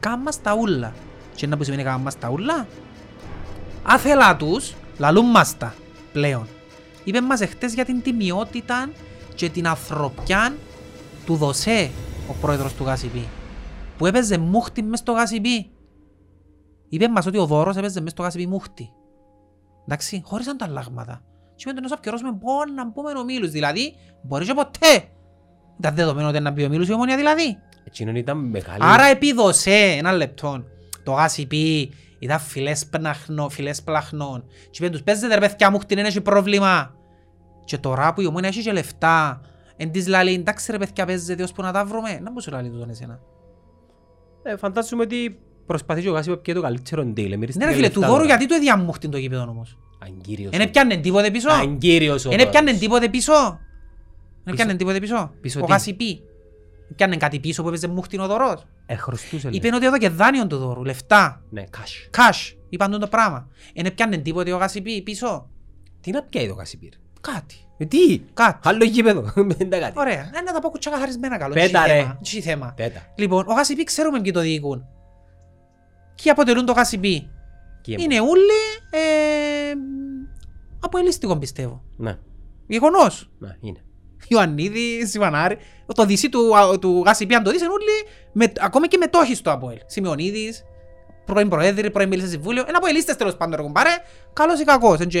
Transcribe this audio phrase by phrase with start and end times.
[0.00, 0.92] Έκαναν μας τα ούλα.
[1.34, 2.66] Και να που σημαίνει έκαναν μας τα ούλα;
[3.82, 5.74] Άθελα τους, λαλούν μας τα
[6.12, 6.46] πλέον.
[7.04, 8.90] Είπε μας εχθές για την τιμιότητα
[9.34, 10.54] και την ανθρωπιά
[11.26, 11.90] του Δωσέ,
[12.28, 13.28] ο πρόεδρος του Γασιπί.
[13.98, 15.70] Που έπαιζε μούχτη μες στο Γασιπί.
[16.88, 18.90] Είπε μας ότι ο δώρος έπαιζε μες στο Γασιπί μούχτη.
[19.84, 21.22] Εντάξει, χωρίς ανταλλάγματα.
[21.54, 25.08] Και με τον όσο απκαιρώσουμε μπορεί να πούμε ο Μίλους, δηλαδή μπορείς και ποτέ.
[25.78, 27.58] Ήταν δεδομένο ότι να πει ο Μίλους η ομόνια δηλαδή.
[27.90, 28.78] Εκείνον ήταν μεγάλη.
[28.80, 30.64] Άρα επίδοσε ένα λεπτό.
[31.02, 34.44] Το Γασιπί ήταν φιλές πναχνών, φιλές πλαχνών.
[34.70, 36.94] Και είπε τους παίζετε ρε παιδιά μου χτυν έχει πρόβλημα.
[37.64, 39.40] Και τώρα που η ομόνια έχει και λεφτά.
[39.76, 42.20] Εν της λαλεί εντάξει ρε παιδιά παίζετε ώσπου να τα βρούμε.
[42.22, 43.20] Να μου σου λαλεί τούτον εσένα.
[44.42, 47.38] Ε, φαντάζομαι ότι προσπαθεί και ο Γάσιπο και το καλύτερο deal.
[47.54, 49.78] Ναι ρε φίλε, του δώρου γιατί το διαμούχτην το γήπεδο όμως.
[50.02, 50.52] Αγκύριος.
[50.52, 51.50] Εν έπιανε τίποτε πίσω.
[51.50, 52.80] Αγκύριος ο Εν έπιανε δώρος.
[52.80, 53.32] τίποτε πίσω.
[54.44, 55.32] Εν έπιανε τίποτε πίσω.
[55.40, 55.66] Πίσω Ο
[56.90, 57.04] τι; Γασιπί.
[57.04, 58.66] Έπιανε κάτι πίσω που έπαιζε μούχτην ο δωρός.
[58.86, 59.48] Ε, χρωστούσε.
[59.48, 59.58] λέει.
[59.62, 61.42] Είπαν ότι εδώ και δάνειον του δώρου, λεφτά.
[61.50, 62.16] Ναι, cash.
[62.18, 62.56] Cash.
[62.68, 63.48] Είπαν τον το πράγμα.
[63.74, 65.48] Εν έπιανε τίποτε ο Γασιπί πίσω.
[66.00, 66.92] Τι να πιάει το Γασιπίρ.
[67.20, 67.54] Κάτι.
[67.78, 68.68] Ε, Τι; Κάτι.
[68.68, 69.20] Άλλο γήπεδο.
[69.58, 69.98] Δεν τα κάτι.
[69.98, 70.30] Ωραία.
[70.34, 71.54] Ε, Να τα πω κουτσά καθαρισμένα καλό.
[71.54, 71.98] Πέτα, Έχει ρε.
[72.00, 72.18] θέμα.
[72.24, 72.72] Έχει θέμα.
[72.76, 73.00] Πέτα.
[73.14, 74.84] Λοιπόν, ο Γασιπί ξέρουμε ποιοι το διοικούν.
[76.22, 77.30] Ποιοι αποτελούν το Γασιπί.
[77.80, 78.58] Και Είναι όλοι
[78.90, 79.72] ε,
[80.80, 81.82] αποελίστικο πιστεύω.
[81.96, 82.18] Ναι,
[82.66, 83.30] Γεγονός.
[83.38, 83.80] ναι, είναι.
[84.28, 85.58] Ιωαννίδης, Ιβανάρη.
[85.94, 89.34] Το δυσί του, α, του Γασιπί, αν το δεις, είναι όλοι, με, ακόμα και μετόχοι
[89.34, 89.78] στο Αποέλ.
[89.86, 90.64] Σιμεωνίδης,
[91.24, 92.64] πρώην Προέδρη, πρώην Μίλησε Συμβούλιο.
[92.68, 93.90] Ένα Αποελίστες τέλος πάντων, ρε κουμπάρε.
[94.32, 95.20] Καλός ή κακός, εν και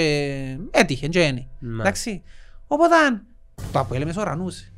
[0.70, 1.48] έτυχε, εν και είναι.
[1.58, 1.80] Ναι.
[1.80, 2.22] Εντάξει.
[2.66, 2.94] Οπότε,
[3.72, 4.72] το Αποέλ μεσουρανούσε.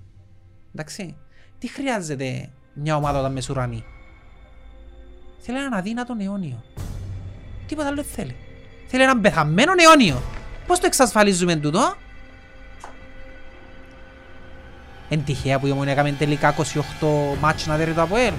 [0.75, 1.17] Εντάξει.
[1.59, 3.85] Τι χρειάζεται μια ομάδα όταν μεσουρανεί.
[5.39, 6.65] Θέλει έναν αδύνατον αιώνιο.
[7.67, 8.37] Τίποτα άλλο δεν θέλει.
[8.87, 10.23] Θέλει έναν πεθαμένο αιώνιο.
[10.67, 11.95] Πώς το εξασφαλίζουμε τούτο;
[15.15, 17.07] Εν τυχαία που η Ομονία έκαμε τελικά 28
[17.41, 18.33] μάτς να δέρει το Αποέλ.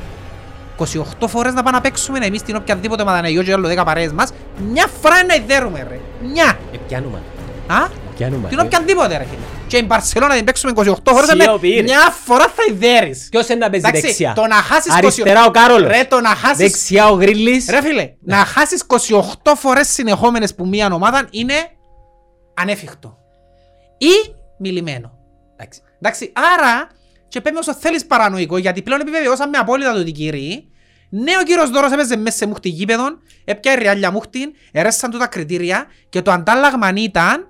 [0.78, 4.30] 28 φορές να πάμε να παίξουμε εμείς την οποιαδήποτε μαδαναγιό και άλλο 10 παρέες μας.
[4.72, 6.00] Μια φορά να ιδέρουμε ρε.
[6.22, 6.58] Μια.
[6.74, 7.22] Ε, πιάνουμε.
[7.68, 8.50] Α; Πιάνουμε.
[8.50, 9.42] Την οποιαδήποτε ρε φίλε.
[9.68, 11.84] Και η Μπαρσελώνα την παίξουμε 28 φορές με Σιωπήρ.
[11.84, 13.28] μια φορά θα ιδέρεις.
[13.32, 15.92] Ποιος είναι να παίζει Εντάξει, δεξιά; το να χάσεις Αριστερά ο Κάρολος.
[15.92, 17.70] Ρε το να χάσεις Δεξιά ο Γρίλης.
[17.70, 21.54] Ρε φίλε, να χάσεις 28 φορές συνεχόμενες που μία ομάδα είναι
[22.54, 23.18] ανέφικτο.
[23.98, 25.13] Ή μιλημένο.
[26.06, 26.32] Εντάξει.
[26.34, 26.88] Εντάξει, άρα
[27.28, 30.72] και πέμε όσο θέλεις παρανοϊκό, γιατί πλέον επιβεβαιώσαμε απόλυτα το ότι κύριοι,
[31.10, 35.18] ναι ο κύριος Δώρος έπαιζε μέσα σε μούχτη γήπεδον, έπια η ριάλια μούχτην, έρεσαν του
[35.18, 37.48] τα κριτήρια και το αντάλλαγμα ήταν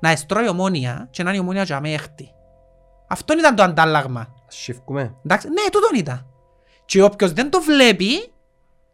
[0.00, 2.30] να εστρώει ομόνια και να είναι η ομόνια και αμέχτη.
[3.08, 4.34] Αυτό ήταν το αντάλλαγμα.
[4.48, 5.14] Σιφκούμε.
[5.24, 6.26] Εντάξει, ναι, τούτον ήταν.
[6.84, 8.32] Και όποιος δεν το βλέπει,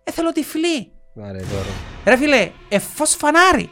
[0.04, 0.92] έθελε τυφλή.
[1.22, 1.72] Άρα τώρα.
[2.04, 3.70] Ρε φίλε, εφός φανάρι.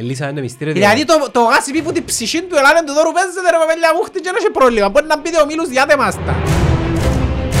[0.00, 0.72] Ελύσαμε το μυστήριο.
[0.78, 3.90] Δηλαδή το, το γάσι πει που την ψυχή του ελάνε του δώρου παίζεται ρε παπέλια
[3.94, 4.86] μου χτυ και δεν έχει πρόβλημα.
[4.92, 6.34] Μπορεί να πείτε ο Μίλους διάτε μας τα.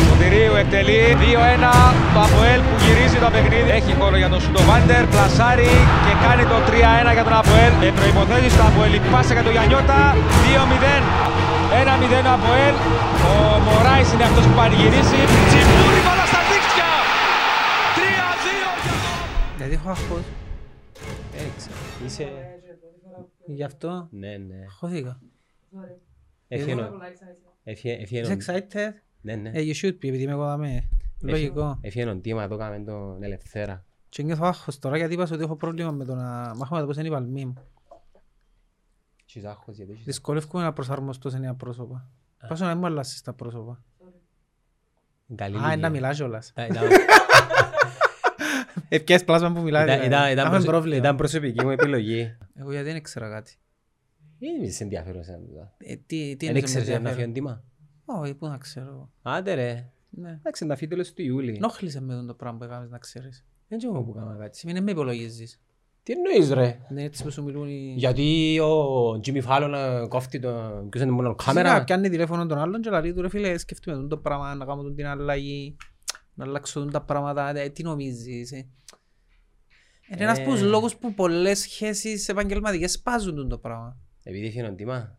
[0.06, 1.74] Σωτηρίου εκτελεί 2-1
[2.14, 3.70] το Αποέλ που γυρίζει το παιχνίδι.
[3.78, 5.72] Έχει χώρο για τον Σουντοβάντερ, πλασάρει
[6.04, 7.72] και κάνει το 3-1 για τον Αποέλ.
[7.82, 10.00] Με προϋποθέσεις το Αποέλ, η πάσα για τον Γιαννιώτα,
[10.42, 11.02] 2-0.
[11.82, 12.74] 1-0 ο Αποέλ.
[13.30, 13.32] Ο
[13.66, 15.20] Μωράης είναι αυτός που πανηγυρίζει.
[15.48, 16.90] Τσιμπούρη μπαλά στα δίκτυα.
[17.96, 18.86] 3-2 για τον
[19.58, 20.24] Γιατί έχω αγχώς.
[22.04, 22.22] Έξα.
[22.22, 22.58] Είσαι...
[23.46, 24.56] Γι' αυτό; Ναι, ναι.
[24.62, 25.20] αγχώθηκα.
[26.48, 26.88] Έφυγε
[27.64, 28.90] Έφυγε Είσαι excited?
[29.20, 29.50] Ναι, ναι.
[29.54, 30.88] Ε, you should be, επειδή είμαι εγώ δαμέ.
[31.20, 31.78] Λογικό.
[31.80, 33.84] Έφυγε τον τίμα, το έκαμε τον Ελευθέρα.
[34.08, 36.86] Και νιώθω άγχος τώρα γιατί είπα σου ότι έχω πρόβλημα με το να μάχομαι το
[36.86, 37.54] πώς είναι η παλμή μου.
[39.26, 40.04] Έχεις άγχος γιατί έχεις...
[40.04, 42.08] Δυσκολεύομαι να προσαρμοστώ σε νέα πρόσωπα.
[42.48, 43.82] Πάσω να μην μου αλλάσεις τα πρόσωπα.
[45.34, 45.90] Καλή Α, είναι να ηλικία.
[45.90, 46.52] μιλάς κιόλας.
[48.92, 49.84] Ε, ήταν- Ευκαιρίες πλάσμα που μιλάει.
[49.84, 50.96] ήταν- ήταν- ήταν Έχουμε προσω- πρόβλημα.
[50.96, 52.36] Ήταν προσωπική μου επιλογή.
[52.54, 53.56] Εγώ γιατί δεν ήξερα κάτι.
[54.38, 55.74] Δεν είσαι ενδιαφέρον σαν τούτα.
[55.78, 57.64] Ε, τι, τι Δεν εννοείς με ήξερες να ενδιαφέρον; φύγει τίμα.
[58.04, 58.86] Όχι, πού να ξέρω.
[58.86, 59.10] εγώ.
[59.22, 59.90] Άντε ρε.
[60.10, 60.30] Ναι.
[60.30, 61.54] Εντάξει, να φύγει τέλος του Ιούλη.
[61.56, 63.44] Ενόχλησε με τον το πράγμα που έκανες να ξέρεις.
[63.68, 64.58] Δεν ξέρω εγώ που κάμα κάτι.
[64.58, 65.60] Σημαίνει με υπολογίζεις.
[66.02, 67.94] Τι εννοείς ρε; Δεν είναι έτσι που σου μιλούν οι...
[67.96, 70.50] Γιατί ο Jimmy Fallon ε, κόφτει το...
[70.90, 71.84] Ποιος είναι μόνο Φυσικά, κάμερα.
[71.84, 74.82] πιάνει τηλέφωνο τον άλλον και λέει του ρε φίλε σκέφτομαι τον το πράγμα να κάνω
[74.82, 75.76] τον την αλλαγή
[76.34, 78.56] να αλλάξω τον τα πράγματα ε, τι νομίζεις ε.
[80.12, 80.42] Είναι ένας Ε.
[80.42, 85.18] από τους λόγους που πολλές σχέσεις επαγγελματικές σπάζουν τον το πράγμα Επειδή έφυγε τον τίμα.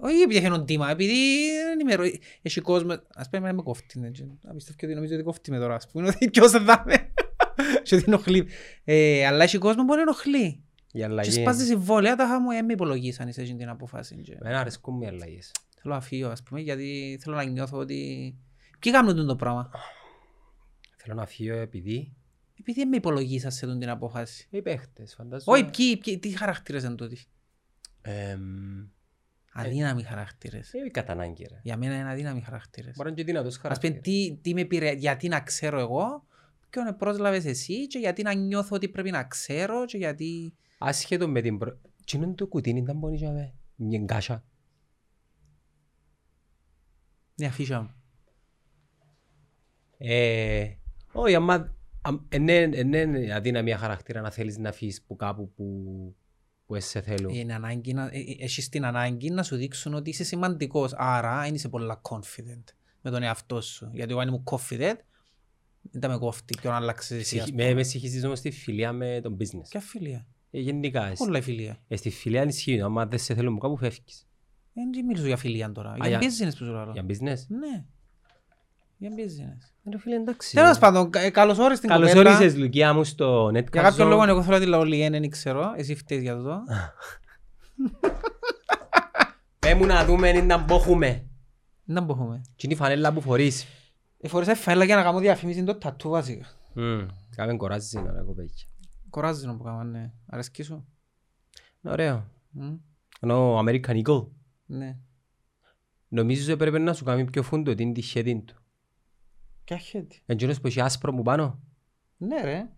[0.00, 1.14] όχι επειδή έχει έναν τίμα, επειδή
[1.68, 5.14] δεν είμαι ρο- έχει κόσμο, ας πούμε με κόφτει ναι, και να πιστεύω ότι νομίζω
[5.14, 7.12] ότι κόφτει με τώρα ας πούμε ότι ποιος δεν θα είναι
[7.82, 8.46] και ότι ενοχλεί
[8.84, 11.30] Ε, αλλά έχει κόσμο που δεν ενοχλεί Η και αλλαγή.
[11.30, 14.94] σπάζει συμβόλαια τα είχα μου ε, με υπολογίσαν σε εκείνη την αποφάση και- Εμένα αρέσκουν
[14.94, 15.52] μου οι αλλαγές.
[15.82, 18.34] Θέλω να φύγω, ας πούμε, γιατί θέλω να νιώθω ότι...
[18.78, 19.70] Ποιοι κάνουν το πράγμα;
[21.06, 22.12] Θέλω να φύγω επειδή
[22.58, 24.46] Επειδή δεν με υπολογίσα σε τον την απόφαση.
[24.50, 25.58] οι παίχτες φαντάζομαι.
[25.58, 27.18] Όχι, ποιοι, ποιοι, τι χαρακτήρες είναι τούτοι;
[28.02, 28.86] Εμ,
[29.52, 30.72] Αδύναμοι χαρακτήρες.
[30.74, 31.60] ε, κατά ανάγκη ρε.
[31.62, 32.96] Για μένα είναι αδύναμοι χαρακτήρες.
[32.96, 34.02] Μπορεί να είναι και δυνατός Ας πούμε, χαρακτήρας.
[34.02, 36.26] τι, τι με πήρε, γιατί να ξέρω εγώ
[36.70, 40.54] ποιον πρόσλαβες εσύ και γιατί να νιώθω ότι πρέπει να ξέρω και γιατί...
[40.78, 41.80] Άσχετο με την προ...
[42.04, 43.54] Τι είναι το κουτίνι ήταν πόνοι για με.
[43.76, 44.44] Μια γκάσα.
[47.36, 47.94] Μια φύσα μου.
[49.98, 50.74] Ε,
[51.16, 51.74] όχι, άμα...
[52.02, 55.64] αμ- Είναι είναι αδύναμια χαρακτήρα να θέλεις να φύγεις που κάπου που,
[56.66, 57.34] που εσύ σε θέλουν.
[57.34, 60.92] Είναι ανάγκη να, ε, ε, έχεις την ανάγκη να σου δείξουν ότι είσαι σημαντικός.
[60.96, 62.64] Άρα δεν είσαι πολλά confident
[63.02, 63.90] με τον εαυτό σου.
[63.92, 64.96] Γιατί εγώ αν ήμουν confident,
[65.90, 67.20] δεν τα με κόφτει και να αλλάξεις εσύ.
[67.38, 67.68] ας Συγχ- πούμε.
[67.68, 69.68] Με, με συγχύσεις όμως τη φιλία με τον business.
[69.68, 73.34] Ποια φιλία; Ε, γενικά, εσύ- Πολλά η φιλία; ε, στη φιλία ισχύει, άμα δεν σε
[73.34, 74.26] θέλουν που κάπου φεύγεις.
[74.72, 75.94] Δεν μιλήσω για φιλία τώρα.
[76.00, 76.90] Για για- business που σου λέω.
[76.92, 77.84] Για business; Ναι.
[78.98, 79.70] Για business.
[79.84, 80.54] Ε, ρε φίλε, εντάξει.
[80.54, 82.36] Τέλος πάντων, κα- ε, καλώς όρισες την Καλώς κοπέλα.
[82.36, 84.10] όρισες, Λουκιά μου, στο Netcast Για κάποιον Zone.
[84.10, 85.72] λόγο εγώ θέλω να τη λέω Λιέν, δεν ξέρω.
[85.76, 86.58] Εσύ φταίεις για το.
[89.58, 91.26] Πέ μου να δούμε αν ήταν που έχουμε.
[91.84, 92.40] Δεν μπορούμε.
[92.56, 93.66] Τι είναι η φανέλα που φορείς.
[94.20, 96.46] Ε, φορέσα φαίλα για να κάνω διαφήμιση το τατού βασικά.
[96.74, 97.06] Μμμ,
[97.36, 98.66] Κάμε κοράζεις είναι ωραία κοπέκια.
[99.10, 100.10] Κοράζει να που κάνω, ναι.
[100.26, 100.86] Αρέσκει σου;
[101.82, 102.26] Είναι ωραίο.
[102.50, 102.74] Μμ,
[103.20, 104.26] Ενώ ο American Eagle.
[104.66, 104.96] Ναι.
[106.08, 108.54] Νομίζω έπρεπε να σου κάνει πιο φούντο την τυχέτη του.
[109.66, 110.22] Ποια χέτη.
[110.26, 111.60] Εντζήνος που έχει άσπρο μου πάνω.
[112.16, 112.68] Ναι ρε.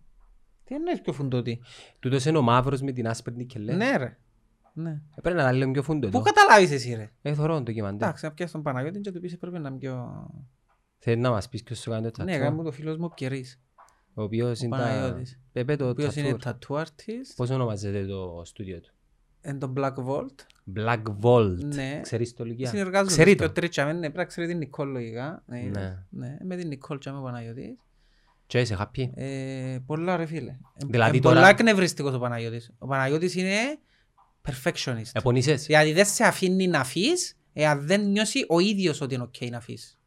[0.63, 1.61] Τι εννοείς πιο φουντότι.
[1.99, 3.73] Τούτος είναι ο μαύρος με την άσπρη νικελέ.
[3.75, 4.17] Ναι ρε.
[4.73, 5.01] Ναι.
[5.15, 6.25] Έπρεπε να τα λέω πιο φούντο Πού εδώ.
[6.25, 8.07] καταλάβεις εσύ ρε; Ε, θωρώ το ντοκιμαντέρ.
[8.07, 10.25] Εντάξει, να πιάσεις τον Παναγιώτη και του πεις πρέπει να είναι πιο...
[10.97, 12.43] Θέλει να μας πεις ποιος σου κάνει το Ναι, τατσό.
[12.45, 13.61] κάνει μου το φίλος μου ο Πιερής.
[14.13, 14.83] Ο οποίος Ο είναι τα...
[14.83, 15.39] Παναγιώτης.
[15.51, 16.49] Πέπε το Ο οποίος είναι tattoo.
[16.69, 17.33] tattoo artist.
[17.35, 18.93] Πώς ονομάζεται το στούντιο του;
[19.41, 20.35] Εν το Black Vault.
[20.75, 21.55] Black Vault.
[21.73, 21.99] Ναι.
[22.03, 22.69] Ξέρεις το Λουκιά.
[22.69, 23.53] Συνεργάζονται Ξέρει και ο το.
[23.53, 25.43] Τρίτσαμε, ναι, πρέπει να ξέρει την Νικόλ λογικά.
[25.45, 26.05] Ναι, Ναι.
[26.09, 27.75] ναι, με την Νικόλ και με ο Παναγιώτης.
[28.47, 30.51] Και είσαι happy; Ε, πολλά ρε φίλε.
[30.51, 30.55] Ε,
[30.85, 32.71] Δηλαδή ε, τώρα- Πολλά εκνευριστικός ο Παναγιώτης.
[32.77, 33.55] Ο Παναγιώτης είναι
[34.47, 35.09] perfectionist.
[35.13, 35.65] Επονείσες.
[35.65, 39.57] Δηλαδή δεν σε αφήνει να αφήσεις εάν δεν νιώσει ο ίδιος ότι είναι ok να
[39.57, 39.99] αφήσεις.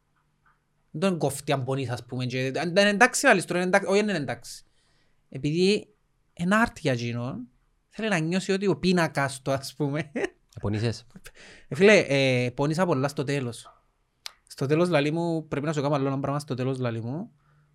[0.91, 2.25] Δεν τον κόφτει αν πονείς ας πούμε.
[2.25, 4.63] και- Αν είναι εντάξει λαλείς τώρα, είναι εντάξει- όχι δεν είναι εντάξει.
[5.29, 5.87] Επειδή
[6.33, 7.47] ένα άρτη για εκείνον
[7.89, 10.11] θέλει να νιώσει ότι ο πίνακας του ας πούμε.
[10.57, 11.05] Επονείσες.
[11.67, 13.83] Ε, Φίλε, ε, πόνισα πολλά στο τέλος.
[14.47, 17.31] Στο τέλος λαλί μου, πρέπει να σου κάνω άλλο ένα πράγμα στο τέλος λαλί μου.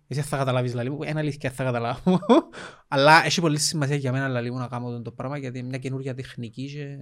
[0.07, 2.19] Εσύ θα καταλάβεις λαλί μου, ένα αλήθεια θα καταλάβω.
[2.87, 5.67] Αλλά έχει πολύ σημασία για μένα λαλί μου να κάνω αυτό το πράγμα γιατί είναι
[5.67, 6.97] μια καινούργια τεχνική και...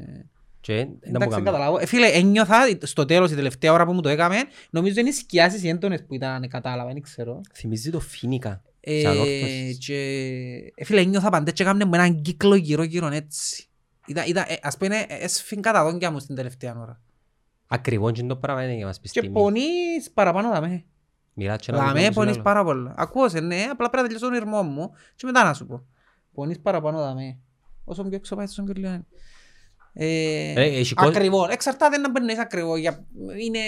[0.62, 1.44] Και δεν Εντάξει, μου δεν κάνω.
[1.44, 1.78] καταλάβω.
[1.80, 4.38] Ε, φίλε, ένιωθα στο τέλος, η τελευταία ώρα που μου το έκαμε,
[4.70, 7.42] νομίζω είναι οι σκιάσεις οι έντονες που ήταν, κατάλαβα, δεν ξέρω.
[7.54, 8.62] Θυμίζει το φίνικα.
[8.80, 9.78] Ε, Σαν όρθωσης.
[9.78, 9.96] και,
[10.76, 13.68] ε, φίλε, ένιωθα πάντα και έκαμε με έναν κύκλο γύρω-γύρω έτσι.
[14.08, 17.02] Ήταν, ήταν, ε, ας πούμε, έσφυγαν τα δόντια μου στην τελευταία ώρα.
[17.68, 19.34] Ακριβώς και το πράγμα είναι για να μας πεις Και τιμή.
[19.34, 20.86] πονείς παραπάνω δαμέ.
[21.34, 22.44] Μιλάς και να Δαμέ δούμε πονείς άλλο.
[22.44, 22.94] πάρα πολλά.
[22.98, 25.86] Ακούω σε ναι, απλά πρέπει να τελειώσω τον ήρμό μου και μετά να σου πω.
[26.34, 27.38] Πονείς παραπάνω δαμέ.
[27.84, 29.06] Όσο πιο έξω πάει, τόσο πιο λίγο είναι.
[29.94, 30.06] Ε,
[30.56, 31.48] Ε, έχει κόσμο- ακριβό.
[31.52, 32.78] Εξαρτάται να μπαίνεις ακριβό.
[32.78, 33.06] Για,
[33.40, 33.60] είναι...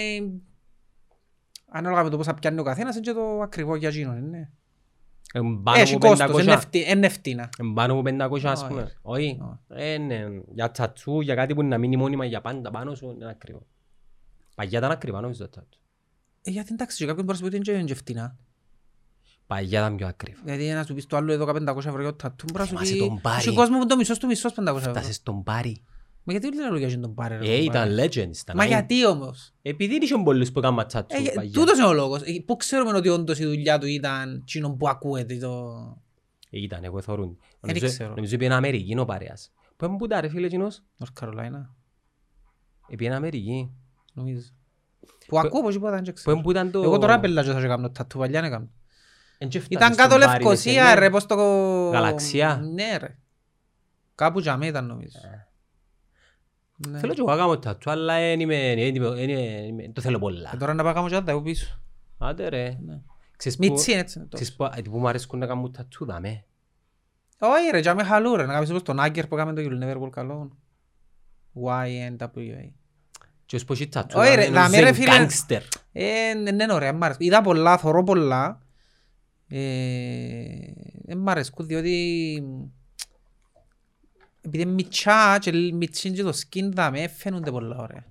[1.72, 4.28] Ανάλογα με το πώς θα πιάνει ο καθένας, είναι και το ακριβό για εκείνον.
[4.28, 4.48] Ναι.
[5.32, 6.42] Εμπάνω Έχει από κόστος, 500.
[6.42, 7.48] είναι ευθύ- είναι ευθύνα.
[7.58, 8.68] Εμπάνω από 500 ας Όχι.
[8.68, 8.92] πούμε.
[9.02, 9.38] Όχι.
[9.40, 9.82] Όχι.
[9.82, 10.26] Ε, ναι.
[10.52, 13.66] Για τσατσού, για κάτι που να μείνει μόνιμα για πάντα πάνω σου είναι ακριβό.
[14.54, 15.80] Παγιά ήταν ακριβά νομίζω το τσατσού.
[16.42, 18.36] Ε, γιατί εντάξει, και κάποιον μπορείς να σου πει ότι είναι και ευθύνα.
[19.46, 20.40] Παγιά ήταν πιο ακριβό.
[20.44, 22.86] Γιατί να σου πεις το άλλο εδώ 500 ευρώ για το τατού, μπορείς να σου
[22.86, 22.98] Θυμάσαι πει...
[22.98, 23.36] τον Μπάρι.
[23.46, 24.90] Έχει κόσμο που το μισός του μισός 500 ευρώ.
[24.90, 25.82] Φτάσε στον Πάρη.
[26.24, 27.44] Μα γιατί λένε λόγια για τον πάρε ρε.
[27.52, 28.08] Ε, τον ήταν Πάρη.
[28.08, 28.36] legends.
[28.36, 28.72] ήταν Μα άιν.
[28.72, 31.52] γιατί όμως; Επειδή είχε πολλούς που έκαναν τσατσού Ε, παγιά.
[31.60, 32.22] τούτος είναι ο λόγος.
[32.22, 35.74] Ε, Πού ξέρουμε ότι όντως η δουλειά του ήταν εκείνο που ακούεται το...
[36.50, 37.38] Ε, Ήταν, εγώ θωρούν.
[37.40, 38.14] Δεν Νομίζω- ξέρω.
[38.14, 39.52] Νομίζω πήγαινε Αμερική είναι ο παρέας.
[39.76, 41.66] Πού είναι που τα ρε φίλε εκείνος; North Carolina,
[42.88, 43.70] Ε, πήγαινε Αμερική.
[44.12, 44.42] νομίζω.
[45.26, 46.32] Που ακούω πως είπα δεν Πού ξέρω.
[46.36, 46.82] είναι που ήταν το...
[46.82, 48.70] Εγώ τώρα πελάζω θα κάνω τατού, παλιά να κάνω.
[49.38, 51.34] Εν και φτάσε Ήταν στον κάτω Πάρη, Λευκοσία δεν ρε, πως το...
[51.90, 52.56] Γαλαξία.
[52.74, 53.18] Ναι ρε.
[54.14, 55.18] Κάπου για μέ ήταν νομίζω.
[56.88, 56.98] Ναι.
[56.98, 60.00] Θέλω και εγώ να κάνω τατού, αλλά εν είμαι- εν είμαι- εν είμαι- εν- το
[60.00, 60.48] θέλω πολλά.
[60.50, 61.80] Και τώρα να πάω κάνω και τα εγώ πίσω.
[62.18, 62.78] Άντε ρε.
[62.86, 63.00] Ναι.
[63.36, 64.18] Ξέρεις που- Μίτσι είναι έτσι.
[64.18, 64.42] είναι τόσο.
[64.44, 66.44] ξέρεις που ε, που μου αρέσκουν να κάνω τατού, δαμέ.
[67.38, 69.82] Όχι ρε, για με χαλού ρε, να κάνεις όπως τον Άγκερ που έκαμε το You'll
[69.84, 70.48] Never Walk Alone.
[71.54, 72.70] Y-N-W-A.
[73.46, 75.26] Και ως πως έχει τατού, Όχι, ρε, δαμέ, δαμέ, νομίζω ρε, είναι φίλε.
[75.58, 75.60] gangster.
[75.92, 77.26] Ε, ναι, ναι, ωραία, μ' αρέσκουν.
[77.26, 78.60] Είδα πολλά, θωρώ πολλά.
[79.48, 79.58] Ε,
[81.04, 82.42] Δεν μ' αρέσκουν διότι
[84.40, 88.04] επειδή είναι μητσά και μητσίν και το skin δαμέ φαίνονται πολλά ωραία.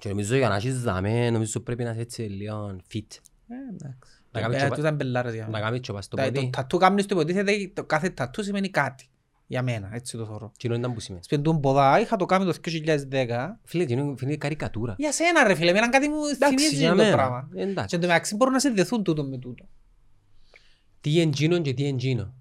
[0.00, 3.06] Και νομίζω για να έχεις δαμέ, νομίζω πρέπει να είσαι έτσι λίγο fit.
[3.48, 4.12] Ε, εντάξει.
[4.30, 5.64] Να κάνεις Ε, και πα- τούτα είναι μπελάρες για Να μένα.
[5.64, 6.50] κάνεις και πας στο Τα- Το πόδι.
[6.50, 9.08] τατού κάνεις το υποτίθεται, το κάθε τατού σημαίνει κάτι.
[9.46, 10.52] Για μένα, έτσι το θωρώ.
[10.58, 11.24] Τι ήταν που σημαίνει.
[11.24, 13.60] Σπεντούν ποδά, είχα το κάνει το 2010.
[13.64, 14.94] Φίλε, τι είναι είναι καρικατούρα.
[14.98, 17.16] Για σένα ρε φίλε, εμένα κάτι μου Εντάξει, θυμίζει για το μένα.
[17.16, 17.48] πράγμα.
[17.54, 17.94] Και Εντάξει.
[17.94, 19.68] εν τω μεταξύ μπορούν να συνδεθούν τούτο με τούτο.
[21.00, 21.98] Τι είναι γίνον και τι είναι γίνον.
[21.98, 22.34] Γίνον ήταν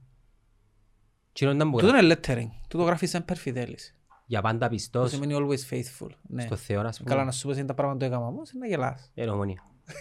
[1.23, 2.47] που Τούτο είναι lettering.
[2.69, 3.95] Τούτο γράφεις σαν περφιδέλης.
[4.25, 6.09] για πάντα Το πιστός σημαίνει always faithful.
[6.21, 6.41] Ναι.
[6.41, 7.23] στο Θεό, ας Καλά πούμε.
[7.23, 9.11] να σου πω είναι τα πράγματα που έκανα όμως, είναι να γελάς.
[9.13, 9.63] Είναι ομονία.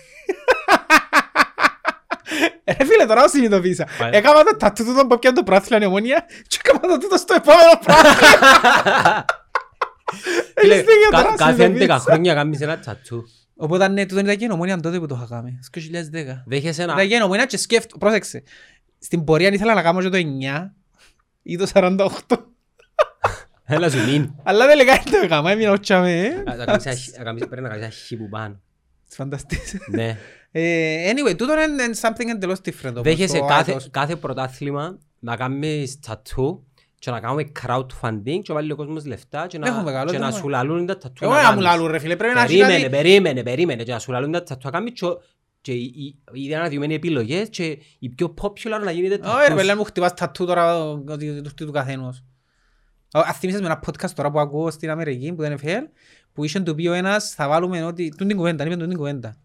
[2.79, 3.87] Ρε φίλε, τώρα συνειδητοποίησα.
[3.99, 4.11] Πάει.
[4.15, 7.35] Έκανα το τατού τούτο που πιάνε το πράθυλο η ομόνια και έκανα το τούτο στο
[7.35, 8.29] επόμενο πράθυλο.
[10.61, 11.99] Φίλε, Έχεις δίκιο, κα- τώρα Κάθε 11 συνειδητοποίησα.
[11.99, 13.23] χρόνια κάνεις ένα τσατσού.
[13.57, 15.59] Οπότε ναι, τούτο ήταν και η ομόνια τότε που το είχα κάνει.
[15.63, 16.43] Στο 2010.
[16.47, 16.93] Δέχεσαι ένα...
[16.95, 18.43] Ήταν και η ομόνια και σκέφτω, πρόσεξε.
[18.99, 20.21] Στην πορεία ήθελα να κάνω και το 9
[21.47, 22.07] ή το 48.
[23.65, 24.35] Έλα σου μην.
[24.43, 26.43] Αλλά τελικά δεν το έκανα, έμεινα ότσια με.
[26.47, 28.61] Να κάνεις ένα χ- να κάνεις- Πρέπει να κάνεις ένα χ που πάνω.
[29.09, 29.77] Φανταστείς.
[29.87, 30.19] Ναι.
[30.51, 32.91] Ε, Anyway, τούτο είναι είναι something εντελώς different.
[32.91, 33.89] όμως, Δέχεσαι το κάθε, άτος.
[33.91, 36.59] κάθε πρωτάθλημα να κάνεις tattoo
[36.99, 40.27] και να κάνουμε crowdfunding και βάλει ο κόσμος λεφτά και Έχουμε να, καλό, και να
[40.27, 40.41] έχουμε.
[40.41, 41.65] σου λαλούν τα tattoo Εγώ να να μου κάνεις.
[41.65, 42.91] λαλούν ρε φίλε, πρέπει να έχει Περίμενε, κάτι...
[42.91, 44.93] περίμενε, περίμενε και να σου λαλούν τα tattoo να κάνεις
[45.67, 49.53] και- και οι- οι- οι αναδειωμένοι επιλογές και οι πιο popular να γίνεται Όχι ρε
[49.53, 49.57] tattoos.
[49.57, 52.25] πέλε μου χτυπάς τατού τώρα ότι του του καθένας.
[53.13, 55.89] Α, Ας θυμίσες με ένα podcast τώρα που ακούω στην Αμερική που ήταν NFL
[56.33, 58.97] που είχε του πει ο ένας θα βάλουμε ότι τούν την κουβέντα, είπε τούν την
[58.97, 59.37] κουβέντα.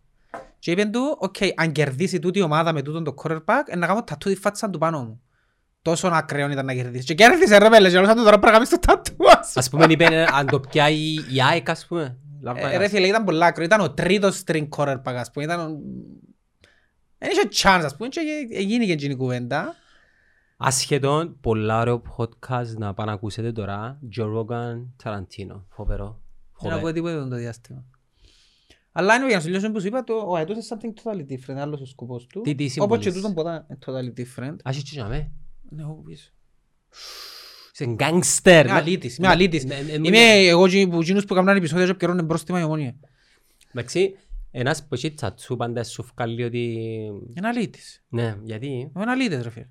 [0.59, 4.03] Και είπε του, οκ, αν κερδίσει τούτη η ομάδα με τούτον το quarterback, να κάνω
[4.03, 5.21] τατού τη φάτσα του πάνω μου.
[5.81, 7.03] Τόσο ακραίο ήταν να κερδίσει.
[7.05, 9.57] Και κέρδισε ρε πελλέ, και όλος του τώρα πρέπει να κάνεις το τατού ας.
[9.57, 12.17] Ας πούμε είπε αν το πιάει η ΑΕΚ ας πούμε.
[12.41, 13.65] Λάβα- Ε, Ρε φίλε, ήταν πολλά ακραίο.
[13.65, 15.45] Ήταν ο τρίτος string quarterback, ας πούμε.
[15.45, 15.79] Ήταν ο...
[17.17, 18.19] Δεν είχε chance, ας πούμε, και
[18.51, 19.75] έγινε και εκείνη η κουβέντα.
[20.57, 23.99] Ασχετόν, πολλά ωραίο podcast να πάνε να ακούσετε τώρα.
[24.17, 25.61] Joe Rogan, Tarantino.
[25.69, 26.21] Φοβερό.
[26.61, 26.91] Δεν ακούω Φοβερό.
[26.91, 27.85] τίποτα το διάστημα.
[28.91, 31.25] Αλλά είναι για να σου λιώσω που σου είπα, το, ο αετός είναι something totally
[31.33, 32.41] different, άλλος ο σκοπός του.
[32.41, 33.11] Τι- τι Όπως και συμβολίζει.
[33.11, 34.55] τούτον ποτά είναι totally different.
[34.63, 35.31] Ας έτσι να με.
[35.69, 36.31] Ναι, εγώ πίσω.
[37.81, 38.65] Είσαι γκάγκστερ.
[38.65, 39.65] Είμαι αλήτης, είμαι αλήτης.
[39.65, 42.95] Ναι, ναι, Είμαι εγώ και που εκείνους που έκαναν επεισόδια και επικαιρώνουν πρόστιμα η ομόνια.
[43.73, 44.15] Εντάξει,
[44.51, 46.63] ένας που έχει τσατσού πάντα σου βγάλει ότι...
[47.37, 48.03] Είναι αλήτης.
[48.09, 48.91] Ναι, γιατί...
[48.95, 49.67] Εγώ είναι αλήτης ρε φίλε.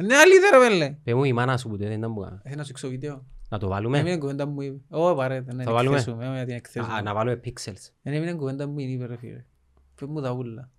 [0.00, 0.90] Είναι αλήτης ρε πέλε.
[1.04, 2.40] Πες μου η μάνα σου που δεν ήταν που κάνω.
[2.42, 3.26] Θέλω να σου εξω βίντεο.
[3.48, 4.16] Να το Έμεινε βάλουμε.
[4.16, 4.78] κουβέντα μου είπε.
[4.90, 5.96] Ω παρέτε, ναι, Θα βάλουμε.
[5.96, 6.94] εκθέσουμε, έμεινε την εκθέσουμε.
[6.94, 7.90] Α, Να βάλουμε pixels.
[8.02, 9.44] Δεν έμεινε κουβέντα μου είπε ρε φίλε.
[9.94, 10.70] Πες μου τα ούλα.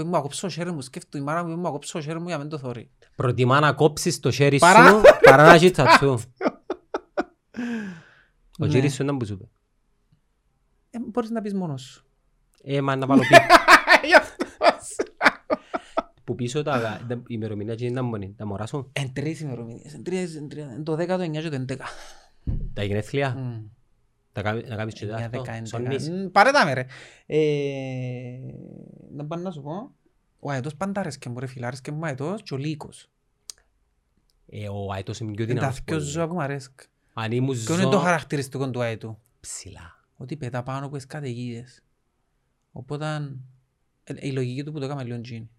[0.00, 2.18] Πες μου ακόψω το χέρι μου, σκέφτομαι η μάνα μου, πες μου ακόψω το χέρι
[2.20, 2.90] μου για να μην το θωρεί.
[3.16, 6.18] Προτιμά να κόψεις το χέρι Παρά- σου παρά να έχεις τσατσού.
[8.58, 8.68] Ο Ναι.
[8.70, 9.44] χέρις σου ήταν που σου είπε.
[10.90, 12.04] Ε, μπορείς να πεις μόνος σου.
[12.62, 13.28] Ε, μα να βάλω πι-
[14.08, 14.44] Γι' αυτό.
[16.24, 18.34] που πίσω τα τα ημερομηνία και ήταν μόνη.
[18.36, 18.88] Τα μωρά σου.
[18.92, 21.76] Εν τρεις ημερομηνίες, εν τρεις, εν τρεις, εν το 10, το 9 και το 11.
[22.74, 23.36] Τα γενέθλια.
[24.40, 24.42] Μμ.
[24.42, 25.38] Τα κάμι- Να κάνεις και Εννιά, αυτό.
[25.38, 25.66] δέκα, έντεκα.
[25.66, 26.08] Σωνείς.
[26.10, 26.84] Μμ, Πάρε τα με ρε.
[27.26, 28.38] Ε,
[29.12, 29.94] Να πάω να σου πω.
[30.40, 33.10] Ο αετός πάντα αρέσκε μου ρε φίλε, αρέσκε μου ο αετός και ο λύκος.
[34.46, 35.82] Ε, Ο αετός είναι πιο Είναι τα δυνατός.
[35.84, 36.08] δυο πολύ.
[36.10, 36.86] ζώα που μου αρέσκουν.
[37.12, 39.18] Αν ήμουν Ποιο είναι το ζώο, χαρακτηριστικό του αετού.
[39.40, 39.98] ψηλά.
[40.16, 41.82] Ότι πετά πάνω από τις καταιγίδες.
[42.72, 43.06] Οπότε
[44.04, 45.50] ε, η λογική του που το έκαμε λίγο τζίνι.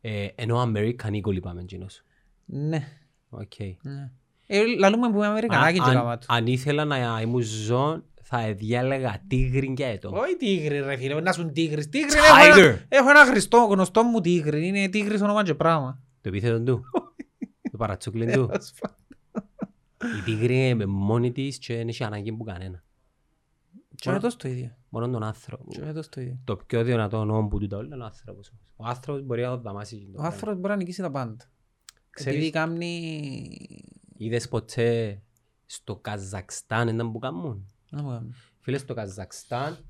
[0.00, 2.02] Ε, Ενώ American Eagle είπαμε εκείνος.
[2.44, 2.88] Ναι.
[3.28, 3.52] Οκ.
[3.82, 4.10] ναι.
[4.50, 6.26] Ε, Λαλούμε που είμαι Αμερικανάκι και Αν- γάμα του.
[6.30, 10.10] Αν ήθελα να ήμουν ζώο, θα διάλεγα τίγρη και αετό.
[10.14, 11.88] Όχι τίγρη ρε φίλε, να σου τίγρης.
[11.88, 12.56] Τίγρη Tiger.
[12.56, 14.66] έχω ένα- έχω ένα γνωστό, γνωστό μου τίγρη.
[14.66, 16.02] Είναι τίγρης όνομα και πράγμα.
[16.20, 16.84] Το επίθετο του.
[17.70, 18.46] Το παρατσούκλιν του.
[18.46, 18.96] Τέλος πάντων.
[20.18, 22.82] Η τίγρη είναι με μόνη της και δεν έχει ανάγκη που κανένα.
[23.94, 24.76] Και ο αετός το ίδιο.
[24.88, 25.64] Μόνο τον άνθρωπο.
[25.70, 26.38] Και ο αετός το ίδιο.
[26.44, 28.52] Το πιο δυνατό νόμο που του τα όλα είναι ο άνθρωπος.
[28.76, 29.96] Ο άνθρωπος μπορεί να το δαμάσει.
[29.96, 30.28] και το Ο πράγμα.
[30.32, 31.36] άνθρωπος μπορεί να νικήσει τα πάντα.
[32.10, 33.84] Ξέρεις- Επειδή κάνει...
[34.20, 35.22] Είδες ποτέ
[35.66, 38.52] στο Καζακστάν έναν που κάνουν; Να μου κάνεις.
[38.60, 39.84] Φίλες, στο Καζακστάν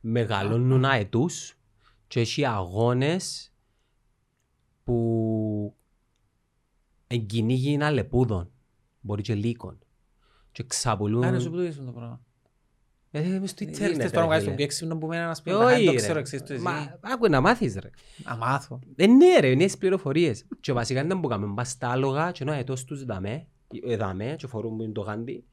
[0.00, 1.58] μεγαλώνουν αετούς
[2.06, 3.52] και έχει αγώνες
[4.84, 5.76] που
[7.06, 8.50] εγκυνήγει αλεπούδων,
[9.00, 9.78] μπορεί και λύκων.
[10.52, 11.24] Και ξαπουλούν...
[11.24, 12.25] Άρα σου που το είσαι το πράγμα.
[13.16, 15.24] Ε, είμαι στο Ήρθες ίντερνετ, τώρα να ρε κάνεις το φίλε; πιο έξυπνο που μένα
[15.24, 15.56] να Ε, σπίτι.
[15.56, 15.96] Δεν όχι, το ρε.
[15.96, 16.62] ξέρω εξής το εσύ.
[16.62, 17.90] Μα, άκου να μάθεις ρε.
[18.24, 18.80] Να μάθω.
[18.96, 20.44] Ε, ναι ρε, νέες πληροφορίες.
[20.60, 23.46] Και βασικά ήταν που κάνουμε πας στα άλογα και ενώ αετός τους δαμέ,
[23.86, 25.44] ε, δαμέ και φορούν που είναι το γάντι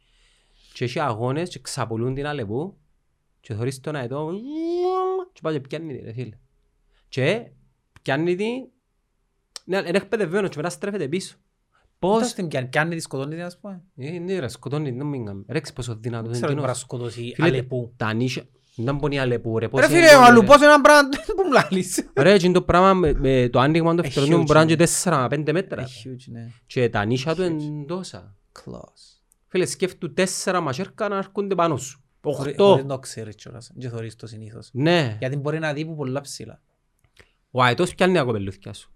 [0.74, 2.78] και έχει αγώνες και ξαπολούν την αλεπού
[3.40, 4.32] και θωρείς τον αετό
[5.34, 6.38] και πάει και πιάνει τη ρε φίλε.
[7.08, 7.52] Και
[8.02, 8.50] πιάνει τη,
[9.66, 11.38] ναι, είναι εκπαιδευμένος και μετά στρέφεται πίσω.
[12.08, 13.82] Πώς Πώς, την πιάνει, πιάνει τη σκοτώνει την ας πούμε.
[13.98, 15.46] ε, ναι ρε, σκοτώνει, δεν μην κάνουμε.
[15.48, 16.80] Ρε, ξέρεις πόσο δυνατός είναι Ξέρω ότι μπορεί να εκείνος.
[16.80, 17.94] σκοτώσει Φίλε, αλεπού.
[17.98, 18.44] Τα νύχια,
[18.76, 19.70] δεν μπορεί αλεπού ρε.
[19.70, 20.32] πώς Ρε είναι φίλε, ο μπορεί, ρε.
[20.32, 22.10] αλουπός είναι ένα πράγμα που μου λάλεις.
[22.16, 24.72] Ρε, εκείνο το πράγμα με, με το άνοιγμα του Ε, ευθερονίου huge, μπορεί να ναι.
[24.72, 24.86] είναι
[25.50, 25.82] 4-5 μέτρα.
[25.82, 26.48] Ε, huge, ναι.
[26.66, 27.62] Και τα νύχια του Huge.
[27.62, 28.36] είναι τόσα.
[28.60, 29.22] Close.
[29.48, 32.04] Φίλε, σκέφτου τέσσερα μαχαίρκα να έρχονται πάνω σου.
[32.24, 32.76] Χωρί- χωρίς Οχτώ.
[32.76, 33.72] να το ξέρεις κιόλας.
[33.76, 34.70] Δεν θωρείς το συνήθως.
[34.74, 35.16] Ναι.
[35.20, 36.62] Γιατί μπορεί να δει που πολλά ψηλά.
[37.52, 38.92] Ο αετός πιάνει τα κοπελούθκια σου.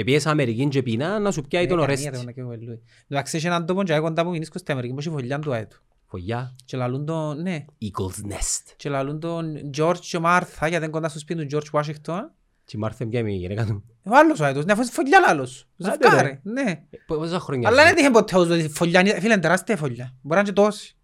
[0.00, 2.04] Επίσης Αμερική και πεινά να σου πιάει τον Ε, ορέστη.
[2.04, 2.82] κανεί, ρε, να καίω βελούι.
[3.08, 5.82] Εντάξει, έχει έναν τόπο και κοντά που μείνεις στην Αμερική που έχει φωλιά του αέτου.
[6.06, 6.54] Φωλιά.
[6.64, 8.72] Και λαλούν τον, ναι, Eagle's Nest.
[8.76, 12.20] και λαλούν τον George και Μάρθα γιατί είναι κοντά στο σπίτι του George Washington.
[12.64, 13.84] Και η Μάρθα πια με η γυναίκα του.
[14.02, 15.68] Ο άλλος ο αέτος, ναι, αφού είναι φωλιά λάλος.
[15.82, 16.40] Άντε, Ζευκάρε, ρε.
[16.42, 16.70] ναι.
[16.90, 19.76] Ε, Πόσα χρόνια Αλλά ζεις; δεν είχε ποτέ ως ότι φωλιά, είναι- φίλε, είναι τεράστια
[19.76, 20.14] φωλιά.
[20.22, 20.96] Μπορεί να είναι και τόση.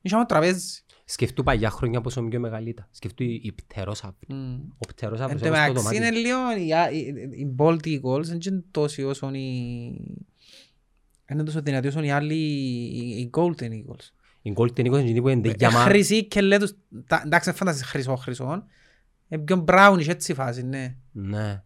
[0.00, 0.81] Είχε μόνο τραπέζι.
[1.12, 2.86] Σκεφτού παλιά χρόνια πόσο πιο μεγάλη ήταν.
[2.90, 4.26] Σκεφτού η η πτερόσαυρη.
[4.28, 4.54] Μμ.
[4.78, 6.56] Ο πτερόσαυρος Εν τω όπως το μεταξύ είναι δωμάτιο.
[6.56, 9.46] λίγο, οι α- οι- οι Bolt Eagles δεν είναι τόσο όσο οι...
[11.30, 14.10] Είναι τόσο δυνατοί όσο οι άλλοι, οι- οι Golden Eagles.
[14.42, 15.78] Η Golden Eagles είναι εκείνη που είναι Ε, για μα...
[15.80, 16.72] Χρυσή και λέει τους,
[17.06, 18.64] τα- εντάξει δεν φαντάζεσαι χρυσό χρυσό,
[19.28, 20.96] ε, πιο brownish έτσι η φάση, ναι.
[21.12, 21.62] Ναι.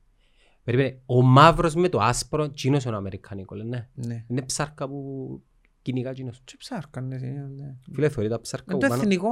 [0.64, 3.88] Περίμενε, ο μαύρος με το άσπρο, εκείνος είναι ο Αμερικανικό, ναι.
[3.94, 4.24] ναι.
[4.28, 5.42] Είναι ψάρκα που
[5.86, 6.40] κυνηγά εκείνος.
[6.44, 7.74] Και ψάρκα, ναι, ναι, ναι.
[7.94, 9.02] Φίλε, θεωρεί τα ψάρκα Είναι που το πάνω.
[9.02, 9.28] εθνικό,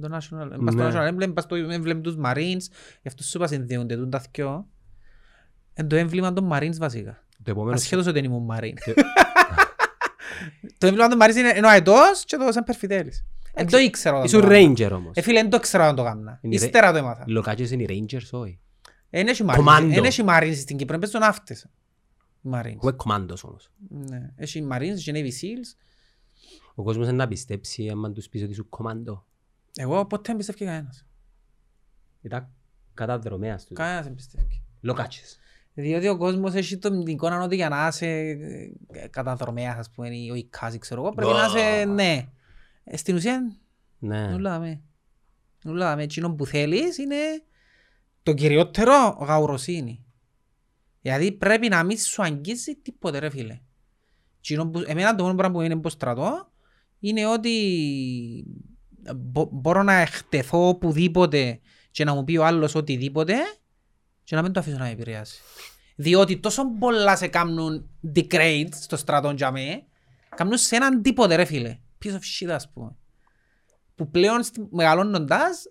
[0.00, 0.90] το national, πας στο Ναι.
[0.92, 2.64] national emblem, πας στο emblem τους Marines,
[3.02, 4.66] γι' αυτό σου είπα συνδέονται τούν τα θκυο.
[5.78, 7.24] Είναι το έμβλημα των Marines βασικά.
[7.42, 7.74] Το επόμενο...
[7.74, 8.74] Ασχέτως ότι ήμουν Marine.
[8.84, 8.94] Και-
[10.78, 13.24] Το έμβλημα των Marines είναι είναι ο αετός και το Σέμπερ Φιδέλης.
[13.54, 14.72] Εν το ήξερα όταν Ήσουν το έκανα.
[14.74, 15.10] Ranger όμως.
[15.16, 16.38] Ε, φίλε, δεν το ήξερα όταν το έκανα.
[16.42, 17.24] Είναι ρε- Ύστερα το έμαθα.
[17.26, 18.58] Λοκάτσες είναι οι Rangers, όχι.
[19.10, 19.86] Εν έχει Κομμάντο.
[19.86, 21.62] Marines, εν έχει Marines στην Κύπρο, παίζουν αυτές.
[21.62, 21.68] Οι
[22.52, 22.74] Marines.
[22.74, 23.70] Έχουμε κομμάντος όμως.
[23.88, 24.32] Ναι.
[24.36, 25.76] Έχει Marines, και Navy Seals.
[26.74, 29.24] Ο κόσμος είναι να πιστέψει άμα τους πεις ότι σου κομμάντο.
[29.76, 31.06] Εγώ ποτέ δεν πιστεύει κανένας.
[32.22, 32.48] Ήταν
[32.94, 33.76] καταδρομέας τους.
[33.76, 34.62] Κανένας δεν πιστεύει.
[34.80, 35.38] Λοκάτσες.
[35.74, 40.30] Διότι ο κόσμος έχει την εικόνα ότι για να είσαι ε, καταδρομέας, ας πούμε, ή
[40.30, 42.28] ο Ικάζης, ξέρω εγώ, πρέπει να είσαι, ναι.
[42.84, 43.56] Ε, Στην ουσία,
[43.98, 44.26] Ναι.
[44.26, 44.80] νουλάμε.
[45.62, 46.02] Νουλάμε.
[46.02, 47.16] Εκείνο που θέλεις είναι
[48.22, 50.04] το κυριότερο γαουροσύνη.
[51.06, 53.58] Δηλαδή πρέπει να μην σου αγγίζει τίποτε ρε φίλε.
[54.38, 56.52] Εκείνο που, εμένα το μόνο πράγμα που είναι από στρατό
[56.98, 57.52] είναι ότι
[59.16, 61.60] μπο- μπορώ να εκτεθώ οπουδήποτε
[61.90, 63.34] και να μου πει ο άλλος οτιδήποτε
[64.24, 65.40] και να μην το αφήσω να με επηρεάσει.
[65.96, 69.84] Διότι τόσο πολλά σε κάνουν degrade στο στρατό για με,
[70.36, 71.78] κάνουν σε έναν τίποτε ρε φίλε.
[72.04, 72.96] Piece of shit ας πούμε.
[73.94, 75.64] Που πλέον στη- μεγαλώνοντας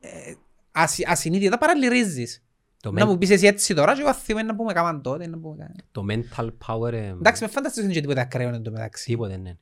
[0.00, 0.32] ε,
[0.72, 2.42] ασυ- ασυνείδητα παραλυρίζεις.
[2.82, 5.26] Το, Να men- μου πεις εσύ έτσι τώρα και εγώ θυμάμαι να πούμε κάμαν τότε.
[5.26, 5.74] Να πούμε κάμαν.
[5.92, 6.92] το mental power...
[6.92, 9.04] ε, Εντάξει, με φανταστείς είναι και τίποτε ακραίο εν τω μεταξύ.
[9.04, 9.56] Τίποτε, ναι.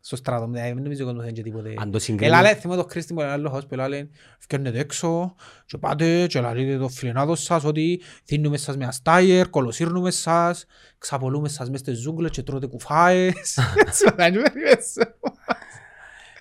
[0.00, 1.68] Στο στράτο, δηλαδή, δεν νομίζω ότι είναι και τίποτε.
[1.68, 2.40] Αν το Έλα συγκρίνεις...
[2.40, 5.34] λέει, θυμάμαι το Κρίστη μου, άλλο hospital, λέει, φκένετε έξω
[5.66, 10.64] και πάτε και λαλείτε το φιλενάδος σας ότι δίνουμε σας με αστάιερ, κολοσύρνουμε σας,
[10.98, 13.58] ξαπολούμε σας μες στη ζούγκλα και τρώτε κουφάες.
[13.86, 15.14] Έτσι θα κάνει μέσα.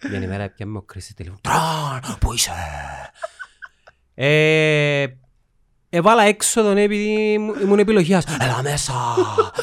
[0.10, 1.40] Μια ημέρα πιάμε ο Κρίστης τηλέφωνο.
[1.44, 2.52] Τραν, πού είσαι;
[5.92, 8.24] Ε, Έβαλα έξω τον επειδή μου- ήμουν επιλογίας.
[8.42, 8.94] Έλα μέσα,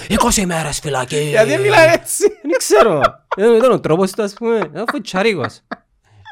[0.09, 1.17] 20 ημέρες φυλακή.
[1.21, 3.01] Γιατί μιλάει έτσι; Δεν ξέρω.
[3.37, 4.57] Δεν ήταν ο τρόπος του ας πούμε.
[4.57, 5.61] Ήταν φωτσαρίκος.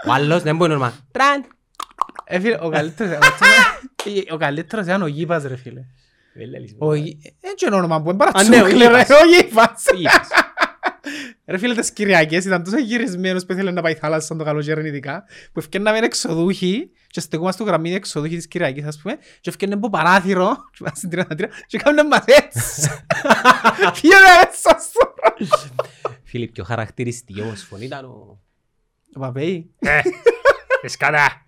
[0.09, 0.93] Ο άλλος δεν μπορεί νορμά.
[1.13, 1.45] Τραν.
[2.25, 3.19] Ε, φίλε, ο καλύτερος,
[4.33, 5.81] ο καλύτερος είναι ο Γήπας ρε φίλε.
[6.79, 9.09] Ο Γη- Έτσι είναι όνομα που είναι Α, ναι, ο παρατσούκλε ρε, Γήπας.
[9.21, 9.85] ο Γήπας.
[11.45, 11.55] Είπες.
[11.55, 14.89] Ρε φίλε, τις Κυριακές ήταν τόσο γυρισμένος που ήθελε να πάει θάλασσα σαν το καλοκαίρι
[14.89, 19.81] ειδικά, που ευκαιρνάμε εξοδούχοι και στεκούμαστε στο γραμμή εξοδούχοι της Κυριακής, ας πούμε, και ευκαιρνάμε
[19.87, 22.91] από παράθυρο, και πάμε στην 33, και κάνουν μας έτσι.
[23.93, 25.35] Ποιο είναι σας τώρα.
[26.25, 28.39] Φίλοι, πιο χαρακτηριστική όμως φωνή ήταν ο...
[29.17, 29.71] Ο Παπέι,
[30.83, 31.45] Εσκάτα,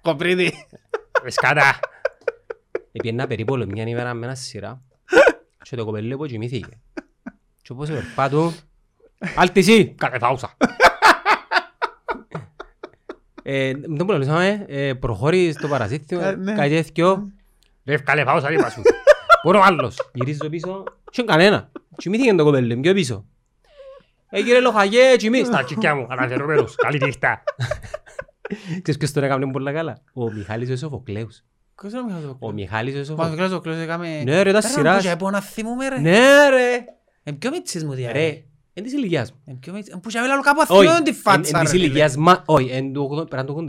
[0.00, 0.66] κοπρίδι.
[1.24, 1.78] εσκάτα.
[2.92, 4.82] Επιένα περίπου όλη μια ημέρα με ένα σειρά
[5.62, 6.80] και το κοπελί που κοιμήθηκε.
[7.62, 8.52] Και όπως περπάτω,
[9.36, 10.56] Άλτηση, κάνε παούσα.
[13.42, 16.52] Ε, Δεν μου λαλούσαμε, ε, προχώρησε το παρασύθιο, Ε, ναι.
[16.54, 17.30] κάτι τέτοιο.
[17.84, 18.82] Ρε, κάνε παούσα, είπα σου.
[19.42, 20.10] Πού είναι ο άλλος.
[20.12, 21.70] Γυρίζω πίσω, και κανένα.
[21.96, 23.24] Κοιμήθηκε το κοπέλι, πιο πίσω.
[24.30, 25.48] Ε, κύριε Λοχαγέ, κοιμείς.
[25.48, 26.74] Τα τσικιά μου, αναφερόμενος.
[26.74, 27.42] Καλή νύχτα.
[28.68, 31.42] Ξέρεις ποιος τον έκαμε πολλά καλά; Ο Μιχάλης ο Σοφοκλέους.
[31.74, 33.30] Ποιος είναι ο Μιχάλης ο Ο Κλέος; Μιχάλης ο Μα ο Σοφοκλέους.
[33.34, 34.22] Μιχάλης ο Κλέος έκαμε...
[34.24, 35.16] Ναι, ρε, τα Ρε, σειράς.
[35.16, 35.98] που και να θυμούμε ρε.
[35.98, 36.84] Ναι ρε.
[37.22, 38.42] Εν πιο μίτσις μου διάρε.
[38.74, 39.38] Ρε, εν της ηλικίας μου.
[39.46, 39.94] Εν πιο μίτσις.
[40.02, 41.62] Που και άλλο κάπου Όχι, αθιόν τη εν- φάτσα εν ρε.
[41.62, 41.84] της φίλε.
[41.84, 42.42] ηλικίας μα...
[42.46, 43.64] Όχι, εν του 80 πέραν του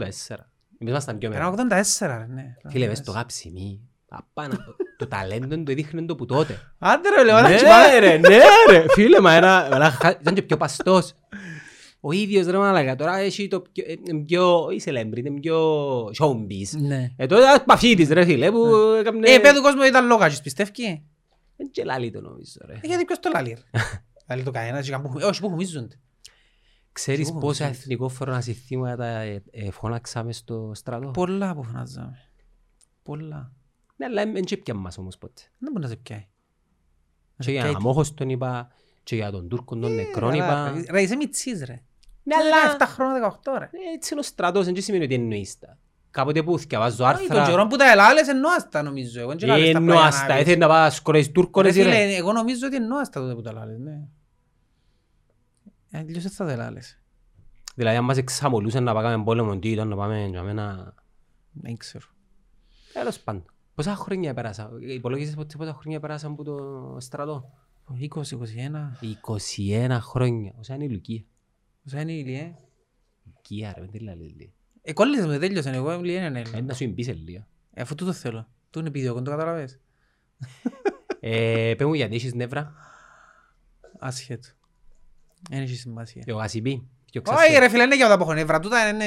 [0.78, 1.84] Εμείς ήμασταν πιο Πέρα μεγάλοι.
[1.98, 2.54] 84 ρε, ναι.
[2.70, 3.80] Φίλε, μες στο γάψιμι.
[4.08, 4.54] Απάνω,
[4.96, 6.58] το ταλέντο του έδειχνε το που τότε.
[6.78, 7.98] Άντε ρε, λέω, εντάξει, Ναι πάμε.
[7.98, 8.38] ρε, ναι
[8.70, 8.84] ρε.
[8.88, 9.68] Φίλε, μα ένα...
[9.72, 11.12] ένα χα- Ήταν και πιο παστός.
[12.00, 13.84] Ο ίδιος ρε μαλάκα, τώρα έχει το πιο...
[13.88, 14.64] ε, είναι πιο...
[14.64, 15.58] όχι celebrity, είναι πιο
[16.06, 16.78] showbiz.
[16.80, 17.10] Ναι.
[17.16, 18.66] Ε, τότε ήταν παφίτης ρε φίλε, που
[18.98, 19.30] έκαμνε...
[19.30, 21.02] Ε, πέτω κόσμο ήταν λόγακης, πιστεύει;
[21.56, 22.72] Δεν και λαλεί το νομίζω ρε.
[22.72, 23.80] Ε, γιατί ποιος το λαλεί ρε;
[24.28, 25.98] Λαλεί το κανένας, και κάπου- ε, όχι που χουμίζονται.
[26.92, 27.80] Ξέρεις Εγώ πόσα νομίζω.
[27.80, 32.18] εθνικό φρονασυθήματα ε, ε, φώναξαμε στο στρατό; Πολλά που φωνάζαμε.
[33.02, 33.52] Πολλά.
[33.96, 35.42] Ναι, αλλά δεν τσέπιαν μας όμως ποτέ.
[35.58, 36.18] Δεν μπορεί να σε πιάει.
[36.18, 36.26] Να
[37.36, 37.74] Και σε για πιάει.
[37.74, 38.68] Αμόχος τον είπα,
[39.02, 40.72] και για τον Τούρκο τον νεκρόν Καλά, είπα.
[40.86, 40.90] ρε.
[40.90, 41.82] Ρε, είσαι μητσής ρε.
[42.22, 43.70] Ναι, αλλά 17 χρόνια, 18 ρε.
[43.94, 45.78] έτσι είναι ο στρατός, δεν σημαίνει ότι εννοείς τα.
[46.14, 49.20] Κάποτε που θυκευάζω Όχι, τον άρθρα, καιρό που τα ελάλες εννοάστα νομίζω.
[49.20, 51.60] Εγώ δεν ξέρω αν λες τα εννοάς πλάγια τα, να έθελε να πας σκορές Τούρκο,
[51.60, 52.14] Ρε ρε φίλε, ρε.
[52.14, 54.08] εγώ νομίζω ότι εννοάστα τότε που τα λάλες, ναι.
[55.90, 57.00] Ε, Αλλιώς δεν θα τα ελάλες.
[57.74, 60.94] Δηλαδή αν μας εξαμολούσαν να πάμε πόλεμο, τι ήταν να πάμε για μένα...
[61.52, 62.04] Δεν ξέρω.
[62.92, 63.44] Τέλος πάντων.
[63.74, 66.56] Πόσα χρόνια πέρασα, υπολόγισες ποτέ πόσα χρόνια πέρασα από το
[67.00, 67.50] στρατό;
[68.00, 69.88] 20, 21.
[69.88, 71.24] 21 χρόνια, όσα είναι η ηλικία;
[71.86, 72.58] Όσα είναι η ηλία.
[73.42, 74.34] Κία ρε, δεν λαλείς
[74.84, 74.90] λίγο.
[74.90, 76.60] Ε, κόλλησες με, τέλειωσε, εγώ έμεινε ένα Ε, Έλληνα.
[76.62, 77.46] Να σου εμπείς λίγο.
[77.74, 78.48] Ε, Αφού τούτο θέλω.
[78.70, 79.80] Τού είναι επιδιώκον, το καταλαβες.
[81.20, 82.72] Ε, Πες μου γιατί έχεις νεύρα.
[83.98, 84.48] Άσχετο.
[85.50, 86.24] Δεν έχει σημασία.
[86.28, 86.82] Ο Γασιμπή.
[87.10, 87.58] Πιο Όχι ξαστέ.
[87.58, 88.60] ρε φίλε, είναι για τα που έχω νεύρα.
[88.60, 89.04] Τούτα είναι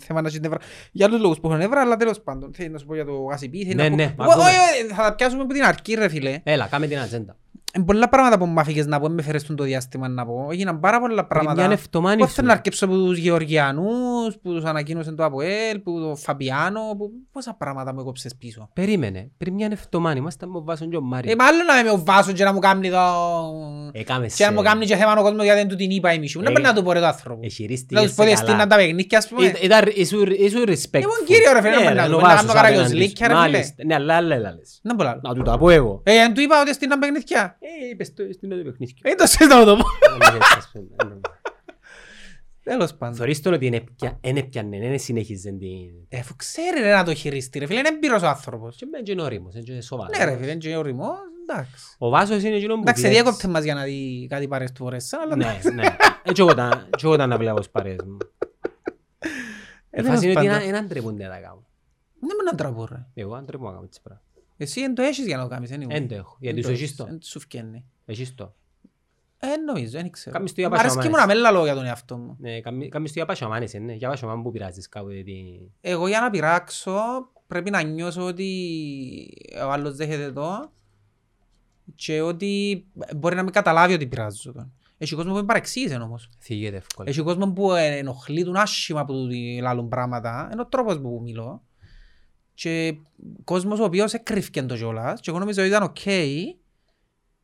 [0.00, 0.58] θέμα να έχεις νεύρα.
[0.92, 2.54] Για άλλους λόγους που έχω νεύρα, αλλά τέλος πάντων.
[2.54, 3.62] Θέλει να σου πω για το γασιπί.
[3.62, 4.44] θέλει Ναι, να πω- ναι, Ω, ακούμε.
[4.44, 6.40] όχι, όχι, Θα τα πιάσουμε από την αρχή ρε φίλε.
[6.44, 7.36] Έλα, κάμε την ατζέντα.
[7.76, 10.48] Είναι πολλά πράγματα που μου άφηγες να πω, με φέρες το διάστημα να πω.
[10.50, 11.62] Έγιναν πάρα πολλά πράγματα.
[11.66, 12.34] μια εβδομάδα Πώς σου.
[12.34, 17.10] θέλω να αρκέψω από τους Γεωργιανούς, που τους ανακοίνωσαν το ΑΠΟΕΛ, που το Φαμπιάνο, που...
[17.32, 18.68] πόσα πράγματα μου έκοψες πίσω.
[18.72, 19.30] Περίμενε.
[19.38, 21.34] Πριν μια εβδομάδα ήμασταν με ο Βάσον και ο Ε, Μάριος.
[21.38, 22.98] μάλλον να με ο Βάσος και να μου κάνει το...
[23.92, 26.18] Έκαμε Και να μου κάνει και θέμα ο κόσμος γιατί δεν του την είπα η
[26.18, 26.38] μισή.
[26.40, 27.40] Ε, Δεν πρέπει να του πω ρε το άνθρωπο.
[27.44, 28.70] Εχειρίστηκες Να τους πω ότι σε στείναν καλά.
[28.70, 29.46] τα παιχνίκια ας πούμε.
[29.46, 31.00] Ήταν- ήταν- ήσουν- ήσουν respectful.
[31.02, 32.96] Ήμουν κύριο, ρε φίλε, Ναι, να ρε, μην ο να κάνω Βάσος καράγιος απέναντι σου.
[33.08, 33.42] λύκια, ρε φίλε.
[33.46, 33.74] Μάλιστα.
[33.86, 34.80] Ναι, αλλά άλλα έλα λες.
[34.82, 35.18] Δεν μπορώ.
[35.22, 36.00] Να του τα πω εγώ.
[36.04, 37.58] Ε, αν του είπα ότι στείναν παιχνίδια.
[37.62, 38.94] Ε, είπες το στην άλλο παιχνίδι.
[39.02, 39.84] Ε, το συζητώ να το πω.
[41.04, 41.20] Ε,
[42.62, 43.16] Τέλος πάντων.
[43.16, 45.68] Θωρείς τον ότι είναι πια- εν έπιανε, δεν συνέχιζε την...
[46.08, 48.76] Ε, Αφού ξέρει ρε να το χειριστεί ρε φίλε, είναι εμπειρός ο άνθρωπος.
[48.76, 50.18] Και μένει και είναι όριμος, είναι και σοβαρός.
[50.18, 51.18] Ναι ρε φίλε, είναι και ωριμός,
[51.48, 51.94] εντάξει.
[51.98, 53.20] Ο Βάσος είναι εκείνο που Εντάξει, βλέπεις.
[53.22, 55.70] διέκοπτε μας για να δει κάτι παρές του φορές, αλλά Ναι, εντάξει.
[55.74, 55.86] ναι.
[56.22, 58.16] Ε, και εγώ τα- και εγώ τα να βλέπω στις παρέες μου.
[59.90, 61.64] Ε, Η φάση είναι ότι τέλος είναι- είναι άντρεπονται να τα κάνω.
[62.20, 63.06] Δεν με να τραβώ ρε.
[63.14, 64.22] Εγώ άντρεπω να κάνω έτσι πράγμα.
[64.62, 65.86] Εσύ δεν το έχεις για να το κάνεις, anyway.
[65.88, 66.36] Εν το έχω.
[66.40, 67.06] Γιατί Εν σου το έχεις έχεις, το.
[67.08, 67.84] εν σου φκένει.
[68.04, 68.54] Έχεις το.
[69.38, 70.36] Ε, νομίζω, δεν ξέρω.
[70.36, 71.42] Κάμεις το για Μ' αρέσει και μου να πασιαμάνες.
[71.42, 72.36] με λαλώ για τον εαυτό μου.
[72.40, 73.92] Ναι, κάμει- κάμεις το για πασιαμάνες, ε, ναι.
[73.92, 75.10] Για πασιαμάν που πειράζεις κάπου.
[75.10, 77.00] γιατί- Εγώ για να πειράξω
[77.46, 78.48] πρέπει να νιώσω ότι
[79.66, 80.70] ο άλλος δέχεται το
[81.94, 82.84] και ότι
[83.16, 84.72] μπορεί να μην καταλάβει ότι πειράζω τον.
[84.98, 86.28] Έχει κόσμος που με παρεξήγησε όμως.
[86.40, 87.08] Θίγεται εύκολα.
[87.08, 89.28] Έχει κόσμος που ενοχλεί τον άσχημα που του
[89.60, 90.48] λαλούν πράγματα.
[90.52, 91.62] Είναι ο τρόπος που μιλώ.
[92.62, 92.96] Και
[93.44, 95.98] κόσμος ο οποίος έκρυφκε το κιόλας και εγώ νομίζω ότι ήταν οκ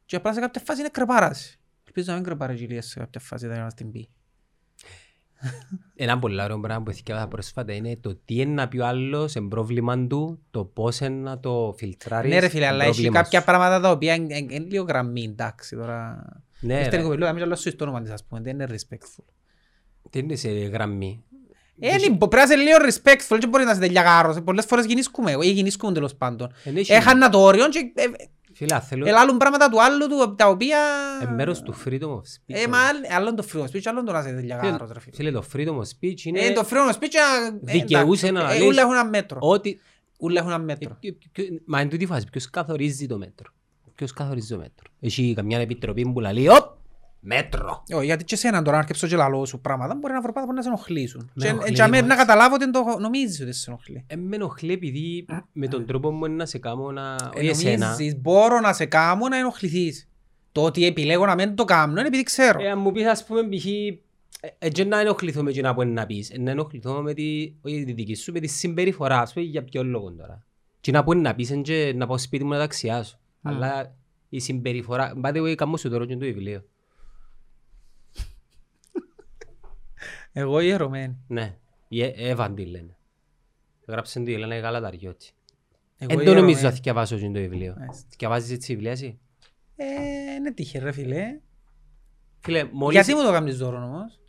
[0.05, 1.59] και απλά σε κάποια φάση είναι κρεπάραση.
[1.85, 4.09] Ελπίζω να μην κρεπάρει η σε κάποια φάση δεν να την πει.
[5.95, 9.37] Ένα πολύ ωραίο πράγμα που εθιάβασα πρόσφατα είναι το τι είναι να πει ο άλλος
[9.37, 12.31] εν πρόβλημα του, το πώς είναι να το φιλτράρεις.
[12.33, 13.45] Ναι ρε φίλε, εν αλλά έχει πρόβλημα κάποια σου.
[13.47, 16.25] πράγματα τα οποία είναι είναι- είναι λίγο γραμμή, εντάξει τώρα.
[16.61, 16.97] Ναι, Είστε ρε.
[16.97, 19.25] λίγο πελούδα, μην άλλος σου το όνομα της ας πούμε, δεν είναι respectful.
[20.11, 21.25] Τι είναι σε γραμμή;
[21.81, 24.41] Ε, είναι- πρέπει να είσαι λίγο respectful και μπορεί να είσαι τελειά γάρος.
[24.45, 26.53] Πολλές φορές γεννήσκουμε εγώ ή γεννήσκουμε τέλος πάντων.
[26.65, 28.05] Εν έχει- Έχανα το όριο και ε,
[28.55, 29.07] Φίλε, θέλω...
[29.07, 30.79] ελάλουν πράγματα του άλλου του τα οποία...
[31.23, 32.57] Ε, μέρος του freedom of speech.
[32.65, 34.59] Ε, μα άλλ- άλλο είναι το freedom of speech, άλλο είναι το να είσαι τελειά
[34.59, 35.15] Φίλε, γάρος ρε φίλε.
[35.17, 38.57] Φίλε, το freedom of speech είναι Ε, το freedom of speech ε, δικαιούσε να εντάξει.
[38.57, 39.39] Ε, λες Ούλα έχουν ένα μέτρο.
[39.41, 39.81] ότι...
[40.19, 40.97] Ούλα έχουν ένα Ε, μέτρο.
[41.01, 43.51] ποιο- ποιο- Μα εν τούτη φάση, ποιος καθορίζει το μέτρο;
[43.95, 46.76] Ποιος καθορίζει το μέτρο; Έχει καμιά επιτροπή που λέει, «Οπ,
[47.27, 47.83] μέτρο».
[47.95, 50.53] Όχι, γιατί και εσένα τώρα να αρκεψω και λαλό σου πράγματα μπορεί να βρω πράγματα
[50.53, 51.31] που να σε ενοχλήσουν.
[51.35, 54.05] Με Και ενοχλεί για μένα λίγο, να καταλάβω ότι το νομίζεις ότι σε ενοχλεί.
[54.07, 57.17] Ε, με ενοχλεί επειδή με τον τρόπο μου είναι να σε κάνω να...
[57.35, 57.87] Ε, Όχι εσένα.
[57.91, 60.09] νομίζεις, μπορώ να σε κάνω να ενοχληθείς.
[60.53, 62.63] Το ότι επιλέγω να μην το κάνω είναι επειδή ξέρω.
[62.63, 63.67] Ε, αν μου πεις ας πούμε π.χ.
[63.67, 63.99] ε,
[64.59, 66.31] Έτσι να ενοχληθώ με εκείνα που είναι να πεις.
[66.31, 69.21] Ε, Να ενοχληθώ με τη, όχι τη δική σου, με τη συμπεριφορά.
[69.21, 70.45] Ας πούμε για ποιο λόγο τώρα.
[70.81, 73.19] Τι να που είναι να πεις είναι και να πάω σπίτι μου να ταξιάσω.
[73.43, 73.95] Αλλά
[74.29, 75.13] η συμπεριφορά...
[75.21, 76.65] Πάτε εγώ καμώ σου τώρα και το βιβλίο.
[80.39, 81.17] Εγώ ιερωμένη.
[81.27, 81.57] Ναι.
[81.89, 82.97] Η Ε- Εύαν τι λένε.
[83.89, 85.31] Γράψαν τη Ελένα Γαλαταριώτη.
[85.99, 86.63] Εγώ Εν το νομίζω ιερωμένη.
[86.63, 87.75] να θκιεβάσω και το βιβλίο.
[87.79, 88.07] Μάλιστα.
[88.11, 89.19] Θκιεβάζεις έτσι βιβλία εσύ;
[89.77, 89.85] Ε,
[90.39, 91.41] είναι τύχη ρε φίλε.
[92.41, 92.95] Φίλε, μόλις...
[93.05, 94.21] Γιατί μου το κάνεις δώρο όμως;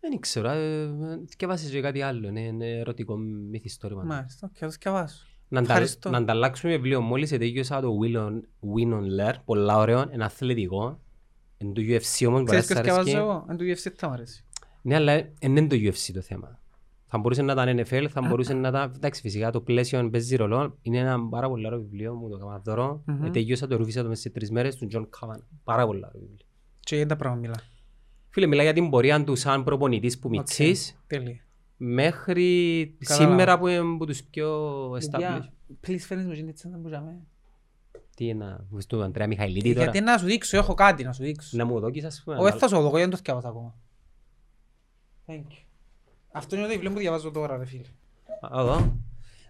[0.00, 0.48] Δεν ξέρω.
[0.50, 0.88] ε,
[1.28, 2.28] Θυκευάσεις και κάτι άλλο.
[2.28, 4.02] Είναι είναι ερωτικό μυθιστόρημα.
[4.04, 5.24] Μάλιστα, οκ, θα το θκιεβάσω.
[5.48, 5.72] Να, αντα...
[5.72, 6.10] Ευχαριστώ.
[6.10, 8.32] να ανταλλάξουμε βιβλίο μόλις ετέλειωσα το Win or,
[8.74, 11.00] Win or Learn, πολλά ωραίο, ένα αθλητικό.
[11.58, 13.10] Είναι το UFC όμως, μπορεί Ξέρεις να ποιος σ' αρέσει.
[13.10, 14.44] θκιεβάζω εγώ; Εν του UFC θα μου αρέσει.
[14.82, 16.58] Ναι, αλλά δεν είναι το UFC το θέμα.
[17.12, 18.92] Θα μπορούσε να ήταν NFL, θα μπορούσε να ήταν...
[18.96, 20.78] Εντάξει, φυσικά το πλαίσιο παίζει ρολό.
[20.82, 23.02] Είναι ένα πάρα πολύ ωραίο βιβλίο μου, το έκανα δώρο.
[23.06, 23.24] Μμμ.
[23.24, 25.38] Ετέγιωσα το, ρούφισα το μέσα σε τρεις μέρες του John Kavan.
[25.64, 26.46] Πάρα πολύ ωραίο βιβλίο.
[26.80, 27.60] Και για τα πράγματα μιλά.
[28.28, 31.40] Φίλε, μιλάει για την πορεία του σαν προπονητής που μητσής Τέλεια.
[31.76, 33.30] μέχρι Κατάλαβα.
[33.30, 35.10] σήμερα που είναι από τους πιο established.
[35.10, 35.52] Παιδιά,
[35.86, 37.20] Please φέρνεις μου την τσάντα που ζάμε.
[38.16, 39.82] Τι είναι, να βγεις του Αντρέα Μιχαηλίδη τώρα.
[39.84, 41.56] Γιατί να σου δείξω, έχω κάτι να σου δείξω.
[41.56, 42.36] Να μου δώκεις ας πούμε.
[42.36, 43.74] Όχι, να- θα σου το δω, γιατί δεν το θυκεύασα ακόμα.
[45.30, 45.64] Thank you.
[46.32, 47.82] Αυτό είναι το βιβλίο που διαβάζω τώρα, ρε φίλε.
[48.40, 48.92] Α, Εδώ.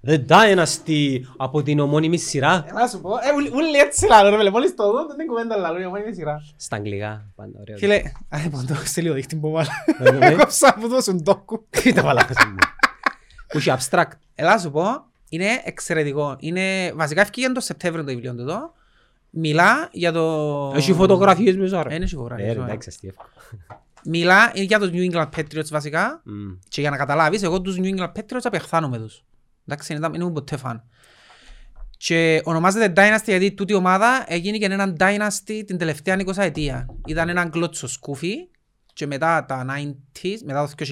[0.07, 2.65] The Dynasty από την ομώνυμη σειρά.
[2.69, 5.27] Ε, Να σου πω, ε, ούλοι- ούλοι έτσι λαλό, ρε φίλε, μόλις το δω, δεν
[5.27, 6.43] κουβέντα λαλό, είναι μόνη σειρά.
[6.57, 7.25] Στα αγγλικά.
[7.37, 7.77] Πάντα ωραίο.
[7.77, 7.95] Φίλε,
[8.29, 9.73] α, λοιπόν, το σε λίγο δείχτη που μάλλον.
[9.99, 10.27] Ε, ναι.
[10.27, 11.67] Εγώ ψάχνω το σου ντόκου.
[11.71, 12.55] Κοίτα μαλάκας μου.
[13.49, 14.11] Που έχει abstract.
[14.35, 14.85] Ελά σου πω,
[15.29, 16.37] είναι εξαιρετικό.
[16.39, 18.73] Είναι, βασικά έφυγε το Σεπτέμβριο το βιβλίο του εδώ.
[19.31, 20.73] Μιλά για το...
[20.77, 21.95] Έχει φωτογραφίες μέσα ρε.
[21.95, 22.69] Ε, έχει φωτογραφίες, Ε, ρε, ωραία.
[22.71, 23.25] εντάξει, αστείευκο.
[24.05, 26.23] Μιλά για τους New England Patriots βασικά.
[26.25, 26.53] Μμ.
[26.69, 29.25] Και για να καταλάβεις, εγώ τους New England Patriots απεχθάνομαι τους.
[29.67, 30.85] Εντάξει, είναι, είναι μου ποτέ φαν.
[31.97, 36.87] Και ονομάζεται Dynasty γιατί τούτη η ομάδα έγινε και έναν Dynasty την τελευταία 20 ετία.
[37.07, 38.35] Ήταν έναν κλώτσο σκούφι
[38.93, 40.87] και μετά τα 90s, μετά το 2000,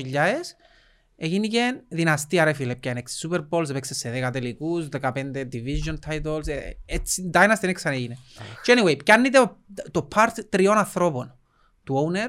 [1.16, 2.74] έγινε και δυναστεία ρε φίλε.
[2.76, 6.46] Πιάνε 6 Super Bowls, έπαιξε σε 10 τελικούς, 15 Division titles.
[6.46, 8.16] ε, Έτσι, Dynasty δεν ξαναείγινε.
[8.62, 9.56] Και anyway, πιάνει το,
[9.90, 11.36] το part τριών ανθρώπων.
[11.84, 12.28] Του owner,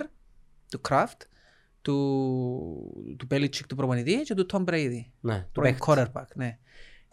[0.70, 1.18] του Kraft,
[1.82, 1.96] του,
[3.18, 5.06] του Belichick, του προπονητή και του Tom Brady.
[5.20, 6.10] Ναι, του Πρώην παίχτη.
[6.14, 6.58] quarterback, ναι.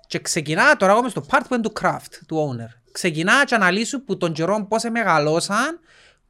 [0.07, 2.81] Και ξεκινά, τώρα εγώ στο part που είναι του Kraft, του owner.
[2.93, 5.81] Ξεκινά και αναλύσου που τον καιρό πώς μεγαλώσαν,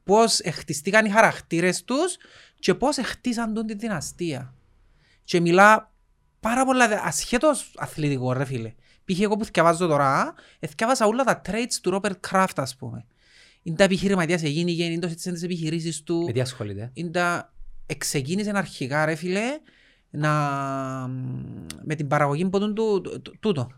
[0.03, 2.17] πώς χτιστήκαν οι χαρακτήρες τους
[2.59, 4.53] και πώς χτίσαν τον τη δυναστεία.
[5.23, 5.91] Και μιλά
[6.39, 8.73] πάρα πολλά, δε- ασχέτως αθλητικό ρε φίλε.
[9.05, 9.19] Π.χ.
[9.19, 10.33] εγώ που θυκευάζω τώρα,
[10.67, 13.05] θυκευάζα όλα τα traits του Robert Kraft ας πούμε.
[13.67, 16.23] Είναι τα επιχειρηματίας έγινε, είναι το έτσι τις επιχειρήσεις του.
[16.25, 17.53] Με τι ασχολείται; Είναι τα...
[17.85, 19.41] Εξεκίνησε αρχικά ρε φίλε
[20.09, 20.29] να...
[21.83, 23.71] με την παραγωγή ποτούν του του- του- τούτο.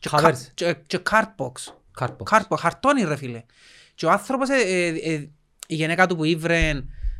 [0.00, 0.20] Και Covers.
[0.20, 1.52] κα- Και, και cardbox.
[1.92, 2.24] Κάρπο.
[2.30, 3.42] Cardbox, χαρτόνι ρε φίλε.
[3.94, 5.28] Και ο άνθρωπος, ε, ε, ε,
[5.66, 6.72] η γενέκα του που ήβρε,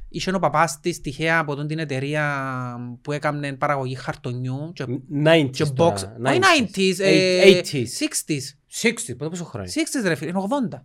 [0.09, 4.85] είχε ο παπάς της τυχαία από τον την εταιρεία που έκανε παραγωγή χαρτονιού και,
[5.25, 5.75] 90s και box.
[5.75, 6.17] τώρα.
[6.27, 6.41] Όχι
[6.75, 7.73] 90s, ε, 80s.
[7.73, 8.39] 60s.
[8.83, 9.17] 60s.
[9.19, 9.67] Πότε πόσο χρόνο.
[9.69, 10.41] 60s ρε φίλε, είναι
[10.73, 10.81] 80.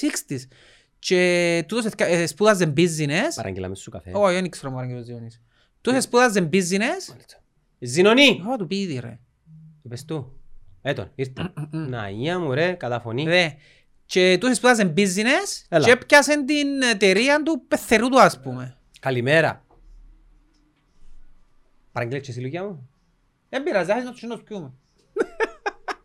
[0.00, 0.40] 60s.
[0.98, 3.32] Και τούτος εθκα- ε, σπούδαζε business.
[3.34, 4.10] Παραγγελάμε σου καφέ.
[4.14, 5.42] Όχι, δεν ξέρω μόνο ο Ζιώνης.
[5.80, 7.14] Τούτος σπούδαζε business.
[7.78, 8.40] Ζηνονή.
[8.44, 9.18] Εγώ του πει ήδη ρε.
[9.82, 10.40] Είπες του.
[10.82, 11.52] Έτον, ήρθε.
[11.70, 13.24] Να, ία μου ρε, καταφωνή.
[13.24, 13.48] Δε.
[14.06, 15.84] Και τούτος σπούδαζε business Έλα.
[15.84, 18.76] και έπιασε την εταιρεία του πεθερού του ας πούμε.
[19.00, 19.64] Καλημέρα.
[21.92, 22.88] Παραγγείλες και εσύ Λουκιά μου;
[23.48, 24.42] Δεν πειράζει, άχεις να τους συνός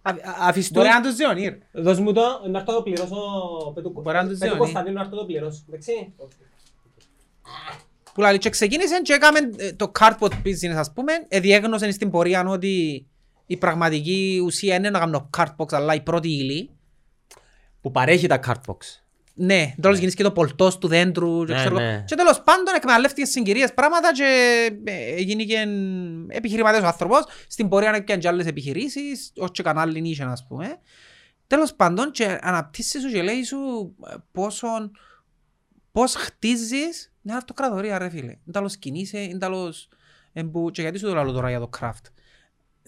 [0.04, 0.22] πιούμε.
[0.39, 1.58] Αφήσου Μπορεί να τους Ζιώνη ρε.
[1.72, 3.16] Δώσ' μου το, να έρθω το πληρώσω.
[3.92, 4.58] Μπορεί να τους Πέτου ζώνει.
[4.58, 5.63] Κωνσταντίνου να έρθω το πληρώσω.
[5.68, 6.13] Εντάξει.
[8.13, 11.13] Που λέει και ξεκίνησε και έκαμε ε, το cardboard business ας πούμε.
[11.28, 13.06] Ε, διέγνωσε στην πορεία ότι
[13.46, 16.70] η πραγματική ουσία είναι να κάνω cardbox αλλά η πρώτη ύλη.
[17.82, 19.03] Που παρέχει τα cardbox.
[19.36, 21.86] Ναι, τέλος γίνεις και το πολτός του δέντρου και, Ναι, ξέρω, εγώ.
[21.86, 22.04] ναι.
[22.08, 24.26] και τέλος πάντων εκμεταλλεύτηκες συγκυρίες πράγματα και
[24.84, 25.67] ε, γίνηκε
[26.28, 27.24] επιχειρηματίας ο άνθρωπος.
[27.48, 30.78] Στην πορεία έπιανε και άλλες επιχειρήσεις, ως και κανάλι νίσια ας πούμε.
[31.48, 33.58] Τέλος πάντων και αναπτύσσεις σου και λέει σου
[34.10, 34.67] ε, πόσο,
[35.91, 38.22] πώς χτίζεις μια αυτοκρατορία ρε φίλε.
[38.32, 39.88] Είναι τέλος κινείσαι, είναι τέλος...
[40.34, 42.06] εμπου- Και γιατί σου το λέω τώρα για το craft.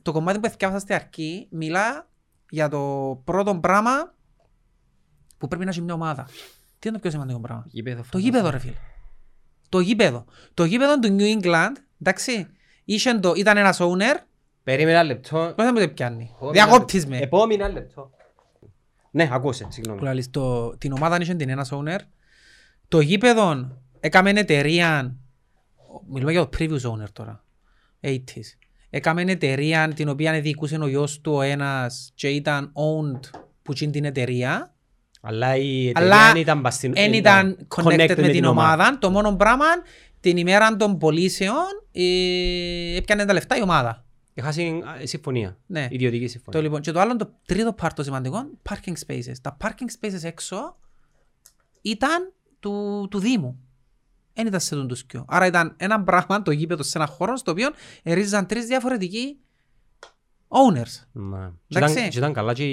[0.02, 2.10] Το κομμάτι που έφτιαξα στην αρχή μιλά
[2.50, 4.15] για το πρώτο πράγμα
[5.46, 6.24] που πρέπει να έχει μια ομάδα.
[6.80, 8.04] Τι είναι το πιο σημαντικό πράγμα; Γήπεδο.
[8.10, 8.74] Το γήπεδο ρε φίλε.
[9.70, 10.26] Το γήπεδο.
[10.54, 12.48] Το γήπεδο του New England, εντάξει,
[12.86, 14.16] είχε το, ήταν ένας owner,
[14.64, 15.54] Περίμενα ένα λεπτό.
[15.56, 17.10] πώς θα μου το πιάνει; Επόμενα Διακόπτεις λεπτό.
[17.16, 17.22] με.
[17.22, 18.12] Επόμενα λεπτό.
[19.12, 20.00] Ναι, ακούσε, συγγνώμη.
[20.00, 22.00] Που λαλείς, το, την ομάδα είχε την ένας owner.
[22.88, 25.16] Το γήπεδο έκαμε εταιρεία,
[26.10, 27.44] μιλούμε για το previous owner τώρα,
[28.02, 28.58] 80s.
[28.90, 33.92] Έκαμε εταιρεία την οποία διοικούσε ο γιος του ο ένας και ήταν owned που είναι
[33.92, 34.75] την εταιρεία.
[35.28, 36.94] Αλλά η Αλλά εταιρεία ήταν μπαστιν...
[36.96, 38.98] Εν ήταν connected με την ομάδα.
[39.00, 39.66] Το μόνο πράγμα,
[40.20, 44.06] την ημέρα των πωλήσεων, ε, έπιανε τα λεφτά η ομάδα.
[44.34, 44.62] Έχασε
[45.02, 45.58] ε, συμφωνία.
[45.66, 45.88] Ναι.
[45.90, 46.62] Ιδιωτική Το, συμφωνία.
[46.62, 49.34] λοιπόν, και το άλλο, το τρίτο part το σημαντικό, parking spaces.
[49.42, 50.78] Τα parking spaces έξω
[51.82, 53.60] ήταν του, του Δήμου.
[54.34, 55.26] Δεν ήταν σε τον τους κοιό.
[55.28, 57.70] Άρα ήταν ένα πράγμα, το γήπεδο σε ένα χώρο, στο οποίο
[58.04, 59.40] ερίζαν τρεις διαφορετικοί
[60.56, 61.04] owners.
[61.12, 61.50] Ναι.
[61.68, 61.98] Και Εντάξει.
[61.98, 62.64] ήταν- και ήταν καλά και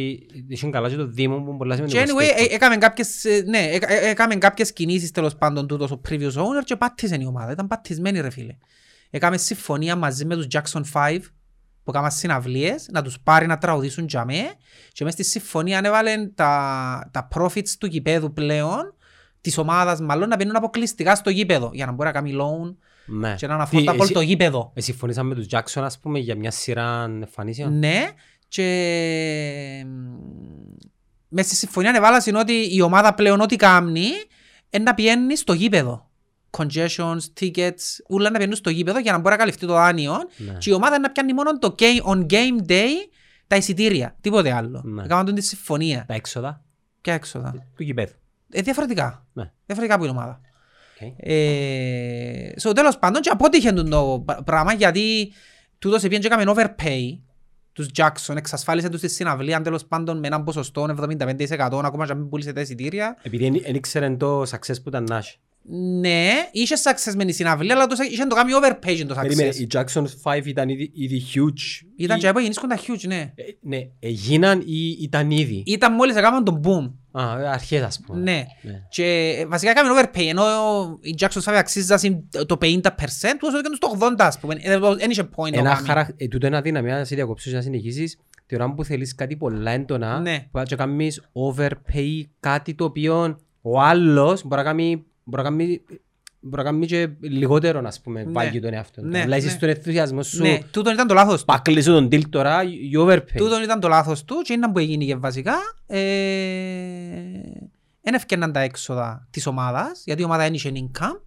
[0.48, 3.58] είχε καλά και το Δήμο που πολλά Και σημαίνει anyway, ε- έκαμε κάποιες, ε, ναι,
[3.58, 7.52] ε- ε- έκαμε κάποιες κινήσεις τέλος πάντων τούτος ο previous owner και πάτησε η ομάδα.
[7.52, 8.56] Ήταν πατισμένη ρε φίλε.
[9.10, 11.18] Έκαμε συμφωνία μαζί με τους Jackson 5
[11.84, 14.42] που έκαναν συναυλίες να τους πάρει να τραγουδήσουν για μέ
[14.92, 18.94] και μες στη συμφωνία ανέβαλε τα, τα profits του γηπέδου πλέον
[19.40, 22.74] της ομάδας μάλλον να μπαίνουν αποκλειστικά στο γήπεδο για να μπορεί να κάνει loan
[23.06, 23.34] Ναι.
[23.34, 24.70] και να Τι, αναφορά εσύ- το γήπεδο.
[24.74, 27.78] ε, Συμφωνήσαμε με τους Jackson ας πούμε για μια σειρά εμφανίσεων.
[27.78, 28.08] Ναι,
[28.48, 28.66] και
[31.28, 34.06] μέσα στη συμφωνία ανεβάλασαν ότι η ομάδα πλέον ό,τι κάνει
[34.70, 36.10] είναι να πηγαίνει στο γήπεδο.
[36.58, 40.52] Congestions, tickets, όλα να πηγαίνουν στο γήπεδο για να μπορεί να καλυφθεί το δάνειο Ναι.
[40.58, 42.88] και η ομάδα να πιάνει μόνο το game, on game day
[43.46, 44.82] τα εισιτήρια, τίποτε άλλο.
[44.84, 45.02] Ναι.
[45.02, 46.04] Έκαναν τη συμφωνία.
[46.08, 46.64] Τα έξοδα
[47.00, 48.12] Ποια έξοδα; του γηπέδου.
[48.50, 49.26] Ε, διαφορετικά.
[49.32, 49.52] Ναι.
[49.66, 50.40] Διαφορετικά από την ομάδα.
[51.06, 51.12] Οκ.
[51.16, 55.32] Ε, so, τέλος πάντων και αποτύχε το πρα- πράγμα γιατί
[55.78, 57.18] τούτος επίεν και έκαμε overpay
[57.72, 62.18] τους Jackson, εξασφάλισε τους στη συναυλία τέλος πάντων με έναν ποσοστό 75% ακόμα και αν
[62.18, 63.16] μην πούλησε τα εισιτήρια.
[63.22, 65.36] Επειδή δεν ήξερε το success που ήταν να έχει.
[66.00, 69.54] Ναι, είχε success με τη συναυλία αλλά τους- είχε το κάνει overpay το Περίμενε, success.
[69.60, 71.86] οι Jackson 5 ήταν ήδη, ήδη huge.
[71.96, 73.32] Ήταν Ή- και από γινίσκονταν huge, ναι.
[73.34, 76.92] Ε, Ναι, έγιναν ή ήταν ήδη; Ήταν μόλις έκαναν το boom.
[77.12, 78.20] Α, αρχές ας πούμε.
[78.20, 78.44] Ναι.
[78.62, 78.82] Ναι.
[78.88, 80.42] Και ε, βασικά έκαμε overpay, ενώ
[81.00, 82.80] οι Jackson 5 αξίζασαν το 50%,
[83.38, 84.54] τους έδωκαν στο 80% ας πούμε.
[84.60, 85.86] Ε, Δεν είχε point να Ένα κάνει.
[85.86, 86.08] χαρα...
[86.16, 88.18] ε, τούτο είναι αδύναμη, να σε διακόψω και να συνεχίσεις.
[88.46, 90.46] Τη ώρα που θέλεις κάτι πολλά έντονα, Ναι.
[90.50, 95.04] που να κάνεις overpay κάτι το οποίο ο άλλος μπορεί να κάνει,
[96.42, 98.30] μπορεί να κάνει μπορεί να κάνει και λιγότερο, ας πούμε, Ναι.
[98.32, 99.06] βάγει τον εαυτό του.
[99.06, 99.52] Ναι, Αλλά είσαι ναι.
[99.52, 101.44] στον ενθουσιασμό σου, Ναι, τούτον ήταν το λάθος του.
[101.44, 102.60] πακλείσω τον deal τώρα,
[102.92, 103.36] you overpay.
[103.36, 105.54] Τούτον ήταν το λάθος του και είναι που έγινε και βασικά.
[108.04, 111.20] Δεν ευκαιρναν τα έξοδα της ομάδας, γιατί η ομάδα δεν είχε income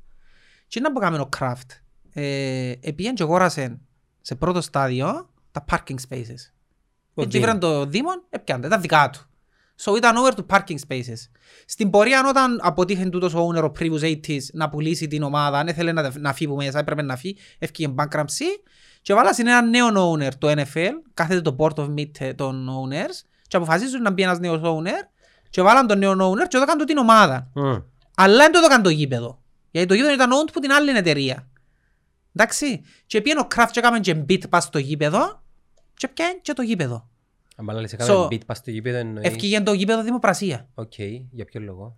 [0.67, 1.79] και είναι που έκαμε ο Kraft.
[2.13, 3.79] Ε, Επήγαν και αγόρασε
[4.21, 6.51] σε πρώτο στάδιο τα parking spaces.
[7.13, 7.39] Ο Έτσι Δήμος.
[7.39, 9.29] βραν το Δήμο, έπιανε, ήταν δικά του.
[9.83, 11.29] So ήταν over to parking spaces.
[11.65, 15.67] Στην πορεία όταν αποτύχει τούτος ο owner ο previous 80s να πουλήσει την ομάδα, αν
[15.67, 18.59] ήθελε να, να φύγει που μέσα, έπρεπε να φύγει, έφυγε bankruptcy
[19.01, 23.57] και βάλασε ένα νέο owner το NFL, κάθεται το board of meet των owners και
[23.57, 25.07] αποφασίζουν να μπει ένας νέος owner
[25.49, 27.49] και βάλαν τον νέο owner και έδωκαν του την ομάδα.
[27.53, 27.75] Μμ.
[28.15, 29.41] Αλλά δεν το έδωκαν το γήπεδο.
[29.71, 31.47] Γιατί το γήπεδο ήταν owned που την άλλη εταιρεία.
[32.35, 32.81] Εντάξει.
[33.05, 35.43] Και πήγαινε ο Kraft και έκαμε και bid πας στο γήπεδο
[35.93, 37.09] και πιάνε και το γήπεδο.
[37.55, 39.27] Αν πάλι σε So, κάνουμε bid πας στο γήπεδο εννοείς.
[39.27, 40.69] Εβκήκε το γήπεδο δημοπρασία.
[40.73, 40.93] Οκ,
[41.31, 41.97] για ποιο λόγο;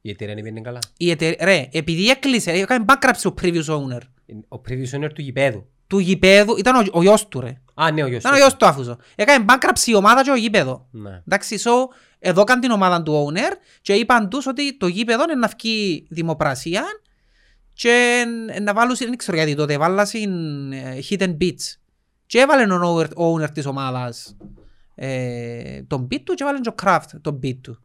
[0.00, 0.78] Η εταιρεία δεν πήγαινε καλά.
[0.96, 4.00] Η εταιρεία, ρε, επειδή έκλεισε, έκανε bankruptcy ο previous owner
[4.48, 5.66] Ο previous owner του γηπέδου.
[5.86, 7.60] του γηπέδου, ήταν ο, ο γιος του ρε.
[7.74, 8.40] Α, ναι, ο γιος Ήταν ο του.
[8.40, 8.96] γιος του άφουσο.
[9.14, 10.86] Έκανε bankruptcy η ομάδα και ο γήπεδο.
[10.90, 11.22] Ναι.
[11.26, 11.70] Εντάξει, so,
[12.18, 16.06] εδώ έκανε την ομάδα του owner και είπαν τους ότι το γήπεδο είναι να βγει
[16.10, 16.84] δημοπρασία
[17.72, 18.24] και
[18.62, 21.74] να βάλουν, δεν ξέρω γιατί τότε, βάλασαν ε, hidden beats.
[22.26, 24.36] Και έβαλε ο owner, ο owner της ομάδας
[24.98, 27.82] ε, τον beat του και έβαλε και ο Kraft τον beat του.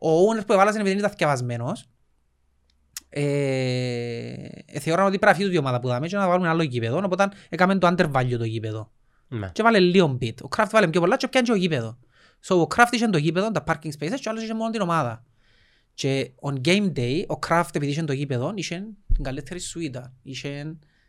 [0.00, 1.88] Ο owner που έβαλασαν επειδή ήταν θυκευασμένος,
[3.08, 7.00] ε, θεωρώ ότι πρέπει να φύγει η ομάδα που δάμε και να βάλουμε άλλο γήπεδο,
[7.04, 8.92] οπότε έκαμε το undervalue το γήπεδο
[9.28, 9.50] Ναι.
[9.52, 10.34] και βάλε λίγο beat.
[10.42, 11.98] Ο Kraft βάλε πιο πολλά και πιάνε και ο γήπεδο.
[12.46, 14.80] So ο Kraft είχε το γήπεδο, τα parking spaces και ο άλλος είχε μόνο την
[14.80, 15.24] ομάδα.
[15.94, 20.12] Και on game day, ο Kraft επειδή είχε το γήπεδο, είχε την καλύτερη σουίτα.
[20.22, 20.48] Είχε...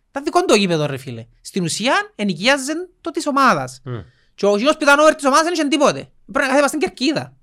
[0.10, 1.26] Ήταν δικό του το γήπεδο ρε φίλε.
[1.42, 3.82] Στην ουσία ενοικιάζε το της ομάδας.
[3.86, 3.98] Μμ.
[4.36, 6.10] Και ο γιος που ήταν over της ομάδας δεν είχε τίποτε.
[6.32, 7.34] Πρέπει να κάθεται στην κερκίδα.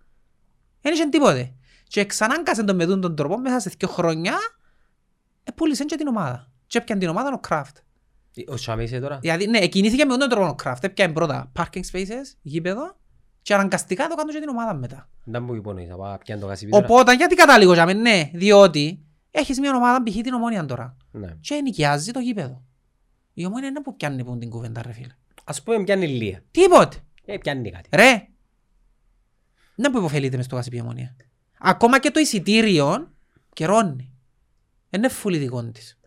[0.80, 1.54] Δεν είχε τίποτε.
[1.88, 4.34] Και ξανάγκασε τον με τούτον τον τρόπο μέσα σε δύο χρόνια,
[5.44, 6.50] επούλησε και την ομάδα.
[6.66, 7.76] Και έπιανε την ομάδα ο Kraft.
[8.48, 9.18] Ο Σάμι είσαι τώρα.
[9.18, 10.76] Δηλαδή, ναι, κινήθηκε με τον τρόπο ο Kraft.
[10.80, 12.96] Έπιανε πρώτα parking spaces, γήπεδο
[13.42, 15.08] και αναγκαστικά το κάνω και την ομάδα μετά.
[15.24, 16.84] Δεν μου υπονοείς, να πάω πιάνω το γασίπι τώρα.
[16.84, 20.14] Οπότε, γιατί καταλήγω για μένα, ναι, διότι έχεις μια ομάδα π.χ.
[20.14, 21.36] την ομόνια τώρα Ναι.
[21.40, 22.62] και νοικιάζει το γήπεδο.
[23.32, 25.14] Η ομόνια είναι που πιάνει που την κουβέντα ρε φίλε.
[25.44, 26.42] Ας πούμε πιάνει λία.
[26.50, 26.96] Τίποτε.
[27.24, 27.88] Ε, πιάνει κάτι.
[27.92, 28.26] Ρε.
[29.74, 31.16] Δεν που υποφελείται μες στο γασίπι η ομόνια.
[31.58, 33.10] Ακόμα και το εισιτήριο
[33.52, 34.12] καιρώνει.
[34.90, 35.98] Είναι φουλή δικό της.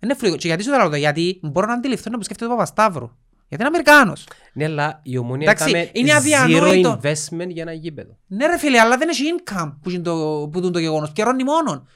[0.00, 0.36] Είναι φουλή.
[0.36, 3.10] Και γιατί σου το λέω, γιατί μπορώ να αντιληφθώ να που σκέφτεται ο Παπασταύρου.
[3.48, 4.26] Γιατί είναι Αμερικάνος.
[4.52, 7.00] Ναι, αλλά η ομονία Εντάξει, έκαμε είναι zero αδιανόητο.
[7.02, 8.16] investment για ένα γήπεδο.
[8.26, 11.12] Ναι ρε φίλε, αλλά δεν έχει income που είναι το, που είναι το γεγονός.
[11.12, 11.88] Καιρώνει μόνον.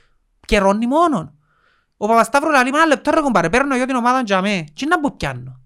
[0.47, 1.35] Καιρώνει μόνον.
[1.97, 4.65] Ο Παπασταύρου λέει, «Μα ένα λεπτό ρε κομπάρε, παίρνω εγώ την ομάδα για μέ.
[4.75, 5.60] Τι να που πιάνω.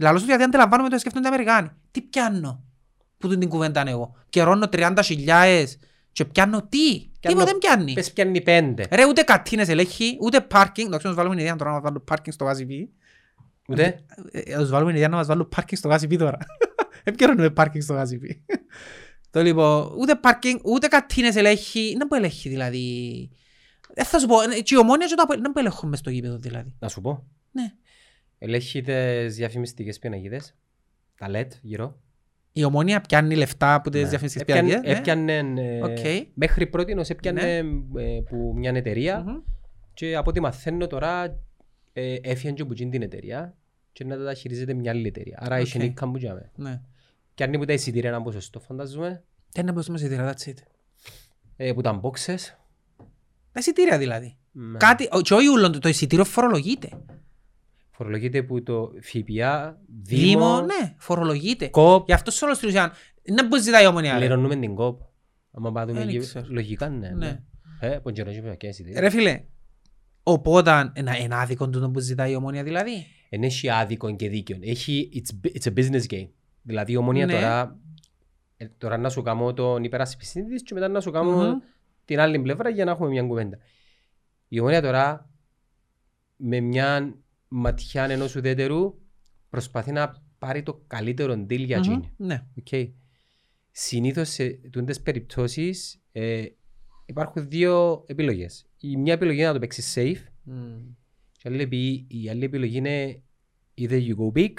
[0.00, 1.70] Λαλός σου γιατί αντιλαμβάνομαι το σκέφτονται οι Αμερικάνοι.
[1.90, 2.64] Τι πιάνω.
[3.18, 4.14] Που του την κουβέντα εγώ.
[4.28, 5.78] Καιρώνω 30 χιλιάες
[6.12, 7.92] και πιάνω τι; Τίποτα δεν πιάνει.
[7.92, 8.86] Πες πιάνει πέντε.
[8.90, 10.86] Ρε ούτε κατίνες ελέγχει, ούτε πάρκινγκ.
[10.86, 12.90] Εντάξει, να τους βάλουμε ιδέα τώρα να μας βάλουν πάρκινγκ στο γάζι πι.
[13.68, 16.38] Ούτε; Ε, Να τους βάλουμε ιδέα να μας βάλουν πάρκινγκ στο γάζι πι τώρα.
[17.04, 18.44] Επικαιρώνουμε πάρκινγκ στο γάζι πι.
[19.30, 21.94] Το λοιπόν, ούτε πάρκινγκ, ούτε κατίνες ελέγχει.
[21.98, 23.30] Δεν που ελέγχει δηλαδή.
[23.94, 25.98] Δεν θα σου πω, ε, και η ομόνια και το Αποέλ, δεν που ελέγχουν μες
[25.98, 26.74] στο γήπεδο δηλαδή.
[26.78, 27.26] Να σου πω.
[27.52, 27.72] Ναι.
[28.44, 30.54] Ελέγχεις τις διαφημιστικές πινακίδες.
[31.18, 31.98] Τα LED γύρω.
[32.52, 34.08] Η Ομόνοια πιάνει λεφτά από τις Ναι.
[34.08, 34.98] διαφημιστικές Έπιανε- πινακίδες.
[34.98, 35.98] Έπιανε, ε, Οκ.
[36.34, 38.02] μέχρι πρώτη έπιανε Ναι.
[38.02, 39.36] ε, που μια εταιρεία Μμμ.
[39.94, 41.38] και από ό,τι μαθαίνω τώρα
[41.92, 43.56] ε, έφυγε και από εκείνη την εταιρεία
[43.92, 45.38] και να τα χειρίζεται μια άλλη εταιρεία.
[45.40, 45.82] Άρα έχει Οκ.
[45.82, 46.50] λίγα που τζιαμαί.
[46.56, 46.80] Ναι.
[47.34, 50.54] Και αν είναι που τα εισιτήρια ένα ποσοστό φανταζούμε, Δεν είναι πως είμαστε that's it.
[51.56, 52.40] ε, που τα boxes.
[53.52, 54.36] Τα εισιτήρια δηλαδή.
[54.52, 54.76] ναι.
[54.78, 56.88] Κάτι, ο- και όχι ούλον, το εισιτήριο φορολογείται.
[57.96, 61.68] Φορολογείται που το ΦΠΑ, Δήμος, Δήμο, ναι, φορολογείται.
[61.68, 64.12] κόπ, Γι' αυτός σε όλος στην ουσία, δεν μπορεί να ζητάει η ομονία.
[64.12, 64.18] ρε.
[64.18, 65.00] πληρώνουμε την κόπ.
[65.50, 66.46] Άμα πάμε Δεν γη- ξέρω.
[66.48, 67.08] λογικά ναι.
[67.08, 67.14] Ναι.
[67.26, 67.40] ναι.
[67.80, 69.00] Ε, πον καιρό έχει και εισιτήρια.
[69.00, 69.42] Ρε φίλε,
[70.22, 73.06] οπότε ένα, ένα άδικο τούτο που ζητάει η ομονία δηλαδή.
[73.28, 74.58] Εν έχει άδικο και δίκαιο.
[74.60, 76.28] Έχει, it's, it's a business game.
[76.62, 77.32] Δηλαδή η ομονία Ναι.
[77.32, 77.78] τώρα,
[78.56, 81.58] ε, τώρα να σου κάνω τον υπερασπιστή της και μετά να σου κάνω Μμμ.
[82.04, 83.58] την άλλη πλευρά για να έχουμε μια κουβέντα.
[84.48, 85.30] Η ομονία τώρα
[86.36, 87.14] με μια
[87.56, 88.94] ματιά ενός ουδέτερου
[89.48, 92.12] προσπαθεί να πάρει το καλύτερο deal για Μμμ, εκείνη.
[92.16, 92.46] Ναι.
[92.64, 92.92] Okay.
[93.70, 96.44] Συνήθως σε τούντες περιπτώσεις ε,
[97.06, 98.66] υπάρχουν δύο επιλογές.
[98.78, 100.76] Η μια επιλογή είναι να το παίξεις safe Μμ.
[101.32, 103.22] και άλλη, επι- η άλλη επιλογή είναι
[103.78, 104.54] either you go big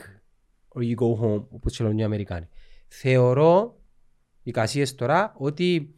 [0.67, 2.47] or you go home, όπως λένε οι Αμερικάνοι.
[2.87, 3.79] Θεωρώ,
[4.43, 5.95] οι κασίες τώρα, ότι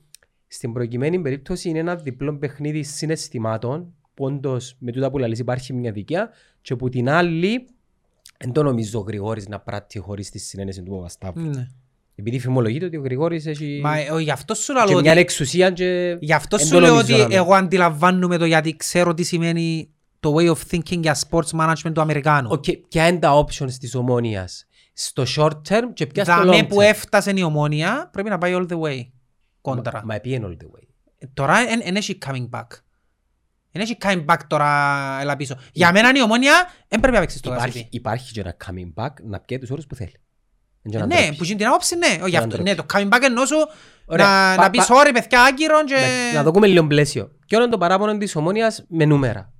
[0.47, 5.73] στην προκειμένη περίπτωση είναι ένα διπλό παιχνίδι συναισθημάτων που όντως με τούτα που λαλείς υπάρχει
[5.73, 6.29] μια δικιά
[6.61, 7.67] και που την άλλη
[8.37, 11.49] δεν το νομίζω ο Γρηγόρης να πράττει χωρίς τη συνένεση του Παπασταύρου.
[11.49, 11.67] Ναι.
[12.15, 15.19] Επειδή φημολογείται ότι ο Γρηγόρης έχει Μα ε, γι' αυτό σου και λέω μια ότι...
[15.19, 16.17] εξουσία και...
[16.19, 17.35] Γι' αυτό εν σου το λέω νομίζω ότι να με.
[17.35, 19.89] εγώ αντιλαμβάνομαι το γιατί ξέρω τι σημαίνει
[20.19, 22.49] το way of thinking για sports management του Αμερικάνου.
[22.51, 26.67] Οκ, ποια είναι τα options της Ομόνοιας; Στο short term και ποια στο Δαμέ long
[26.67, 29.07] που term; έφτασε η Ομόνοια πρέπει να πάει all the way.
[29.61, 30.01] Κόντρα.
[30.05, 30.87] Μα πήγαινε all the way.
[31.33, 32.67] Τώρα δεν έχει coming back.
[33.77, 34.67] Δεν έχει coming back τώρα
[35.21, 35.55] έλα πίσω.
[35.71, 36.53] Για μένα η Ομόνοια
[36.87, 37.95] δεν πρέπει να παίξει στο Υπάρχει, ΓΣΠ.
[37.97, 40.11] υπάρχει και ένα coming back να πιάει τους όρους που θέλει.
[40.83, 41.35] Εν και να Ναι, ντρέψει.
[41.37, 42.07] που γίνει την άποψη ναι.
[42.23, 42.61] Όχι, να αυτό- ντρέψει.
[42.63, 43.55] Ναι, το coming back εννοώ σου
[44.05, 45.93] Ωραία, να, πα- να πεις πα- όρι παιδιά άκυρον και...
[45.93, 47.31] Εντάξει, Να το πούμε λίγο πλαίσιο.
[47.47, 49.53] Ποιο είναι το παράπονο της Ομόνοιας με νούμερα;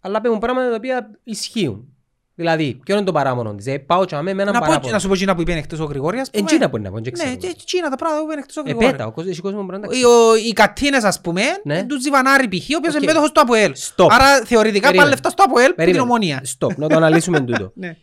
[0.00, 1.93] Αλλά παίρνουν πράγματα τα οποία ισχύουν.
[2.36, 3.66] Δηλαδή, ποιο είναι το παράπονο της.
[3.66, 4.92] Ε, πάω και με έναν Να, πω, παράπονο.
[4.92, 6.44] να σου πω εκείνα που είπε εκτός ο Γρηγόρης ας πούμε.
[6.50, 7.36] Εκείνα που είναι να πω, δεν Ναι, ξέρουμε.
[7.36, 8.90] και εκείνα τα πράγματα που είπε εκτός ο Ε, Γρηγόρης.
[8.90, 10.16] πέτα, ο κόσμος- έχει κόσμος που μπορεί να τα Οι, ξέρεις.
[10.16, 11.74] ο, οι καντίνες ας πούμε, Ναι.
[11.74, 11.84] ναι.
[11.84, 12.68] τους Ζιβανάρη π.χ.
[12.74, 13.02] ο οποίος Οκ.
[13.02, 13.72] είναι μέτοχος του ΑΠΟΕΛ.
[13.96, 14.06] Stop.
[14.10, 14.96] Άρα θεωρητικά Περίμενε.
[14.96, 16.02] πάνε λεφτά στο ΑΠΟΕΛ που την Περίμενε.
[16.02, 16.42] Ομόνοια.
[16.58, 17.72] Stop, να το αναλύσουμε τούτο.
[17.84, 17.96] Ναι.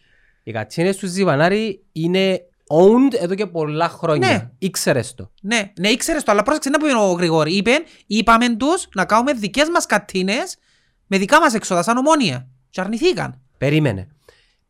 [0.43, 3.91] Οι καντίνες τους Ζιβανάρη είναι owned εδώ και πολλά Ναι.
[3.91, 4.51] χρόνια.
[4.59, 5.31] Ήξερες το.
[5.41, 7.55] Ναι, ναι, ήξερες το, αλλά πρόσεξε να που είπε ο Γρηγόρη.
[7.55, 7.71] Είπε,
[8.07, 10.57] είπαμε τους να κάνουμε δικές μας καντίνες
[11.07, 12.47] με δικά μας έξοδα σαν Ομόνοια.
[12.69, 13.41] Και αρνηθήκαν.
[13.57, 14.07] Περίμενε.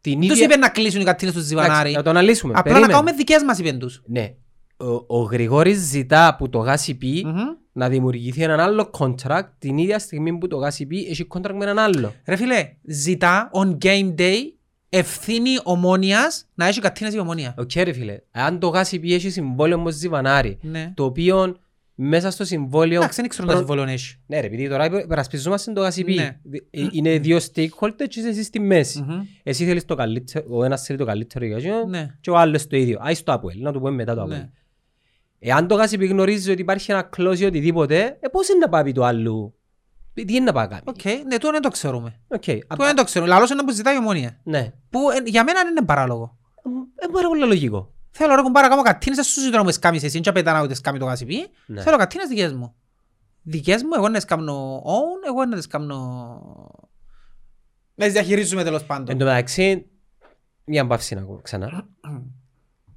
[0.01, 0.43] Την Τους ίδια...
[0.43, 1.91] είπε να κλείσουν οι καντίνες τους Εντάξει, Ζιβανάρη.
[1.91, 2.51] Να το αναλύσουμε.
[2.51, 2.87] Απλά Περίμενε.
[2.87, 4.01] να κάνουμε δικές μας είπεν τους.
[4.05, 4.33] Ναι.
[4.77, 7.33] Ο, ο Γρηγόρης ζητά από το ΓΣΠ Μμμ.
[7.71, 11.79] να δημιουργηθεί έναν άλλο contract την ίδια στιγμή που το ΓΣΠ έχει contract με έναν
[11.79, 12.13] άλλο.
[12.25, 14.37] Ρε φίλε, ζητά on game day
[14.89, 17.55] ευθύνη Ομόνοιας να έχει καντίνες η Ομόνοια.
[17.57, 20.91] Οκ ρε φίλε, αν το ΓΣΠ έχει συμβόλαιο με Ζιβανάρη, Ναι.
[20.95, 21.55] το οποίο
[22.03, 22.97] μέσα στο συμβόλαιο...
[22.99, 24.15] Εντάξει, δεν ξέρω αν το προ- συμβόλαιο έχει.
[24.25, 26.15] Ναι ρε, επειδή τώρα υπερασπιζόμαστε το ΓΣΠ.
[26.15, 26.39] Ναι.
[26.69, 29.01] Ε, Είναι δύο stakeholders και είσαι εσύ στη μέση.
[29.01, 29.21] Μμμ.
[29.43, 32.15] Εσύ θέλεις το καλύτερο, ο ένας θέλει το καλύτερο για εκείνον Ναι.
[32.21, 32.97] και ο άλλος το ίδιο.
[33.01, 34.37] Άησ' το ΑΠΟΕΛ, να το πούμε μετά το ΑΠΟΕΛ.
[34.39, 34.49] Ναι.
[35.39, 38.91] Εάν το ΓΣΠ γνωρίζει ότι υπάρχει ένα clause ή οτιδήποτε, ε, πώς είναι να πάει
[38.91, 39.55] του άλλου;
[40.13, 40.81] Τι είναι να πάει να κάνει.
[40.85, 42.19] Οκ, ναι, τούτο δεν το ξέρουμε.
[42.27, 42.43] Οκ.
[42.43, 43.31] Τούτο απ- δεν το ξέρουμε.
[43.31, 44.39] Λαλώ σου είναι που ζητάει η Ομόνοια.
[44.43, 44.71] Ναι.
[44.89, 46.37] Που ε, για μένα δεν είναι παράλογο.
[46.95, 47.93] Ε, πάρα πολύ λογικό.
[48.11, 50.63] Θέλω ρε κουμπάρε να κάνω καντίνες, δεν σου ζητώ να μου σκάμεις εσύ, και πετάνα
[50.63, 51.47] ούτε σκάμει το ΓΣΠ.
[51.65, 51.81] Ναι.
[51.81, 52.75] Θέλω καντίνες δικές μου.
[53.41, 55.95] Δικές μου, εγώ να τις κάνω own, εγώ να τις κάνω...
[57.95, 59.17] Να τις διαχειρίζουμε τέλος Εν πάντων.
[59.17, 59.85] τω μεταξύ,
[60.65, 61.87] μια μπαύση να ακούω ξανά.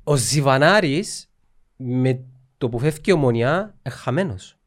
[0.04, 1.30] Ο Ζιβανάρης
[1.76, 2.24] με
[2.58, 4.58] το που φεύγει η ομονιά είναι χαμένος.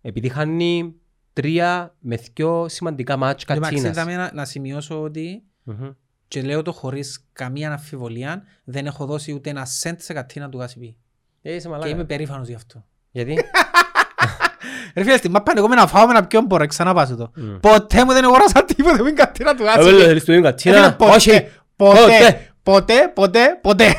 [0.00, 0.94] Επειδή χάνει
[1.32, 3.92] τρία με δυο σημαντικά μάτς Εντάξει, κατσίνας.
[3.96, 5.90] είδαμε να, να σημειώσω ότι Μμμ.
[6.32, 10.58] Και λέω το χωρίς καμία αμφιβολία δεν έχω δώσει ούτε ένα σέντ σε κατίνα του
[10.58, 10.96] γασιπί.
[11.42, 11.90] Ε, είσαι Και μαλάκα.
[11.90, 12.84] είμαι περήφανος γι' αυτό.
[13.10, 13.34] Γιατί;
[14.94, 17.30] Ρε φίλε, στην μάπα εγώ με να φάω με να πιω μπορώ, ξανά πάσω το.
[17.34, 17.56] Μμ.
[17.60, 19.84] Ποτέ μου δεν αγοράσα τίποτε με την κατίνα του Ε, γασιπί.
[19.84, 20.96] βέβαια, θέλεις το ίδιο Ε, φίλε, κατσίνα.
[20.96, 21.48] ποτέ, Όχι.
[21.76, 23.94] Ποτέ, ποτέ, ποτέ, ποτέ.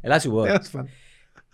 [0.00, 0.42] Έλα σου πω.
[0.42, 0.88] Τέλος πάντων.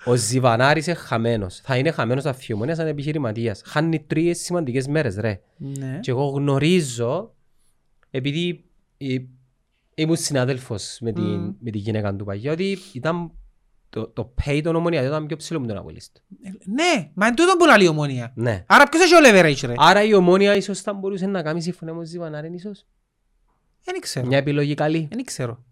[0.05, 1.61] Ο Ζιβανάρης είναι χαμένος.
[1.65, 3.63] Θα είναι χαμένος αφιωμόνια σαν επιχειρηματίας.
[3.65, 5.41] Χάνει τρεις σημαντικές μέρες ρε.
[5.57, 5.99] Ναι.
[6.01, 7.35] Και εγώ γνωρίζω,
[8.11, 8.61] επειδή ε,
[9.95, 11.53] ήμουν συνάδελφος με την, Μμμ.
[11.61, 13.33] με τη γυναίκα του παγιά, ότι ήταν
[13.91, 16.17] το, το pay των ομονιάτων ήταν πιο ψηλό με τον Αποελίστ.
[16.65, 18.33] Ναι, μα είναι τούτο που λέει η ομονία.
[18.37, 18.65] Ναι.
[18.69, 21.91] Άρα ποιος έχει ο leverage ρε; Άρα η ομόνια ίσως θα μπορούσε να κάνει σύμφωνα
[21.93, 22.87] με τον Ζιβανάρη ίσως.
[23.85, 24.27] Δεν ξέρω.
[24.27, 25.09] Μια επιλογή καλή.
[25.11, 25.65] Δεν ξέρω.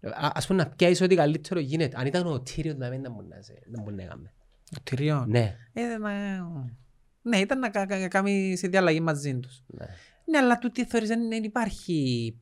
[0.00, 1.96] Α, ας πούμε να πιάσεις ό,τι καλύτερο γίνεται.
[2.00, 4.32] Αν ήταν ο Τύριο να μην μπορεί να σε- δεν μπορεί να έκαμε.
[4.78, 5.24] Ο Τυριών.
[5.28, 5.56] Ναι.
[5.72, 6.70] Ε, μα-
[7.22, 9.62] Ναι, ήταν να κα- κα- κάνει σε διαλλαγή μαζί τους.
[9.66, 9.86] ναι.
[10.24, 12.36] Ναι, αλλά τούτη θεωρείς δεν δεν υπάρχει...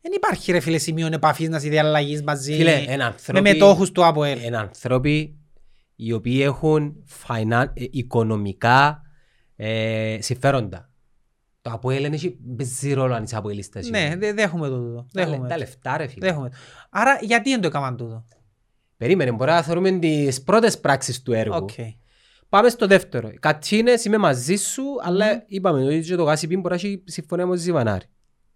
[0.00, 3.92] Δεν υπάρχει ρε φίλε σημείο επαφής να σε διαλλαγείς μαζί Φίλε, ένα με ανθρώπι, μετόχους
[3.92, 4.38] του ΑΠΟΕΛ.
[4.42, 5.38] ένα ανθρώποι
[5.96, 9.02] οι οποίοι έχουν finan- ε, οικονομικά
[9.56, 10.90] ε, συμφέροντα.
[11.60, 13.88] Το Αποέλ δεν έχει παίζει ρόλο αν είσαι Αποελίστας.
[13.88, 15.06] Ναι, δε- δέχομαι το τούτο.
[15.12, 15.60] Τα, Δέχομαι τα το.
[15.60, 16.26] λεφτά ρε φίλε.
[16.26, 16.56] Δέχομαι το.
[16.90, 18.26] Άρα γιατί δεν το έκαναν τούτο;
[18.96, 21.54] Περίμενε, μπορεί να θεωρούμε τις πρώτες πράξεις του έργου.
[21.56, 21.70] Οκ.
[22.48, 23.30] Πάμε στο δεύτερο.
[23.40, 27.52] Κατσίνες, είμαι μαζί σου, αλλά είπαμε ότι και το γάσι μπορεί να έχει συμφωνία με
[27.54, 28.04] τον Ζιβανάρη.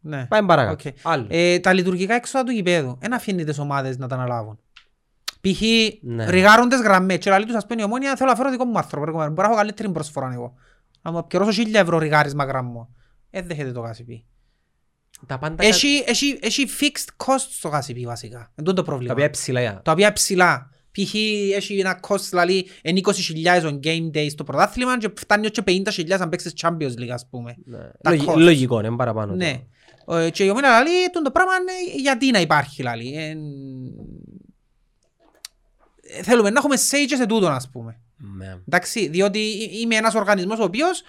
[0.04, 0.26] Ναι.
[0.26, 0.88] Πάμε παρακάτω.
[0.88, 0.94] Οκ.
[1.02, 1.26] Άλλο.
[1.28, 2.98] Ε, τα λειτουργικά έξοδα του γηπέδου.
[3.00, 4.58] Ένα αφήνει τις ομάδες να τα αναλάβουν.
[5.40, 5.60] Π.χ.
[6.02, 6.30] Ναι.
[6.30, 8.78] ριγάρουν τις γραμμές και λέει τους ας πούμε η ομόνια θέλω να φέρω δικό μου
[8.78, 9.04] άνθρωπο.
[9.04, 9.30] ρε κομμάτι.
[9.30, 10.54] Μπορώ να έχω καλύτερη προσφορά εγώ.
[11.02, 12.94] Να μου αποκαιρώσω χίλια ευρώ ριγάρισμα γραμμό.
[13.30, 14.24] Ε, δέχεται το γάσιπι.
[15.26, 18.36] Τα πάντα Έχει, έχει, έχει fixed cost στο γάσιπι βασικά.
[18.36, 19.12] Είναι τούτο το τα πρόβλημα.
[19.12, 19.80] οποία ψηλά.
[19.82, 20.70] Τα οποία ψηλά.
[20.92, 21.14] Π.χ.
[21.56, 23.00] έχει ένα cost δηλαδή είναι
[23.44, 27.26] 20.000 on game day στο πρωτάθλημα και φτάνει και 50.000 αν παίξεις Champions League ας
[27.30, 27.56] πούμε.
[27.64, 27.78] Ναι.
[28.02, 28.36] Τα Λογι- cost.
[28.36, 29.34] Λογικό, είναι παραπάνω.
[29.34, 29.60] Ναι.
[30.06, 30.16] το.
[30.16, 30.92] Ε, Και η ομόνια λέει,
[31.24, 33.14] το πράγμα είναι γιατί να υπάρχει λαλή.
[33.16, 33.36] Ε,
[36.18, 38.00] ε, θέλουμε να έχουμε say και σε τούτο ας πούμε.
[38.36, 38.56] Ναι.
[38.68, 41.02] Εντάξει, διότι εί- είμαι ένας οργανισμός ο οποίος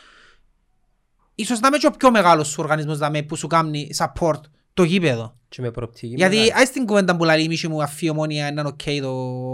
[1.35, 4.39] ίσως να είμαι και ο πιο μεγάλος σου οργανισμός δάμε, που σου κάνει support
[4.73, 5.37] το γήπεδο.
[5.49, 6.53] Και με προοπτική Γιατί μεγάλη.
[6.63, 9.13] ας την κουβέντα που λέει η μίση μου αφή ομόνια είναι οκ το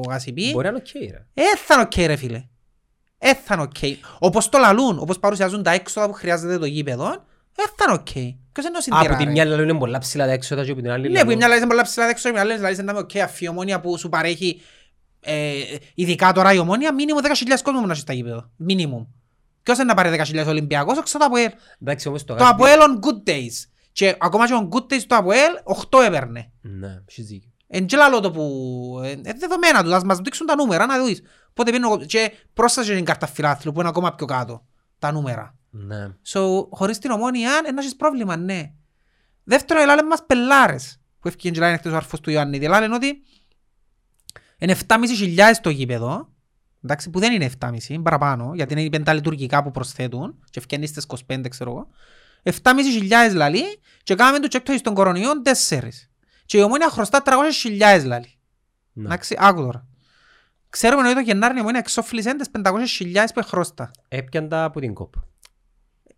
[0.10, 0.51] ΓΣΠ.
[0.51, 1.26] Μπορεί να είναι οκ ρε.
[1.34, 2.43] Ε, θα είναι οκ ρε φίλε.
[3.17, 3.97] Ε, θα είναι οκ.
[4.20, 7.05] Όπως το λαλούν, όπως παρουσιάζουν τα έξοδα που χρειάζεται το γήπεδο,
[7.55, 8.11] ε, θα είναι οκ.
[8.51, 10.65] Ποιος είναι ο Α, συντηρά, Από τη ρε; μια λαλούν είναι πολλά ψηλά τα έξοδα
[10.65, 12.38] και από την άλλη Ναι, που λαλούν- η μια λέει είναι πολλά ψηλά έξω, η
[12.38, 14.61] άλλη λέει είναι οκ, αφού η ομόνια που σου παρέχει
[15.22, 15.51] Ε,
[15.95, 18.49] ειδικά τώρα η ομόνια, μήνυμο 10.000 κόσμος να έχει στα γήπεδο.
[18.55, 19.07] Μήνυμο.
[19.63, 21.49] Ποιος είναι να πάρει 10.000 Ολυμπιακός, έξω το Αποέλ.
[21.82, 23.55] Εντάξει όμως το Το ΓΣΠ- Αποέλ on good days.
[24.00, 25.52] Και ακόμα και on good days το Αποέλ,
[25.91, 26.52] 8 έπαιρνε.
[26.62, 27.52] Ναι, έχεις δίκιο.
[27.68, 29.00] Εν και λαλό το που...
[29.04, 31.22] ε, ε, δεδομένα τους, ας μας δείξουν τα νούμερα, να δεις.
[31.54, 31.97] Πότε πίνω...
[31.97, 34.66] Και πρόσθεσε την κάρτα φιλάθλου που είναι ακόμα πιο κάτω.
[35.00, 35.56] Τα νούμερα.
[35.70, 36.08] Ναι.
[36.28, 38.72] So, χωρίς την ομόνια, να έχεις πρόβλημα, ναι.
[39.43, 41.00] Δεύτερο, ελάλε μας πελάρες.
[41.20, 42.66] Που έφυγε και λένε εκτός ο αρφός του Ιωάννη.
[42.66, 43.24] Ελάλε ότι
[44.58, 44.97] είναι 7.500
[45.62, 46.30] το γήπεδο.
[46.84, 50.88] Εντάξει, που δεν είναι 7.500, είναι παραπάνω, γιατί είναι οι πενταλειτουργικά που προσθέτουν και ευκαινεί
[50.88, 51.88] στις 25, ξέρω εγώ.
[52.44, 52.52] 7.500
[53.34, 53.64] λαλί
[54.04, 55.32] και κάναμε το τσέκτο στον κορονοϊό
[55.70, 55.80] 4.
[56.46, 58.38] Και η ομόνια χρωστά 300.000 λαλί.
[58.94, 59.06] Ναι.
[59.06, 59.88] Εντάξει, άκου τώρα.
[60.70, 63.92] Ξέρουμε ότι το Γενάρη η ομόνια εξόφλησε τις 500.000 που χρώστα.
[64.08, 65.14] Έπιαν τα από την κόπ.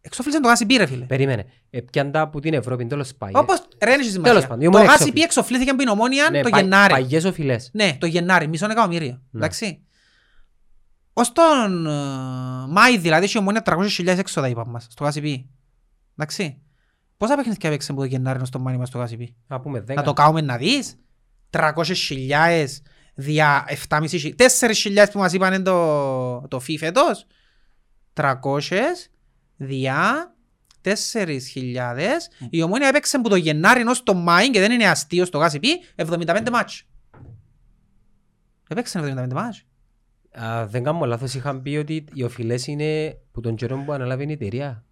[0.01, 1.05] Εξόφλησε το γάσι πήρε, φίλε.
[1.05, 1.45] Περίμενε.
[1.69, 3.31] Έπιαν τα από την Ευρώπη, τέλος πάει.
[3.35, 4.21] Όπως ρε είναι σημασία.
[4.33, 5.13] Τέλος πάντων, η Το ομόνια γάσι εξόφλησε.
[5.13, 6.93] πει εξοφλήθηκε από την ομόνια Ναι, το πα- Γενάρη.
[6.93, 7.69] Παγιές οφειλές.
[7.73, 9.07] Ναι, το Γενάρη, μισό εκατομμύριο.
[9.31, 9.39] Ναι.
[9.39, 9.81] Εντάξει.
[11.13, 11.91] Ως τον ε,
[12.67, 15.49] Μάη δηλαδή έχει η ομόνια 300.000 έξοδα είπαμε μας, στο γάσι πει.
[16.21, 16.61] Εντάξει.
[17.17, 19.35] Πόσα παιχνίδια έπαιξε από το Γενάρη στο Μάη μας στο γάσι πει.
[19.47, 20.01] Να πούμε Να δέκα.
[20.01, 20.95] το κάνουμε να δεις.
[21.49, 22.65] 300.000
[23.13, 24.35] δια 7.500.
[24.35, 27.25] 4.000 που μας είπαν το, το φι φέτος.
[28.13, 28.33] 300
[29.55, 30.33] δια
[30.83, 30.89] 4.000.
[32.49, 35.59] Η ομόνια έπαιξε από το Γενάρη ως το Μάη και δεν είναι αστείο στο γάσι
[35.59, 36.83] πει 75 μάτς.
[38.67, 39.63] Έπαιξε 75 μάτς.
[40.39, 44.25] Α, Δεν κάνω λάθος, είχαν πει ότι οι οφειλές είναι που τον καιρό που αναλάβει
[44.27, 44.83] η εταιρεία.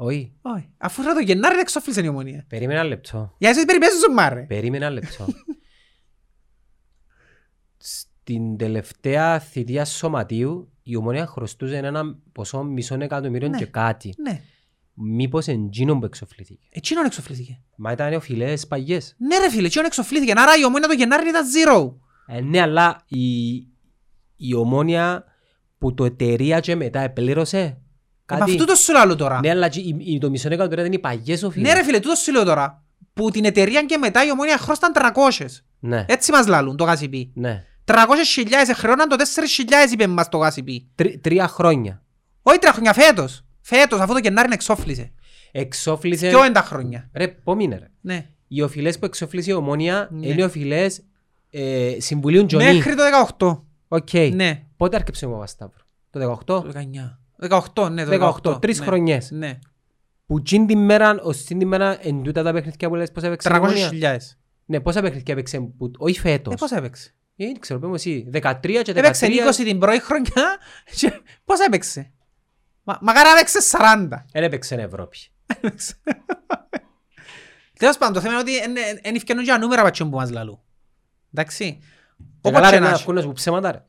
[0.00, 0.32] Όχι.
[0.42, 0.68] Όχι.
[0.76, 2.44] Αφού ρε το Γενάρη δεν εξόφλησε η ομόνια.
[2.48, 3.34] Περίμενα ένα λεπτό.
[3.38, 4.40] Για εσείς περιπέζεις σου μάρε.
[4.42, 5.26] Περίμενα ένα λεπτό.
[7.76, 13.58] Στην τελευταία θητεία σωματείου η ομονία χρωστούσε ένα ποσό μισό εκατομμύριο Ναι.
[13.58, 14.14] και κάτι.
[14.28, 14.40] Ναι.
[14.94, 16.66] Μήπως εντζήνων που εξοφλήθηκε.
[16.70, 17.60] Εκείνον εξοφλήθηκε.
[17.76, 19.14] Μα ήταν οφειλές παγιές.
[19.18, 20.32] Ναι ρε φίλε, εκείνον εξοφλήθηκε.
[20.36, 21.94] Άρα η ομόνια το Γενάρη ήταν zero.
[22.26, 23.54] Ε, ναι, αλλά η,
[24.36, 25.24] η ομόνια
[25.78, 27.78] που το εταιρεία και μετά επλήρωσε Ε, Μα
[28.36, 28.50] κάτι.
[28.50, 29.38] αυτό το σου λέω τώρα.
[29.42, 31.68] Ναι, αλλά και η- η- το μισό εκατομμύριο ήταν οι παγιές οφειλές.
[31.72, 32.82] Ναι ρε φίλε, τούτο σου λέω τώρα.
[33.12, 35.46] Που την εταιρεία και μετά η ομόνια χρώσταν 300.
[35.78, 37.30] Ναι, Έτσι μας λαλούν το γάσιπι.
[37.34, 37.64] ναι.
[37.84, 40.88] 300.000 χρεώναν το 4.000 είπε μας το γάσιπι.
[40.94, 42.02] Τρι- τρία χρόνια.
[42.42, 43.44] Όχι τρία χρόνια, φέτος.
[43.60, 45.12] Φέτος, αφού το Γενάρη εξόφλησε.
[45.52, 46.28] Εξόφλησε...
[46.28, 47.08] Ποιο είναι τα χρόνια.
[47.14, 47.90] Ρε, πόμινε ρε.
[48.00, 48.26] Ναι.
[48.48, 50.26] Οι οφειλές που εξοφλήσε η ομόνια Ναι.
[50.26, 51.00] είναι οι οφειλές
[51.50, 52.64] ε, Συμβουλίου Τζονί.
[52.64, 53.02] Μέχρι το
[53.38, 53.62] 18.
[53.88, 54.12] Οκ.
[54.34, 54.62] Ναι.
[54.76, 55.82] Πότε άρκεψε ο Παπασταύρου.
[56.10, 56.44] Το 18.
[56.46, 57.18] Το 19.
[57.40, 58.60] 18, ναι, το 18, 18.
[58.60, 58.84] τρεις ναι.
[58.84, 59.30] χρονιές.
[59.30, 59.58] Ναι.
[60.26, 63.22] Που τσιν την μέρα, ως τσιν την μέρα, εν τούτα τα παιχνίδια που λες πώς
[63.22, 63.90] έπαιξε η ομόνια.
[63.92, 64.16] 300.000.
[64.64, 66.54] Ναι, πόσα παιχνίδια έπαιξε, που, όχι φέτος.
[66.54, 68.30] Ε, πώς έπαιξε; Ε, δεν ξέρω, πες μου εσύ.
[68.32, 68.96] 13 και 13.
[68.96, 70.58] Έπαιξε 20 την πρώτη χρονιά
[70.96, 71.12] και
[71.44, 72.12] πώς έπαιξε;
[72.82, 73.58] Μα, μακάρα έπαιξε
[74.08, 74.08] 40.
[74.32, 75.16] Δεν έπαιξε εν Ευρώπη.
[77.78, 78.72] Τέλος πάντων, το θέμα είναι ότι
[79.02, 80.60] δεν ευκαινούν και τα νούμερα πατσιόν που μας λαλούν.
[81.34, 81.78] Εντάξει.
[82.18, 83.02] Και Όπως καλά και ρε να να έχει.
[83.02, 83.84] ακούνες να σου πω ψέματα ρε.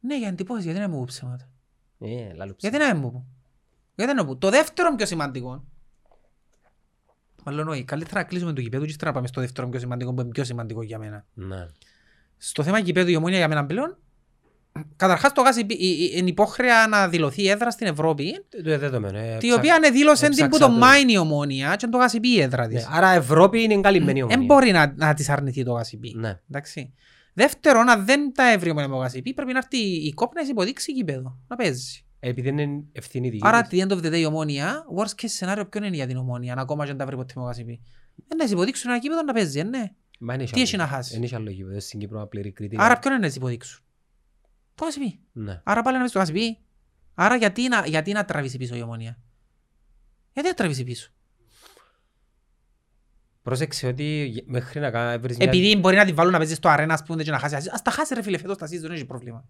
[0.00, 1.48] Ναι, για εντυπώσεις, γιατί να μου πω ψέματα.
[2.00, 2.94] Ε, λάλου Γιατί ψέματα.
[2.94, 3.26] να μου πω.
[3.94, 4.36] Γιατί να μου πω.
[4.36, 5.64] Το δεύτερο πιο σημαντικό.
[7.44, 10.14] Μάλλον όχι, καλύτερα να κλείσουμε το γηπέδο και ύστερα να πάμε στο δεύτερο πιο σημαντικό
[10.14, 11.24] που είναι πιο σημαντικό για μένα.
[11.34, 11.66] Ναι.
[12.36, 13.96] Στο θέμα γηπέδου η ομόνια για μένα πλέον,
[14.96, 15.66] καταρχάς το γάσι
[16.16, 19.18] είναι υπόχρεα να δηλωθεί η έδρα στην Ευρώπη, Ε, Το δεδομένο.
[19.18, 20.78] ε, τη ψα- οποία είναι δήλωσε την που έψαξα το το.
[20.78, 22.86] μάιν η ομόνια και το γάσι πει η έδρα Ναι, της.
[22.90, 24.46] Άρα Ευρώπη είναι καλυμμένη Δεν ομόνια.
[24.54, 26.14] μπορεί να, να της αρνηθεί το γάσι πει.
[27.38, 27.44] Ναι.
[27.44, 27.58] Εντάξει.
[27.60, 31.38] Δεύτερον, αν δεν τα έβρει ο Μονεμογασιπή, πρέπει να έρθει η κόπ να υποδείξει γήπεδο,
[31.48, 32.02] να παίζει.
[32.20, 33.82] Επειδή είναι ευθύνη δική Άρα, της.
[33.82, 36.16] at the end of the day, η ομόνια, worst case scenario, ποιο είναι για την
[36.16, 37.80] ομόνια, αν ακόμα και αν τα βρει ποτέ ο Μονεμογασιπή.
[38.28, 39.92] Ε, να της υποδείξουν ένα γήπεδο να παίζει, ε, ναι.
[40.18, 40.96] Μα είναι Τι άλλο έχει να γήπεδο.
[40.96, 41.80] χάσει; Δεν έχει άλλο γήπεδο.
[41.80, 42.84] Στην Κύπρο να πληρεί κριτήρια.
[42.84, 43.84] Άρα, ποιον είναι να της υποδείξουν;
[44.74, 45.20] Το Γασιπή.
[45.32, 45.60] Ναι.
[45.64, 46.58] Άρα, πάλι να πεις το Γασιπή.
[47.14, 49.18] Άρα, γιατί να, γιατί να τραβήσει πίσω η ομόνια;
[50.32, 51.10] Γιατί να τραβήσει πίσω;
[53.48, 55.46] Πρόσεξε ότι μέχρι να κα- βρεις μια...
[55.46, 57.54] Επειδή μπορεί να την βάλουν να παίζεις στο αρένα, ας πούμε, και να χάσει.
[57.72, 59.44] Ας τα χάσει ρε φίλε, φέτος τα season, δεν έχει πρόβλημα.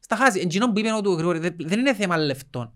[0.00, 0.40] Ας τα χάσει.
[0.40, 2.72] Εντζινόν που είπες ο του Γρηγόρη, δεν δεν είναι θέμα λεφτών.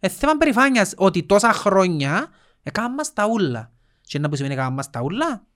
[0.00, 2.28] Είναι θέμα περηφάνειας ότι τόσα χρόνια
[2.62, 3.72] έκαναν μας τα ούλα.
[4.00, 5.46] Και να που σημαίνει έκαναν μας τα ούλα.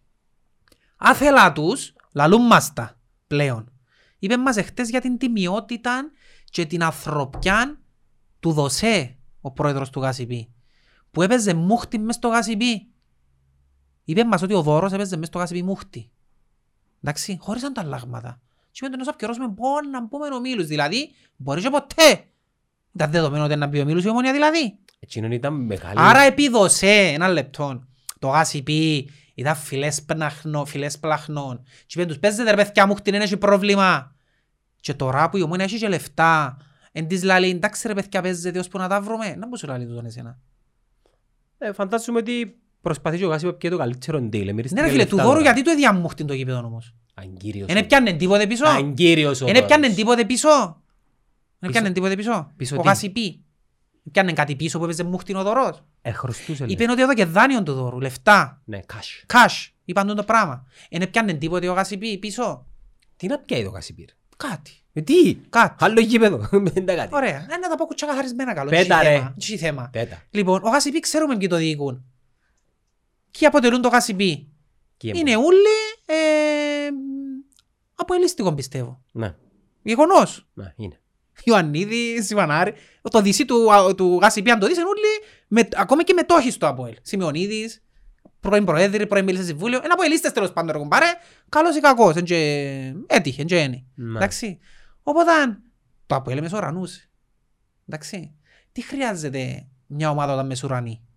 [0.97, 3.73] Άθελα τους, λαλούν μας τα πλέον.
[4.19, 6.11] Είπε μας εχθές για την τιμιότητα
[6.45, 7.79] και την ανθρωπιά
[8.41, 10.53] του Δοσέ, ο πρόεδρος του Γασιπί.
[11.11, 12.87] Που έπαιζε μούχτη μες στο Γασιπί.
[14.09, 16.11] Είπε μας ότι ο Δώρος έπαιζε μες στο Γασιπί μούχτη.
[17.03, 18.41] Εντάξει, χωρίς ανταλλάγματα.
[18.71, 20.67] Και με τον όσο αποκαιρώσουμε μπορεί να πούμε ο Μίλους.
[20.67, 22.25] Δηλαδή, μπορείς και ποτέ.
[22.93, 24.79] Ήταν δεδομένο ότι να πει ο Μίλους η ομονία δηλαδή.
[24.99, 25.95] Εκείνον ήταν μεγάλη...
[25.97, 27.83] Άρα επίδοσε ένα λεπτό.
[28.19, 31.63] Το γάσι πει, ήταν φιλές, πναχνό, φιλές πλαχνών.
[31.87, 34.15] Και είπε τους παίζετε ρε παιδιά μου, χτυν έχει πρόβλημα.
[34.81, 36.57] Και τώρα που η ομόνια έχει και λεφτά,
[36.93, 39.35] εν της λαλεί, εντάξει ρε παιδιά παίζετε ώσπου να τα βρούμε.
[39.35, 40.39] Να πώς σου λαλεί τούτον εσένα.
[41.59, 44.55] Ε, φαντάζομαι ότι προσπαθεί και ο Γάσιπο και το καλύτερο deal.
[44.71, 46.95] Ναι ρε φίλε, του δώρου γιατί του έδιαν μου χτυν το γήπεδο όμως.
[47.15, 47.69] Αγκύριος.
[47.69, 49.97] Εν έπιανε τίποτε πίσω; Αγκύριος ο Εν έπιανε Δώρος.
[49.97, 50.49] τίποτε πίσω;
[51.61, 53.41] Εν έπιανε τίποτε πίσω; Πίσω Ο τι; Γασιπί.
[54.07, 56.73] Έπιανε κάτι πίσω που έπαιζε μούχτιν ο δωρός; Ε, χρωστούσε, λέει.
[56.79, 58.63] Είπε ότι έδωκε δάνειον του δώρου, λεφτά.
[58.65, 59.35] Ναι, cash.
[59.35, 59.69] Cash.
[59.85, 60.67] Είπαν τον το πράγμα.
[60.89, 62.67] Εν έπιανε τίποτε ο Γασιπί πίσω;
[63.17, 64.09] Τι να πιάει το Κασιπίρ.
[64.37, 64.73] Κάτι.
[64.93, 65.85] Ε, τι; Κάτι.
[65.85, 66.49] Άλλο γήπεδο.
[66.75, 67.15] Δεν τα κάτι.
[67.15, 67.37] Ωραία.
[67.51, 68.71] Ε, Να τα πω κουτσά καθαρισμένα καλό.
[68.71, 69.15] Πέτα, Έτσι ρε.
[69.17, 69.33] θέμα.
[69.37, 69.89] Έτσι θέμα.
[69.93, 70.23] Πέτα.
[70.31, 72.05] Λοιπόν, ο Γασιπί ξέρουμε ποιοι το διοικούν.
[73.31, 74.49] Ποιοι αποτελούν το Γασιπί.
[74.97, 75.77] Και Είναι όλοι
[76.07, 76.89] ε,
[77.95, 79.03] από ελίστικο πιστεύω.
[79.13, 79.35] Ναι,
[79.83, 80.49] Γεγονός.
[80.55, 81.01] ναι, είναι.
[81.45, 82.75] Ιωαννίδης, Ιβανάρη.
[83.11, 86.51] Το δυσί του, α, του Γασιπί, αν το δεις, είναι όλοι, με, ακόμα και μετόχοι
[86.51, 86.95] στο ΑΠΟΕΛ.
[87.03, 87.83] Σιμεωνίδης,
[88.41, 89.81] πρώην Προέδρη, πρώην μίλησε σε συμβούλιο.
[89.85, 91.07] Ένα από ελίστες τέλος πάντων, ρε κουμπάρε.
[91.49, 93.87] Καλός ή κακός, εν και έτυχε, εν και ένι.
[93.95, 94.17] Ναι.
[94.17, 94.59] Εντάξει.
[95.03, 95.31] Οπότε,
[96.07, 97.11] το ΑΠΟΕΛ μεσουρανούσε.
[97.89, 98.35] Εντάξει.
[98.73, 101.08] Τι χρειάζεται μια ομάδα όταν μεσουρανεί;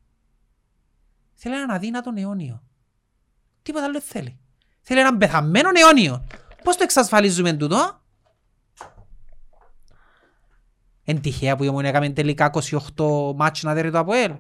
[1.44, 2.64] Θέλει έναν αδύνατον αιώνιο.
[3.62, 4.40] Τίποτα άλλο δεν θέλει.
[4.82, 6.28] Θέλει έναν πεθαμένο αιώνιο.
[6.64, 8.02] Πώς το εξασφαλίζουμε τούτο;
[11.04, 12.52] Εν τυχαία που η Ομονία έκαμε τελικά
[12.96, 14.34] 28 μάτς να δέρει το ΑΠΟΕΛ.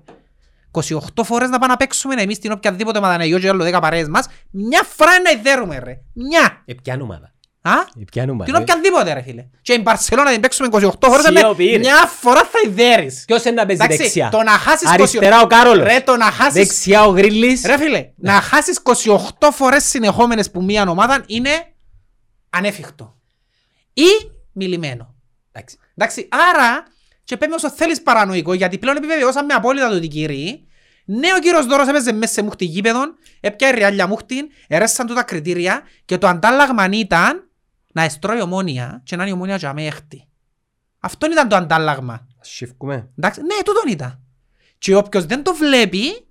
[0.71, 4.07] 28 φορές να πάμε να παίξουμε εμείς την οποιαδήποτε ομάδα να γιώσει άλλο 10 παρέες
[4.07, 4.27] μας.
[4.51, 6.01] Μια φορά να ιδέρουμε ρε.
[6.13, 6.63] Μια.
[6.65, 7.30] Ε, ποια ομάδα;
[7.61, 8.43] Α; Ε, ποια ομάδα.
[8.43, 9.45] Την οποιαδήποτε ρε φίλε.
[9.61, 11.77] Και η Μπαρσελώνα την παίξουμε 28 φορές να Σιωπή, ρε.
[11.77, 13.23] μια φορά θα ιδέρεις.
[13.27, 15.87] Ποιος είναι να παίζει Εντάξει, δεξιά; το να χάσεις 28 Αριστερά ο Κάρολος.
[15.87, 17.65] Ρε το να χάσεις Δεξιά ο Γρίλης.
[17.65, 18.79] Ρε φίλε, να χάσεις
[19.39, 21.49] 28 φορές συνεχόμενες που μία ομάδα είναι
[22.49, 23.17] ανέφικτο.
[23.93, 25.15] Ή μιλημένο.
[25.51, 25.77] Εντάξει.
[25.95, 26.83] Εντάξει, άρα
[27.23, 30.67] και πέμε όσο θέλεις παρανοϊκό, γιατί πλέον επιβεβαιώσαμε απόλυτα το ότι κύριοι,
[31.05, 35.23] ναι ο κύριος Δώρος έπαιζε μέσα σε μούχτη γήπεδον, έπιανε ριάλια μούχτην, έρεσαν του τα
[35.23, 37.50] κριτήρια και το αντάλλαγμα ήταν
[37.91, 40.27] να εστρώει ομόνια και να είναι η ομόνια για με έκτη.
[40.99, 42.27] Αυτό ήταν το αντάλλαγμα.
[42.41, 43.09] Σιφκούμε.
[43.17, 44.19] Εντάξει, ναι, τούτον ήταν.
[44.77, 46.27] Και όποιος δεν το βλέπει,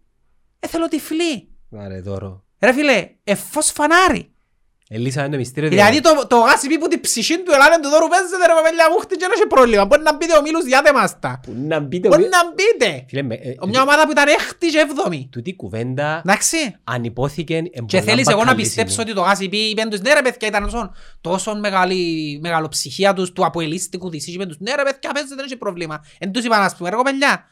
[0.58, 1.48] ε, θέλω τυφλή.
[1.76, 2.44] Άρε δώρο.
[2.58, 4.29] Ρε φίλε, εφός φανάρι.
[4.92, 5.68] Ελύσαμε το μυστήριο.
[5.68, 8.86] Δηλαδή το, το γάσι πει που την ψυχή του ελάνε του δώρου παίζεται ρε παπέλια
[8.90, 9.84] μου χτυ και δεν έχει πρόβλημα.
[9.86, 11.40] Μπορεί να μπείτε ο Μίλους διάτε μας τα.
[11.42, 12.08] Που να μπείτε...
[12.08, 13.04] Μπορεί να μπείτε.
[13.08, 15.28] Φίλε, με- ε, Ο Μια ομάδα που ήταν έκτη και έβδομη.
[15.32, 16.56] Τούτη κουβέντα Εντάξει.
[16.84, 18.62] ανυπόθηκε εν Και πολλά θέλεις εγώ να μπακαλίσιμη.
[18.84, 21.98] πιστέψω ότι το γάσι πει είπεν τους ναι ρε παιδιά ήταν τόσο, τόσο μεγάλη
[22.42, 26.04] μεγαλοψυχία τους του αποελίστικου της είπεν τους ναι ρε παιδιά παίζετε δεν έχει πρόβλημα.
[26.18, 27.44] Εν τους είπαν ας πούμε ρε κοπελιά.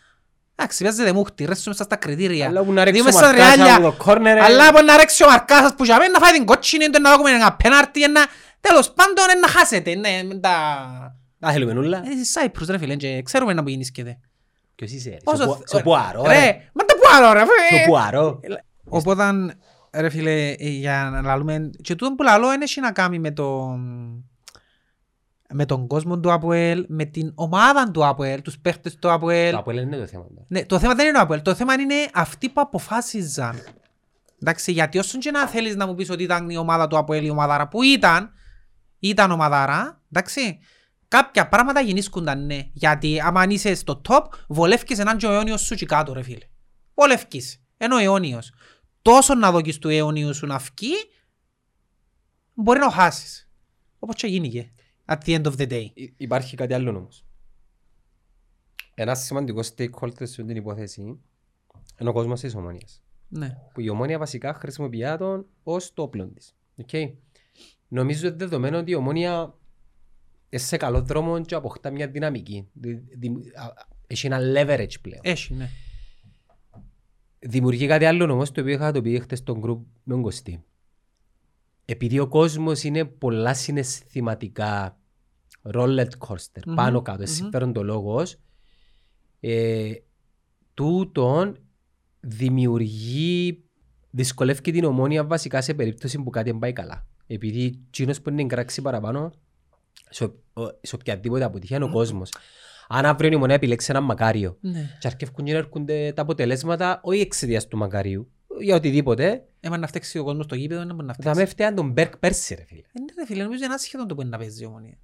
[0.61, 2.47] Εντάξει παίζετε μούχτη ρέσουμε σας τα κριτήρια.
[2.47, 3.75] Αλλά που να ρίξει Δούμε ο στα Μαρκάς ριάλια.
[3.77, 4.41] από το κόρνερ, ε.
[4.41, 7.01] Αλλά μπορεί να ρίξει ο Μαρκάς σας που για μένα να φάει την κότσινη του
[7.01, 8.27] να δούμε ένα πέναρτι ένα...
[8.61, 9.95] Τέλος πάντων ε, να χάσετε.
[9.95, 10.53] Ναι, με τα...
[11.39, 11.97] Να θέλουμε νουλά.
[11.99, 14.19] Ε, είσαι Cyprus ρε φίλε και ξέρουμε να που γίνησκεται.
[14.75, 15.17] Ποιος είσαι ρε.
[15.25, 16.61] Πόσο- Στο Που- Στο Πουαρό Ρε, ρε.
[16.73, 17.39] μα το Πουαρό ρε.
[17.41, 18.41] Στο φε- Πουαρό.
[18.89, 19.25] Οπότε,
[19.97, 23.31] ρε φίλε, ε, για να λαλούμε, και τούτο που λαλώ δεν έχει να κάνει με
[23.31, 23.79] το
[25.55, 29.53] με τον κόσμο του ΑΠΟΕΛ, με την ομάδα του ΑΠΟΕΛ, τους παίχτες του ΑΠΟΕΛ.
[29.53, 30.25] Το Αποέλ είναι το θέμα.
[30.25, 30.45] τώρα.
[30.49, 33.63] Ναι, το θέμα δεν είναι ο ΑΠΟΕΛ, το θέμα είναι αυτοί που αποφάσιζαν.
[34.43, 37.25] Εντάξει, γιατί όσον και να θέλεις να μου πεις ότι ήταν η ομάδα του ΑΠΟΕΛ
[37.25, 38.33] η ομαδάρα που ήταν,
[38.99, 40.59] ήταν ομαδάρα, εντάξει,
[41.09, 42.59] κάποια πράγματα γεννήσκονταν ναι.
[42.73, 46.47] Γιατί άμα είσαι στο top, βολεύκεις έναν και ο αιώνιος σου και κάτω ρε φίλε.
[46.95, 48.53] Βολεύκεις, ενώ ο αιώνιος.
[49.03, 50.93] Τόσο να δοκείς του αιώνιου σου να φκεί,
[52.55, 53.51] μπορεί να χάσεις.
[53.99, 54.73] Όπως και γίνηκε.
[55.09, 55.87] At the end of the day.
[55.95, 57.25] Υ- Υπάρχει κάτι άλλο όμως.
[58.95, 61.01] Ένας σημαντικός stakeholder σε την υπόθεση
[62.01, 63.03] είναι ο κόσμος της ομόνιας.
[63.29, 63.57] Ναι.
[63.75, 66.57] Που η ομόνια βασικά χρησιμοποιεί τον ως το όπλο της.
[66.87, 67.13] Okay.
[67.89, 69.55] Νομίζω ότι δεδομένο ότι η ομόνια
[70.49, 72.69] είναι σε καλό δρόμο και αποκτά μια δυναμική.
[72.73, 75.21] Δη- δη- α- α- Έχει ένα leverage πλέον.
[75.23, 75.69] Έχει, ναι.
[77.39, 80.65] Δημιουργεί κάτι άλλο όμως το οποίο είχα το πει χτες στον group με τον Κωστή.
[81.91, 84.99] Επειδή ο κόσμος είναι πολλά συναισθηματικά
[85.75, 87.27] roller coaster, Μμμ, πάνω κάτω, μμμ.
[87.27, 88.37] συμφέρον το λόγος,
[89.41, 89.93] ε,
[90.75, 91.57] τούτον
[92.21, 93.65] δημιουργεί,
[94.11, 97.07] δυσκολεύει την ομόνια βασικά σε περίπτωση που κάτι δεν πάει καλά.
[97.27, 99.33] Επειδή εκείνος που είναι κράξει παραπάνω,
[100.11, 102.33] σε, ο- σε οποιαδήποτε αποτυχία είναι ο κόσμος.
[102.89, 104.97] Αν αύριο η ομονία επιλέξει έναν μακάριο ναι.
[105.01, 108.31] και αρκεύκουν και να έρχονται τα αποτελέσματα όχι εξαιτίας του μακαρίου,
[108.61, 111.39] για οτιδήποτε, Έμα να φταίξει ο κόσμος στο γήπεδο, δεν μπορεί να θα φταίξει.
[111.41, 112.81] με φταίαν τον Μπέρκ πέρσι ρε φίλε.
[112.81, 114.99] Ε, ναι, ρε φίλε, νομίζω είναι άσχετο το που είναι να παίζει η ομονία.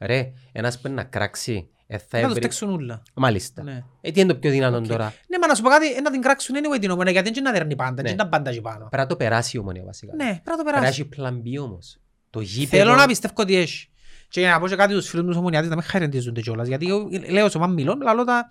[0.00, 2.40] Ρε, ένας που είναι να κράξει, ε, θα Να τους έβρει...
[2.40, 3.02] παίξουν ούλα.
[3.14, 3.62] Μάλιστα.
[3.62, 3.84] Ναι.
[4.00, 4.88] Ε, τι είναι το πιο δυνατόν Οκ.
[4.88, 7.28] τώρα; Ναι, μα να σου πω κάτι, ε, να την κράξουν anyway την ομονία, γιατί
[7.28, 8.02] δεν είναι να δέρνει πάντα, Ναι.
[8.02, 8.78] δεν είναι πάντα εκεί πάνω.
[8.78, 10.14] Πρέπει να το περάσει η ομονία βασικά.
[10.14, 11.00] Ναι, πρέπει να το Πρέπει να περάσει.
[11.00, 11.98] έχει plan B όμως.
[12.30, 12.82] Το γήπεδο...
[12.84, 13.88] Θέλω να πιστεύω ότι έχει.
[14.30, 16.68] Και για να πω και κάτι τους φίλους μου της ομονιάτης, να μην χαρεντίζονται κιόλας,
[16.68, 18.48] γιατί εγώ λέω σε μάμ μιλώ, λαλώ τα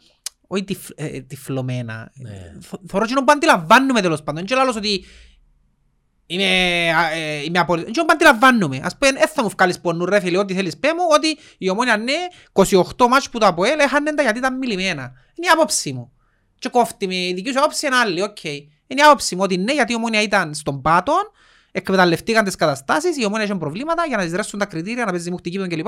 [0.47, 2.11] όχι τυφ- ε, τυφλωμένα.
[2.15, 2.53] Ναι.
[2.61, 4.43] Θ- Θωρώ εκείνο που αντιλαμβάνουμε τέλος πάντων.
[4.45, 5.05] Και λαλώς ότι
[6.27, 6.43] είμαι,
[6.93, 7.87] α, ε, είμαι απόλυτο.
[7.89, 8.79] Εκείνο που αντιλαμβάνουμε.
[8.83, 11.69] Ας πούμε, δεν θα μου βγάλεις πονού ρε φίλε, ό,τι θέλεις πέ μου, ότι η
[11.69, 12.13] ομόνια ναι,
[12.53, 15.01] 28 μάτς που το ΑΠΟΕΛ έχανε τα γιατί ήταν μιλημένα.
[15.35, 16.11] Είναι η άποψη μου.
[16.59, 18.43] Και κόφτει με η δική σου άποψη είναι άλλη, οκ.
[18.43, 21.31] Είναι η άποψη μου ότι ναι, γιατί η ομόνια ήταν στον πάτον
[21.71, 25.67] εκμεταλλευτήκαν τις καταστάσεις, η ομόνια είχε προβλήματα για να εισρέσουν τα κριτήρια, να παίζει μουχτική
[25.67, 25.87] κλπ.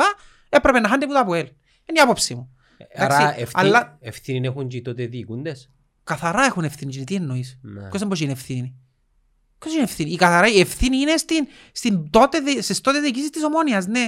[0.50, 1.46] Έπρεπε να χάνει που τα ΑΠΟΕΛ.
[1.86, 2.56] Είναι η άποψη μου.
[2.96, 5.70] Άρα Εντάξει, ευθύ- αλλά- ευθύνη έχουν και οι τότε διοικούντες.
[6.04, 7.04] Καθαρά έχουν ευθύνη.
[7.04, 7.80] Τι εννοείς; Ναι.
[7.80, 8.76] Ποιος δεν μπορεί να είναι ευθύνη;
[9.60, 13.30] Ποιος είναι ευθύνη; Η καθαρά η ευθύνη είναι στην, στην τότε, δι- στις τότε διοικήσεις
[13.30, 14.06] της ομόνιας, ναι.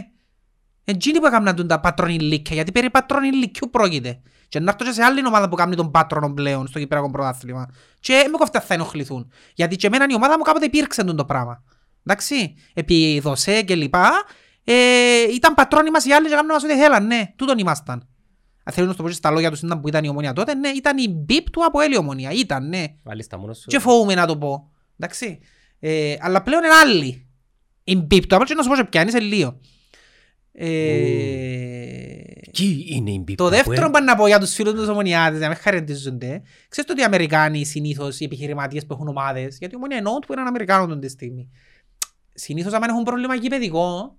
[0.84, 4.22] Εκείνοι που έκαναν τα πατρονιλίκια, γιατί περί πατρονιλίκιου πρόκειται.
[4.48, 7.70] Και να έρθω και σε άλλη ομάδα που κάνει τον πάτρονο πλέον στο Κυπριακό Πρωτάθλημα.
[8.00, 9.32] Και με κοφτά θα ενοχληθούν.
[9.56, 11.64] Γιατί και εμένα η ομάδα μου κάποτε υπήρξε το πράγμα.
[12.06, 14.12] Εντάξει, επί δοσέ και λοιπά,
[14.64, 14.74] ε,
[15.34, 18.08] ήταν πατρόνοι μας οι άλλοι και κάνουν μας ό,τι θέλαν, ναι, τούτον ήμασταν.
[18.64, 20.54] Αν θέλουν να το πω και στα λόγια τους ήταν που ήταν η ομονία τότε,
[20.54, 22.84] ναι, ήταν η μπιπ του από η ομονία, ήταν, ναι.
[23.04, 23.68] Βάλεις τα μόνος σου.
[23.68, 24.72] Και φοβούμαι να το πω.
[25.00, 25.40] Εντάξει.
[25.80, 27.28] Ε, αλλά πλέον είναι άλλη.
[27.84, 29.60] Η μπιπ του, απλά και να σου πω σε ποια είναι σε λίγο.
[30.54, 34.74] Ε, Κι είναι η μπίπτα το που δεύτερο ε- που να πω για τους φίλους
[34.74, 39.08] τους ομονιάτες, να με χαρακτηρίζονται, ξέρεις το ότι οι Αμερικάνοι συνήθως, οι επιχειρηματίες που έχουν
[39.08, 41.50] ομάδες, γιατί η ομονία εννοούν που είναι Αμερικάνο τον τη στιγμή.
[42.34, 44.18] Συνήθως άμα έχουν πρόβλημα γηπαιδικό,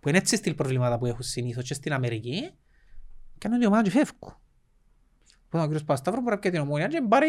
[0.00, 2.50] που είναι έτσι στυλ προβλήματα που έχουν συνήθως και στην Αμερική,
[3.40, 4.34] κάνουν την ομάδα και φεύγουν.
[5.48, 7.28] Που ο κύριος Πασταύρου μπορεί να πιει την ομονία και πάρει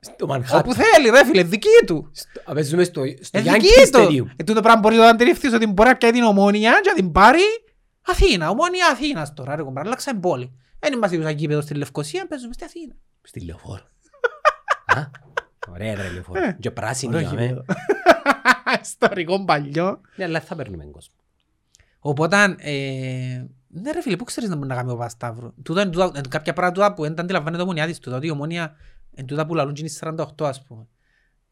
[0.00, 0.64] Στο Μανχάτ.
[0.64, 2.10] όπου θέλει ρε φίλε, δική του.
[2.12, 3.98] Στο- Παίζουμε στο στο Ε, Yankee δική του.
[3.98, 4.26] Stadium.
[4.36, 6.94] Ε, τούτο πράγμα μπορείς να το αντιληφθείς ότι μπορεί να πιάει την ομόνια και να
[6.94, 7.40] την πάρει
[8.06, 8.50] Αθήνα.
[8.50, 9.82] Ομόνια Αθήνας τώρα ρε κομπρά.
[9.82, 10.52] Αλλάξαμε πόλη.
[10.78, 12.94] Δεν είμαστε σαν γήπεδο στη Λευκοσία, παίζουμε στη Αθήνα.
[13.22, 13.82] Στη λεωφόρο.
[14.86, 15.00] Α,
[15.70, 16.52] Ωραία ρε λεωφόρο.
[16.60, 17.42] Και πράσινη Ωραίο αμέ.
[17.42, 17.64] γήπεδο.
[18.82, 20.00] Ιστορικό παλιό.
[20.16, 21.14] Ναι, αλλά θα παίρνουμε κόσμο.
[21.98, 23.44] Οπότε, ε,
[23.74, 25.54] ναι ρε φίλε, πού ξέρεις να μπορεί να κάνει ο Πασταύρου.
[25.62, 28.26] Τούτα είναι τούτα- είναι κάποια πράγματα που δεν τα αντιλαμβάνεται η ομονιά της τούτα, ότι
[28.26, 28.74] η ομονία
[29.16, 30.86] είναι τούτα που λαλούν και είναι 48 ας πούμε.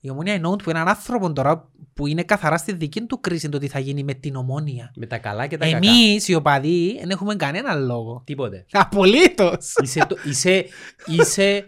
[0.01, 3.49] Η ομονία εννοούν που είναι έναν άνθρωπο τώρα που είναι καθαρά στη δική του κρίση
[3.49, 4.93] το τι θα γίνει με την ομόνια.
[4.97, 5.77] Με τα καλά και τα κακά.
[5.77, 8.23] Εμείς οι οπαδοί δεν έχουμε κανένα λόγο.
[8.27, 8.67] Τίποτε.
[8.73, 9.75] Απολύτως.
[9.83, 10.17] Είσαι το...
[10.25, 10.67] Είσαι,
[11.07, 11.65] είσαι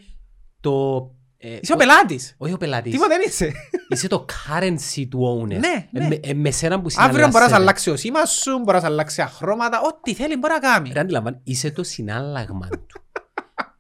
[0.60, 1.00] το...
[1.44, 2.34] ε, Είσαι ο πελάτης.
[2.38, 2.92] Όχι ο πελάτης.
[2.92, 3.52] Τίποτα δεν είσαι.
[3.88, 5.46] Είσαι το currency του owner.
[5.58, 6.04] Ναι, ναι.
[6.04, 7.54] Ε, με- ε, με σένα που Αύριο μπορεί να συναλλάσσεται.
[7.62, 10.90] αλλάξεις ο σήμας σου, μπορεί να αλλάξεις χρώματα, ό,τι θέλεις μπορεί να κάνει.
[10.92, 12.86] Ρε αντιλαμβάνει, είσαι το συνάλλαγμα του.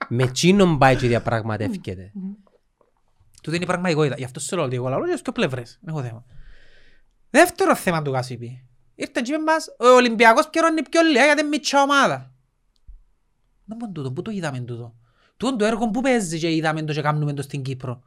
[0.08, 2.12] με τσίνον πάει και διαπραγματεύκεται.
[3.42, 4.14] Τούτο είναι η πραγματικότητα.
[4.18, 5.78] Γι' αυτό σου λέω ότι εγώ λαλώ και στις δύο πλευρές.
[5.82, 6.24] Δεν έχω θέμα.
[7.30, 8.66] Δεύτερο θέμα του Κασίπη.
[8.94, 12.32] Ήρθε και είπε μας, ο Ολυμπιακός πιερώνει πιο λίγα γιατί είναι μητσά ομάδα.
[13.64, 14.94] Να πω τούτο, πού το είδαμε τούτο;
[15.42, 18.02] Τούτο το έργο που παίζει και είδαμε το και κάνουμε το στην Κύπρο.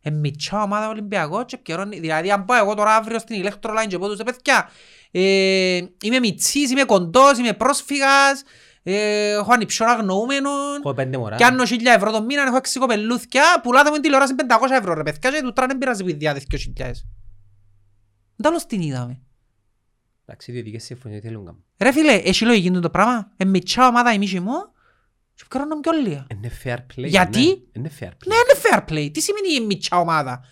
[0.00, 2.00] Ε, μητσά ομάδα ο Ολυμπιακός και πιερώνει.
[2.00, 4.70] Δηλαδή αν πάω εγώ τώρα αύριο στην Electroline και πω τους «Ε, παιδιά,
[5.10, 8.42] ε, είμαι μητσής, είμαι κοντός, είμαι πρόσφυγας,
[8.82, 10.76] ε, έχω ανυψιόν αγνοούμενον.
[10.78, 11.36] Έχω πέντε μωρά.
[11.36, 14.94] Κι αν 1.000 ευρώ το μήνα έχω έξι κοπελούθκια, πουλάτε μου την τηλεόραση 500 ευρώ
[14.94, 16.90] ρε παιδιά και του τράνε δεν πειράζει που διάθεση 2.000.
[18.42, 19.20] Τέλος την είδαμε.
[20.26, 21.64] Εντάξει, ιδιωτικές συμφωνίες τι θέλουν να κάνουν.
[21.78, 23.32] Ρε φίλε, έχει λογική το πράγμα.
[23.36, 24.74] Ε, μητσά ομάδα εμείς και μου
[25.36, 26.26] και κάνουν πιο λίγα.
[26.30, 27.04] Είναι fair play.
[27.04, 27.54] Γιατί; ναι.
[27.72, 28.26] Είναι fair play.
[28.26, 29.10] Ναι, είναι fair play.
[29.12, 30.44] Τι σημαίνει η μητσά ομάδα;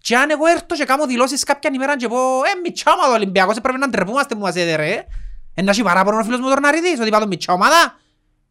[0.00, 3.14] Και αν εγώ έρθω και κάνω δηλώσεις κάποια ημέρα και πω «Ε, μητσά ομάδα ο
[3.14, 5.06] Ολυμπιακός, ε, πρέπει να ντρεπούμαστε που μας έδε ρε».
[5.54, 7.98] Ε, να έχει παράπονο ο φίλος μου Τορναρίδης, ότι είπα το μητσά ομάδα.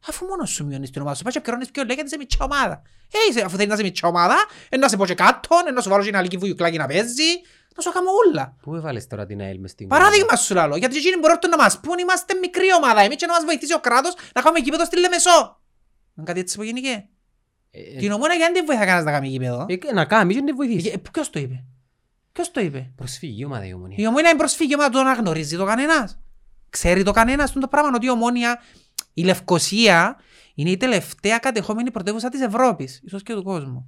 [0.07, 2.43] Αφού μόνος σου μειώνεις την ομάδα σου, πας και επικαιρώνεις πιο λίγα γιατί είσαι μητσά
[2.45, 2.81] ομάδα.
[3.11, 4.35] Ε, είσαι, αφού θέλεις να είσαι μητσά ομάδα,
[4.69, 6.85] ε, να σε πω και κάτω, ε, να σου βάλω και ένα λύκι βουλιουκλάκι να
[6.85, 7.31] παίζει,
[7.75, 8.55] να σου κάνω όλα.
[8.61, 11.79] Πού έβαλες τώρα την ΑΕΛ μες στην Παράδειγμα σου λαλώ, γιατί εκείνοι μπορούν να μας
[11.79, 14.99] πούν είμαστε μικρή ομάδα, εμείς και να μας βοηθήσει ο κράτος να κάνουμε γήπεδο στη
[14.99, 15.59] Λεμεσό.
[16.17, 17.07] Είναι κάτι έτσι που γίνηκε.
[17.71, 20.55] Ε, Την ομόνα γιατί δεν βοηθά κανένας να κάνει γήπεδο; ε, Να κάνει και να
[20.55, 20.89] βοηθήσει.
[20.89, 21.63] Ε, Ποιος το είπε;
[22.31, 23.97] Ποιος το είπε; Προσφυγή ομάδα η ομονία.
[23.99, 26.19] Η ομόνια είναι προσφύγη, μα το αναγνωρίζει το κανένας.
[26.69, 28.59] Ξέρει το κανένας το πράγμα ότι η ομόνια,
[29.13, 30.15] η Λευκοσία
[30.55, 33.87] είναι η τελευταία κατεχόμενη πρωτεύουσα της Ευρώπης, ίσως και του κόσμου.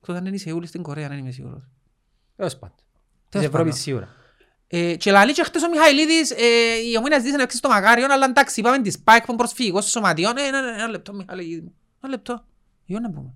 [0.00, 1.68] Εκτός αν είναι η Σεούλη στην Κορέα, δεν είμαι σίγουρος.
[2.36, 2.76] Τέλος πάντων.
[2.76, 3.82] Της Τέλος Ευρώπης πάντων.
[3.82, 4.08] σίγουρα.
[4.72, 6.36] Ε, και λαλεί και χτες ο Μιχαηλίδης, ε,
[6.90, 9.90] η ομόνια ζήτησε να παίξει στο Μακάριον, αλλά εντάξει, είπαμε της ΠΑΕΚ που είναι προσφυγικός
[9.90, 10.36] σωματιών.
[10.36, 11.74] Ε, ένα, ένα λεπτό, Μιχαηλίδη μου.
[12.02, 12.44] Ένα λεπτό.
[12.84, 13.34] Για να πούμε.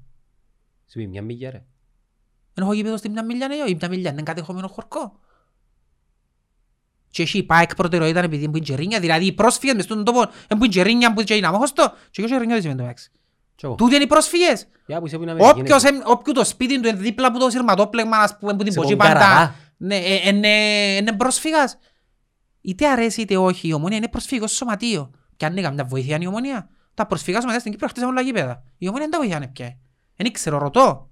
[0.91, 1.63] Σου πει μια μίλια ρε.
[2.55, 5.19] Δεν έχω γήπεδο στη μια μιλιά, ναι, η μια μιλιά είναι κατεχόμενο χορκό.
[7.11, 10.69] Και έχει η ΠΑΕΚ προτεραιότητα επειδή είναι Τζερίνια, δηλαδή οι πρόσφυγες μες στον τόπο είναι
[10.69, 13.11] Τζερίνια που είναι αμόχωστο και εγώ Τζερίνια δεν σημαίνει το έξι.
[13.55, 13.75] Κι εγώ.
[13.75, 14.67] Τούτοι είναι οι πρόσφυγες.
[14.87, 17.27] Για που είσαι που είναι Αμερική, Όποιος, είναι- εμ- όποιο το σπίτι του είναι δίπλα
[17.27, 19.27] από το σειρματόπλεγμα, ας πούμε, που την Σε ποσεί Πονκαραδά.
[19.27, 20.49] πάντα, ναι, ε, είναι,
[20.97, 21.79] είναι πρόσφυγας.
[22.61, 25.11] Είτε αρέσει είτε όχι, η ομόνια είναι προσφυγικό σωματείο.
[25.37, 26.69] Και αν είναι καμιά βοήθεια είναι η ομόνια.
[26.95, 28.65] Τα προσφυγικά σωματεία στην Κύπρο χτίσαν όλα γήπεδα.
[28.79, 29.79] Η ομόνια δεν τα βοηθάνε πια.
[30.17, 31.11] Δεν ξέρω, ρωτώ.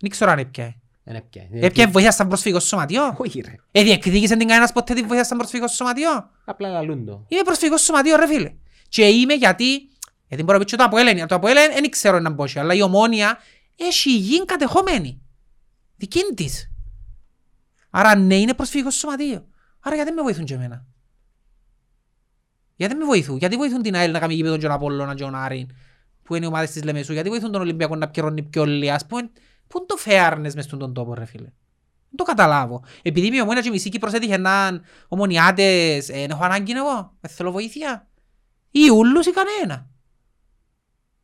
[0.00, 0.80] Δεν ξέρω αν έπιανε.
[1.04, 1.66] Δεν έπιανε.
[1.66, 3.54] Έπιανε βοήθεια σαν προσφυγικό σωματείο; Όχι ρε.
[3.70, 7.24] Ε, διεκδίκησε την κανένας ποτέ τη βοήθεια σαν προσφυγικό σωματείο; Απλά λαλούν το.
[7.28, 8.54] Είμαι προσφυγικό σωματείο ρε φίλε.
[8.88, 9.88] Και είμαι γιατί,
[10.28, 12.82] γιατί μπορώ να πει και το Αποέλ, το Αποέλ δεν ξέρω να μπω, αλλά η
[12.82, 13.38] ομόνια
[13.76, 15.22] έχει γη κατεχόμενη.
[15.96, 16.73] Δική της.
[17.96, 19.46] Άρα ναι είναι προσφυγικό σωματείο.
[19.80, 20.86] Άρα γιατί με βοηθούν και εμένα;
[22.76, 25.34] Γιατί με βοηθούν; Γιατί βοηθούν την ΑΕΛ να κάνει γήπεδο και τον Απόλλωνας και τον
[25.34, 25.68] Άρη
[26.22, 28.94] που είναι οι ομάδες της Λεμεσού; Γιατί βοηθούν τον Ολυμπιακό να πιερώνει πιο λίγα.
[28.94, 29.30] Ας πούμε,
[29.66, 31.52] πού είναι το fairness μες στον τόπο ρε φίλε;
[32.08, 32.84] Δεν το καταλάβω.
[33.02, 36.72] Επειδή είμαι η ομόνια και η μισή Κύπρος έτυχε να είναι ομονιάτες, ε, έχω ανάγκη
[36.72, 38.08] εγώ, ε, θέλω βοήθεια.
[38.70, 39.90] Ή ούλους ή κανένα.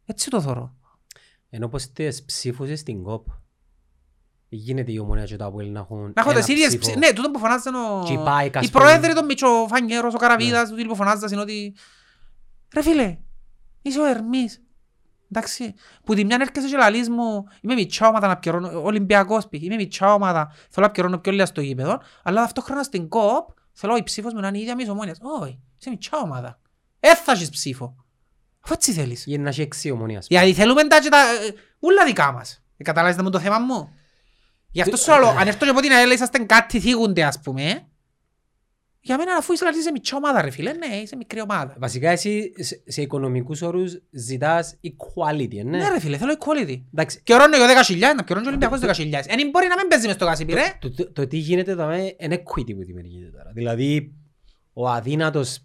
[0.05, 0.77] Έτσι το θωρώ.
[1.51, 3.27] Ενώ πως τις ψήφους στην ΚΟΠ
[4.57, 6.81] γίνεται η ομονία και το Αποέλ να έχουν Να έχω ένα τις ίδιες ψήφο.
[6.83, 8.03] ψη- Ναι, τούτο που φωνάζαν ο...
[8.07, 8.85] Και πάει, Οι Κασπέρι.
[8.85, 11.75] πρόεδροι των Μητσοφανιέρος, ο Καραβίδας, τούτοι που φωνάζαν είναι ότι...
[12.75, 13.19] Ρε φίλε,
[13.83, 14.63] είσαι ο Ερμής.
[15.33, 15.75] Εντάξει,
[16.05, 19.63] που τη μια έρχεσαι και λαλείς μου, είμαι μητσά ομάδα να πιερώνω, Ολυμπιακός π.χ.
[19.63, 23.97] είμαι μητσά ομάδα, θέλω να πιερώνω πιο λίγα στο γήπεδο, αλλά ταυτόχρονα στην ΚΟΠ θέλω
[23.97, 25.19] η ψήφος μου να είναι η ίδια με της ομόνιας.
[25.41, 26.59] Όχι, είσαι μητσά ομάδα.
[27.01, 27.95] Ε, θα έχεις ψήφο.
[28.61, 29.25] Αφού έτσι θέλεις.
[29.27, 30.27] Για να έχει έξι ομονίας.
[30.29, 31.19] Γιατί θέλουμε τα και τα...
[31.19, 32.63] ε, ούλα δικά μας.
[32.77, 33.91] Ε, Καταλάβεις με το θέμα μου.
[34.73, 37.85] Γι' αυτό σου λέω, αν έρθω και πω την ΑΕΛ είσαστε κάτι θίγονται ας πούμε,
[39.03, 41.77] για μένα αφού είσαι λαλείς, είσαι μικρή ομάδα ρε φίλε, ναι, είσαι μικρή ομάδα.
[41.79, 45.89] Βασικά εσύ σε- σε οικονομικούς όρους ζητάς equality, ε, Ναι ναι.
[45.89, 46.81] ρε φίλε, θέλω equality.
[46.93, 49.27] Εντάξει, Και ορώνω εγώ 10.000, να πιερώνω και ο Ολυμπιακός 10.000.
[49.27, 50.73] Εν μπορεί να μην παίζει μες στο κάσιπι ρε.
[50.81, 53.51] το, το, το τι γίνεται εδώ είναι equity που δημιουργείται τώρα.
[53.55, 54.14] Δηλαδή,
[54.73, 55.64] ο αδύνατος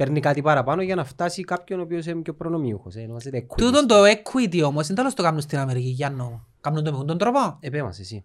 [0.00, 2.94] παίρνει κάτι παραπάνω για να φτάσει κάποιον ο οποίος είναι πιο προνομιούχος.
[2.94, 3.56] Ε, ονομάζεται equity.
[3.56, 6.24] Τούτον το equity όμως, είναι τέλος το κάνουν στην Αμερική, Γιάννο.
[6.24, 6.46] μου.
[6.60, 7.58] Κάνουν το με τον τρόπο.
[7.60, 8.24] Επέμας εσύ.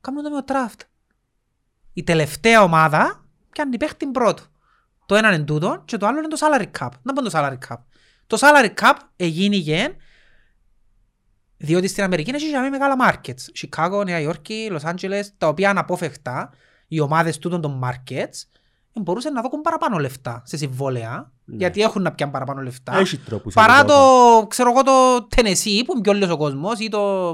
[0.00, 0.80] Κάνουν το με το draft.
[1.92, 4.42] Η τελευταία ομάδα πιάνει παίχτη πρώτο.
[5.06, 6.90] Το ένα είναι τούτο και το άλλο είναι το salary cap.
[7.02, 7.76] Να πω το salary cap.
[8.26, 9.96] Το salary cap εγίνηκε
[11.56, 13.66] διότι στην Αμερική έχει για μεγάλα markets.
[13.66, 16.52] Chicago, Νέα Υόρκη, Los Angeles, τα οποία αναπόφευκτα
[16.88, 18.57] οι ομάδες τούτων των markets
[18.98, 21.56] ε, μπορούσαν να δώσουν παραπάνω λεφτά σε συμβόλαια, Ναι.
[21.56, 22.96] γιατί έχουν να πιάνουν παραπάνω λεφτά.
[22.98, 23.54] Έχει τρόπους.
[23.54, 24.46] Παρά να το, κάνω.
[24.46, 27.32] ξέρω εγώ, το Tennessee που είναι πιο λίγος ο κόσμος ή το,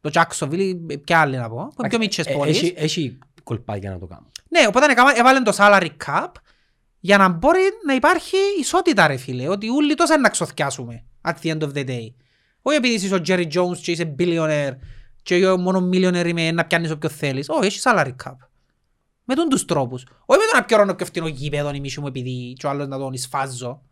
[0.00, 2.56] το Jacksonville ή ποια άλλη να πω, που είναι πιο μίτσες Ε, πόλεις.
[2.62, 4.26] Έχει, έχει κολπάκια να το κάνω.
[4.48, 6.26] Ναι, οπότε έκαμα- έβαλαν το salary cap
[7.00, 11.32] για να μπορεί να υπάρχει ισότητα ρε φίλε, ότι όλοι τόσα είναι να ξοθιάσουμε at
[11.42, 12.06] the end of the day.
[12.62, 14.72] Όχι επειδή είσαι ο Jerry Jones και είσαι billionaire
[15.22, 17.48] και εγώ μόνος millionaire είμαι να πιάνεις όποιο θέλεις.
[17.48, 18.32] Όχι, έχει salary cap.
[19.30, 20.06] Με τον τους τρόπους.
[20.26, 22.88] Όχι με το να πιερώνω πιο φτηνό γήπεδο η μίση μου επειδή και ο άλλος
[22.88, 23.82] να τον εισφάζω.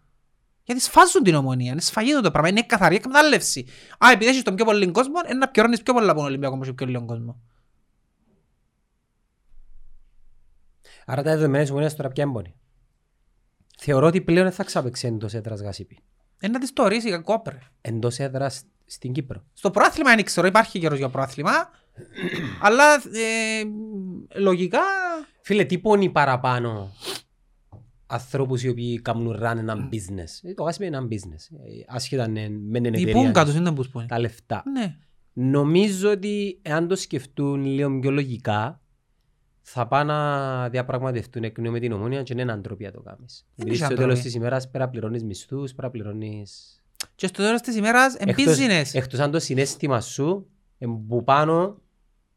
[0.65, 3.67] Γιατί σφάζουν την ομονία, είναι σφαγίδο το πράγμα, είναι καθαρή εκμετάλλευση.
[4.05, 6.55] Α, επειδή έχεις τον πιο πολύ κόσμο, είναι να πιερώνεις πιο πολλά από τον Ολυμπιακό
[6.55, 7.41] όμως και πιο λίγο κόσμο.
[11.07, 12.55] Άρα τα δεδομένα ομονίας τώρα ποια έμπονη.
[13.79, 15.99] Θεωρώ ότι πλέον δεν θα ξαπαιξεί εντός έδρας γασίπη.
[16.41, 17.59] Είναι να της το ορίσει κακό πρε.
[17.81, 19.45] Εντός έδρας στην Κύπρο.
[19.53, 21.71] Στο πρόθλημα δεν ξέρω, υπάρχει καιρός για πρόθλημα.
[22.61, 23.63] Αλλά ε,
[24.39, 24.81] λογικά
[25.43, 26.93] Φίλε, τι πονεί παραπάνω;
[28.07, 30.49] Ανθρώπους οι οποίοι κάνουν run ένα business.
[30.49, 31.57] Ε, Το γάσιμο είναι ένα business.
[31.67, 33.13] Ε, Άσχετα ναι, με την οι εταιρεία.
[33.23, 34.07] πούγκα τους είναι που σπούν.
[34.07, 34.63] Τα λεφτά.
[34.73, 34.97] Ναι.
[35.33, 38.81] Νομίζω ότι εάν το σκεφτούν λίγο πιο λογικά,
[39.63, 43.47] θα πάνε να διαπραγματευτούν εκ νέου με την ομόνια και είναι αντροπή να το κάνεις.
[43.55, 44.09] Δεν Γιατί είσαι στο αντροπή.
[44.11, 46.81] τέλος της ημέρας πέρα να πληρώνεις μισθούς, πέρα να πληρώνεις...
[47.15, 48.85] Και στο τέλος της ημέρας είναι Εκτός- business.
[48.93, 50.47] Εκτός αν το συνέστημα σου,
[50.79, 51.81] εμ, που πάνω,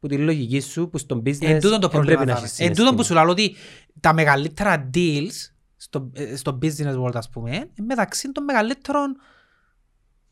[0.00, 2.38] που τη λογική σου, που στον business Εν τούτον το εν πρόβλημα πρέπει να θα
[2.44, 2.68] έχεις είναι.
[2.68, 3.22] Εν τούτον που σου συναίσθημα.
[3.22, 3.54] λέω ότι
[4.00, 5.30] τα μεγαλύτερα deals
[5.76, 9.16] στο, ε, στο business world ας πούμε είναι μεταξύ των μεγαλύτερων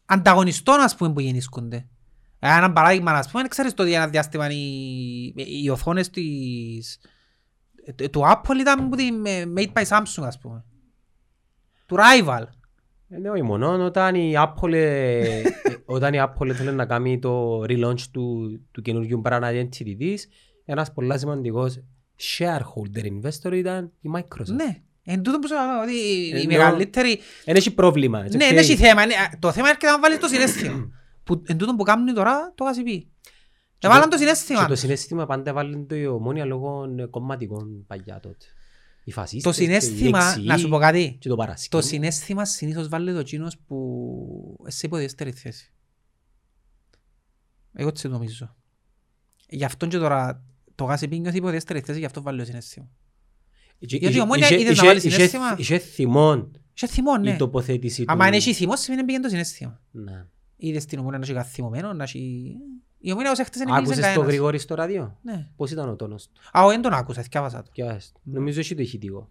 [0.04, 1.86] ανταγωνιστών ας πούμε που γεννήσκονται.
[2.38, 6.98] Ένα παράδειγμα ας πούμε, ξέρεις το ότι ένα διάστημα οι, οι οθόνες της,
[7.96, 10.64] ε, του Apple ήταν που τη- ε, made by Samsung ας πούμε.
[11.86, 12.42] Του rival.
[13.08, 15.42] Ε, Ναι, όχι μόνο, όταν η Apple, ε, ε,
[15.96, 20.28] όταν η Apple θέλει να κάνει το relaunch του, του καινούργιου brand identity της,
[20.64, 21.80] ένας πολύ σημαντικός
[22.38, 24.46] shareholder investor ήταν η Microsoft.
[24.54, 24.82] Ναι.
[25.10, 28.24] Εν τούτο που σου λέω ότι οι Ενώ- μεγαλύτεροι Δεν έχει πρόβλημα.
[28.24, 28.50] έτσι, Ναι, οκ.
[28.50, 29.06] δεν έχει θέμα.
[29.06, 30.88] Ναι, Το θέμα είναι να βάλεις το συναίσθημα.
[31.24, 33.08] Που εν τούτο που κάνουν τώρα το ΓΣΠ.
[33.78, 34.60] Έβαλαν το συναίσθημα.
[34.62, 38.46] Και το συναίσθημα πάντα βάλουν το η ομόνια λόγω ε, κομματικών παλιά τότε.
[39.08, 41.16] Οι φασίστες Το και οι συναίσθημα, δεξιοί να σου πω κάτι.
[41.20, 41.80] Και το παρασκήνιο.
[41.80, 45.72] Το συναίσθημα συνήθως βάλει το εκείνος που σε υποδεέστερη θέση.
[47.72, 48.56] Εγώ έτσι νομίζω.
[49.48, 50.44] Γι' αυτό και τώρα
[50.74, 52.88] το κασιπί νιώθει υποδεύτερη θέση, γι' αυτό βάλει το συνέστημα.
[53.78, 55.54] Και- γιατί η είχε- Ομόνια είχε- είδες να είχε- βάλει είχε- συναίσθημα.
[55.58, 57.36] Είχε θυμόν Και θυμό, η ναι.
[57.36, 58.12] τοποθέτηση του.
[58.12, 59.80] Άμα αν έχει θυμός, σημαίνει πήγαινε το συνέστημα.
[59.90, 60.26] Ναι.
[60.56, 62.54] Είδες την ομόνια να έχει καθυμωμένο, να έχει...
[63.08, 64.26] Η ομόνια ως έχτες δεν μίλησε Άκουσες το κανένας.
[64.28, 65.48] γρηγόρι στο ράδιο; Ναι.
[65.56, 67.70] Πώς ήταν ο τόνος του; Α, όχι, δεν τον άκουσα, θυκάβασα το.
[67.72, 69.28] Και ας- Νομίζω έχει το ηχητικό.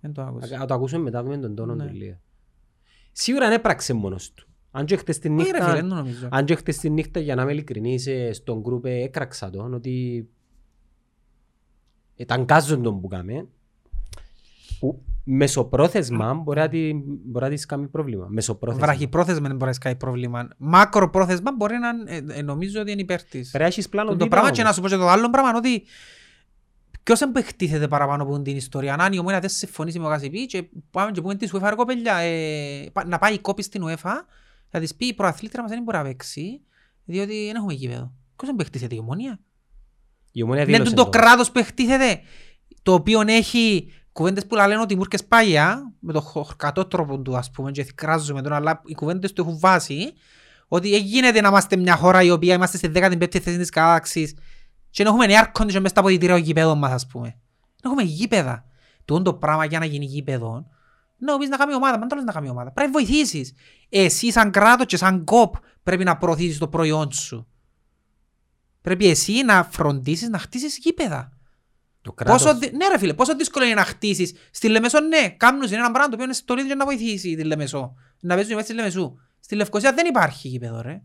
[0.00, 0.58] Δεν τον άκουσα.
[0.58, 1.86] Να το ακούσουμε μετά με τον τόνο Ναι.
[1.86, 2.16] του λίγο.
[3.12, 4.48] Σίγουρα δεν έπραξε μόνος του.
[4.70, 6.28] Αν και χτες τη Όχι, ρε φίλε, νύχτα, δεν το νομίζω.
[6.30, 9.74] αν και χτες τη νύχτα για να είμαι ειλικρινής ε, στον γκρουπ ε, έκραξα τον
[9.74, 10.28] ότι
[12.16, 13.48] ήταν κάζον τον που κάμε
[14.80, 16.92] που μεσοπρόθεσμα μπορεί να τη-
[17.24, 18.26] μπορεί να της κάνει πρόβλημα.
[18.30, 18.86] Μεσοπρόθεσμα.
[18.86, 20.48] Βραχυπρόθεσμα δεν μπορεί να σκάει πρόβλημα.
[20.56, 23.48] Μακροπρόθεσμα μπορεί να ε, ε, νομίζω ότι είναι υπέρ της.
[23.48, 24.76] Πρέπει να έχεις πλάνο Το β' πράγμα και όμως.
[24.76, 25.82] να σου πω και το άλλο πράγμα είναι ότι
[27.02, 28.94] ποιος εμπεχτήθεται παραπάνω από την ιστορία.
[28.98, 31.74] Αν η ομόνια δεν συμφωνήσει με ο Κασιπί και πάμε και πούμε της UEFA ρε
[31.74, 34.12] κοπέλια ε, πα- να πάει η κόπη στην UEFA
[34.68, 36.60] θα της πει η προαθλήτρια μας δεν μπορεί να παίξει
[37.04, 38.12] διότι δεν έχουμε γήπεδο.
[38.36, 39.40] Ποιος εμπεχτήθεται η ομόνια;
[40.32, 41.10] Η ομόνια Ναι, δήλωσε το το.
[41.10, 42.20] κράτος που εκτίθεται,
[42.82, 47.70] το οποίο έχει κουβέντες που λένε ότι μούρκες πάγια, με το χορκατότροπο του ας πούμε,
[47.70, 50.12] και κράζουμε τον, αλλά οι κουβέντες του έχουν βάση,
[50.68, 54.34] ότι δεν γίνεται να είμαστε μια χώρα η οποία είμαστε στη 15η θέση της κατάξης
[54.90, 57.28] και να έχουμε air condition μέσα στα αποδητήρια των γηπέδων μας ας πούμε.
[57.82, 58.64] Να έχουμε γήπεδα.
[59.04, 60.66] Το το πράγμα για να γίνει γήπεδο,
[61.18, 62.72] να πεις να κάνει ομάδα, μα δεν το λες να κάνει ομάδα.
[62.72, 63.52] Πρέπει να βοηθήσεις.
[63.88, 67.46] Εσύ σαν κράτος και σαν κοπ πρέπει να προωθήσεις το προϊόν σου.
[68.80, 71.39] Πρέπει εσύ να φροντίσεις να χτίσεις γήπεδα.
[72.02, 72.42] Το κράτος.
[72.42, 74.32] Πόσο, δυ- ναι ρε φίλε, πόσο δύσκολο είναι να χτίσεις.
[74.50, 77.44] Στη Λεμεσό ναι, κάνουν είναι ένα πράγμα το οποίο είναι στο ίδιο να βοηθήσει τη
[77.44, 77.94] Λεμεσό.
[78.20, 79.14] Να παίζουν μέσα στη Λεμεσού.
[79.40, 81.02] Στη Λευκοσία δεν υπάρχει γήπεδο ρε.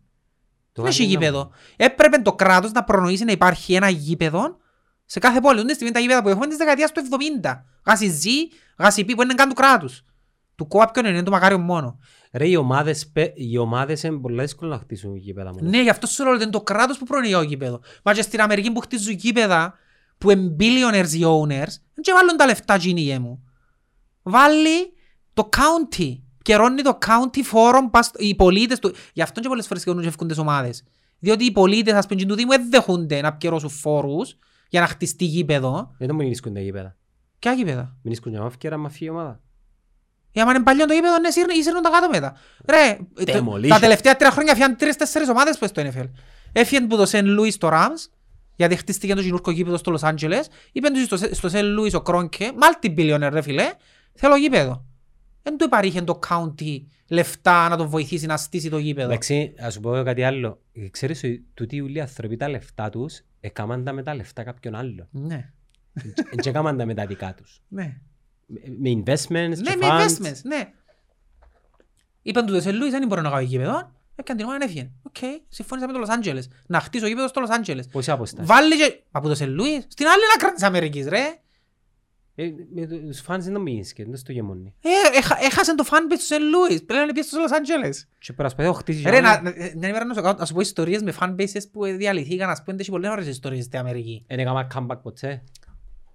[0.72, 1.52] Το Δεν έχει άλλο είναι γήπεδο.
[1.76, 4.58] Έπρεπε το κράτος να προνοήσει να υπάρχει ένα γήπεδο
[5.06, 5.62] σε κάθε πόλη.
[5.62, 7.02] Δεν στιγμή τα γήπεδα που έχουμε της δεκαετίας του
[7.44, 7.64] 70.
[7.86, 8.26] Γάσι Ζ,
[8.78, 10.04] γάσι Π που είναι καν του κράτους.
[10.56, 12.00] Του ΚΟΑ ποιον είναι, είναι το μακάριο μόνο.
[12.32, 15.70] Ρε, οι ομάδες, πε- οι ομάδες είναι πολύ δύσκολο να χτίσουν γήπεδα μόνες.
[15.70, 17.82] Ναι, γι' αυτό σου λέω ότι είναι το κράτος που προνοεί το γήπεδο.
[18.04, 19.74] Μα και στην Αμερική που χτίζουν γήπεδα
[20.18, 23.44] που είναι billionaires οι owners, δεν και βάλουν τα λεφτά γίνηγε μου.
[24.24, 24.94] Βάλει
[25.34, 26.20] το county.
[26.42, 28.94] Καιρώνει το county forum, πας- οι πολίτες του.
[29.14, 30.84] Γι' αυτό και πολλές φορές φεύγουν τις ομάδες.
[31.20, 34.38] Διότι οι πολίτες, ας πούμε, του Δήμου δεν δέχονται να πιερώσουν φόρους
[34.70, 35.96] για να χτιστεί γήπεδο.
[35.98, 36.96] Δεν μου νίσκουν τα γήπεδα;
[37.40, 39.40] Ποια γήπεδα; Μην νίσκουν για μάφκερα, μα φύγει η ομάδα.
[40.32, 42.36] Για να είναι παλιό το γήπεδο, ναι, σύρνουν- σύρνουν τα κάτω μετά.
[42.70, 43.68] Ρε, το- Demolition.
[43.68, 46.10] τα τελευταία τρία χρόνια φιάνε τρεις-τέσσερις ομάδες που στο NFL.
[46.52, 48.10] Έφυγαν που το Σεν Λούις το Rams,
[48.56, 50.48] γιατί χτίστηκε το γινουρκό γήπεδο στο Λος Άντζελες.
[50.72, 53.64] Είπαν τους στο, στο Σεν Λούις ο Κρόνκε, multi-billionaire ρε φίλε,
[54.14, 54.86] θέλω γήπεδο.
[55.44, 59.08] Δεν του υπαρήχε το county λεφτά να τον βοηθήσει να στήσει το γήπεδο.
[59.08, 60.62] Εντάξει, ας σου πω κάτι άλλο.
[60.74, 64.44] Ε, Ξέρεις ότι τούτοι όλοι οι άνθρωποι τα λεφτά τους έκαναν τα με τα λεφτά
[64.44, 65.08] κάποιον άλλο.
[65.12, 65.52] Ναι,
[65.94, 67.62] Δεν έκαναν τα με τα δικά τους.
[67.68, 67.98] ναι.
[68.48, 70.02] Με- Με investments Ναι, και με funds.
[70.02, 70.72] investments, ναι.
[72.22, 73.92] Είπαν του το Σεν Λούις, δεν μπορώ να κάνω γήπεδο.
[74.16, 74.90] Έκανε την ομάδα να έφυγε.
[75.04, 75.16] Οκ,
[75.50, 76.48] συμφώνησα με το Λος Άντζελες.
[76.68, 77.88] Να χτίσω γήπεδο στο Λος Άντζελες.
[77.88, 78.48] Πόση απόσταση.
[78.48, 79.02] Βάλει και...
[79.12, 81.40] Μα που το Σεν Λούις, στην άλλη άκρα της Αμερικής ρε.
[82.38, 84.74] Ε, Με τους fans δεν νομίζεις και δεν στο γεμονεί.
[84.82, 86.84] Ε, έχα- έχασε το fan base του Σεν Λούις.
[86.86, 88.08] Πλέον είναι στο Λος Άντζελες.
[88.20, 90.60] Και προσπαθεί να χτίσει Ρε, να, να- μια ημέρα να σου, κάνω- να σου πω
[90.60, 92.50] ιστορίες με fan bases που διαλυθήκαν.
[92.50, 94.24] Ας πούμε, έχει πολλές ωραίες ιστορίες στην Αμερική.
[94.28, 95.44] Δεν έκαναν comeback ποτέ.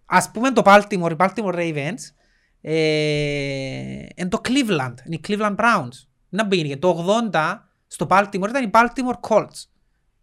[0.07, 1.99] Ας πούμε το Baltimore, οι Baltimore Ravens,
[2.61, 2.73] ε,
[4.15, 6.07] είναι το Cleveland, είναι οι Cleveland Browns.
[6.29, 6.89] Να μπήκε το
[7.33, 9.65] 80 στο Baltimore ήταν οι Baltimore Colts.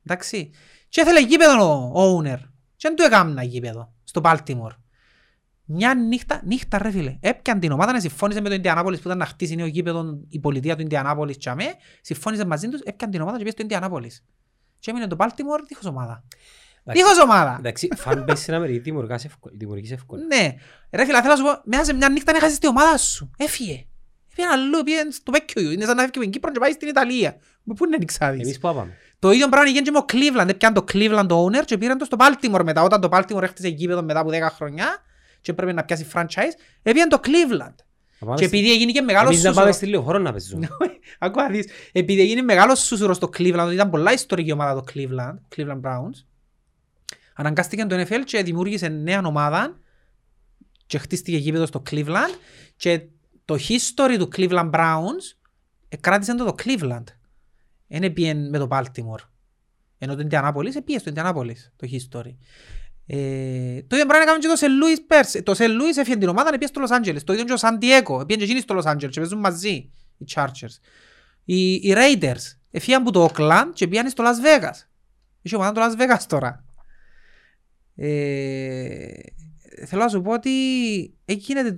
[0.06, 0.50] Εντάξει.
[0.90, 2.38] Και ήθελε γήπεδο ο owner.
[2.76, 4.76] Και δεν του έκανα γήπεδο στο Baltimore.
[5.70, 9.18] Μια νύχτα, νύχτα ρε φίλε, έπιαν την ομάδα να συμφώνησε με το Indianapolis που ήταν
[9.18, 11.66] να χτίσει νέο γήπεδο η πολιτεία του Indianapolis και αμέ,
[12.02, 14.24] συμφώνησε μαζί τους, έπιαν την ομάδα και πήγε στο Indianapolis.
[14.80, 16.24] Και έμεινε το Baltimore δίχως ομάδα.
[16.84, 17.04] Εντάξει.
[17.04, 17.56] Δίχως ομάδα.
[17.60, 20.24] Εντάξει, fan base στην Αμερική δημιουργάς εύκολα- δημιουργείς εύκολα.
[20.26, 20.54] Ναι.
[20.92, 23.32] Ρε φίλε, θέλω να σου πω, μέσα σε μια νύχτα να έχασες την ομάδα σου.
[23.38, 23.86] Έφυγε.
[24.38, 25.72] Έφυγε αλλού, πήγε στο Πέκιο.
[25.72, 27.38] Είναι σαν να έφυγε με την Κύπρο και πάει στην Ιταλία.
[27.64, 28.42] Με πού είναι εξάδεις.
[28.42, 28.98] Εμείς που πάμε.
[29.20, 30.50] Το ίδιο πράγμα έγινε και με ο Cleveland.
[30.50, 32.82] Έπιαν το Cleveland το owner και πήραν το στο Baltimore μετά.
[32.84, 34.88] Όταν το Baltimore έχτισε γήπεδο μετά από 10 χρόνια
[35.42, 37.76] και πρέπει να πιάσει franchise, έπιαν το Cleveland.
[38.20, 39.76] Να πάμε Και στη- επειδή έγινε και μεγάλος Εμείς να πάμε σούσουρος...
[39.76, 40.68] στη λεωφόρο να παίζουμε.
[41.20, 41.68] Ακούω να δεις.
[41.92, 46.24] Επειδή έγινε μεγάλος σούσουρος στο Cleveland, ότι ήταν πολλά ιστορική ομάδα το Cleveland, Cleveland Browns,
[47.36, 49.80] αναγκάστηκε το NFL και δημιούργησε νέα ομάδα
[50.86, 52.34] και χτίστηκε γήπεδος στο Cleveland
[52.76, 53.02] και
[53.48, 55.36] το history του Cleveland Browns
[56.00, 57.04] κράτησε το το Cleveland.
[57.88, 59.24] Δεν πήγαινε με το Baltimore.
[59.98, 62.36] Ενώ το Indianapolis πήγε στο Indianapolis το history.
[63.06, 64.64] Ε, το ίδιο πράγμα έκαμε και το St.
[64.64, 65.44] Louis πέρσι.
[65.44, 65.68] Το St.
[65.68, 67.24] Louis έφυγε την ομάδα και πήγε στο Los Angeles.
[67.24, 68.28] Το ίδιο και ο San Diego.
[68.28, 70.78] Πήγαινε και εκείνοι στο Los Angeles και παίζουν μαζί οι Chargers.
[71.44, 74.88] Οι, οι Raiders έφυγαν από το Oakland και πήγαν στο Las Vegas.
[75.42, 76.66] Είχε ομάδα το Las Vegas τώρα.
[77.96, 79.08] Ε,
[79.86, 80.52] θέλω να σου πω ότι
[81.26, 81.76] έγινε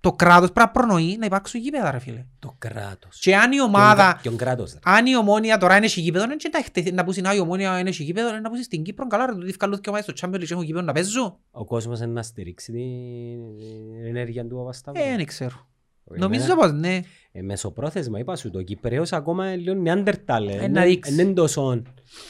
[0.00, 2.24] το κράτος πρέπει να προνοεί να υπάρξουν γήπεδα ρε φίλε.
[2.38, 3.18] Το κράτος.
[3.20, 4.72] Και αν η ομάδα, Ποιον κράτος.
[4.72, 4.78] ρε.
[4.82, 7.78] αν η ομόνια τώρα είναι σε γήπεδο, δεν τα έχετε να πούσει να η ομόνια
[7.78, 10.28] είναι σε γήπεδο, είναι να πούσει στην Κύπρο, καλά ρε, το διευκαλούθηκε ο ομάδες στο
[10.28, 11.36] Champions League έχουν γήπεδο να παίζουν.
[11.50, 15.02] Ο κόσμος είναι να στηρίξει την ενέργεια του Παπασταύρου.
[15.02, 15.68] Ε, δεν ξέρω.
[16.10, 17.00] Εμένα- Νομίζω πως ναι.
[17.32, 20.48] Ε, μεσοπρόθεσμα είπα σου, το Κυπρέος ακόμα είναι λίγο νεάντερταλ.
[20.48, 21.18] Ε, να δείξεις.
[21.18, 21.82] Είναι τόσο.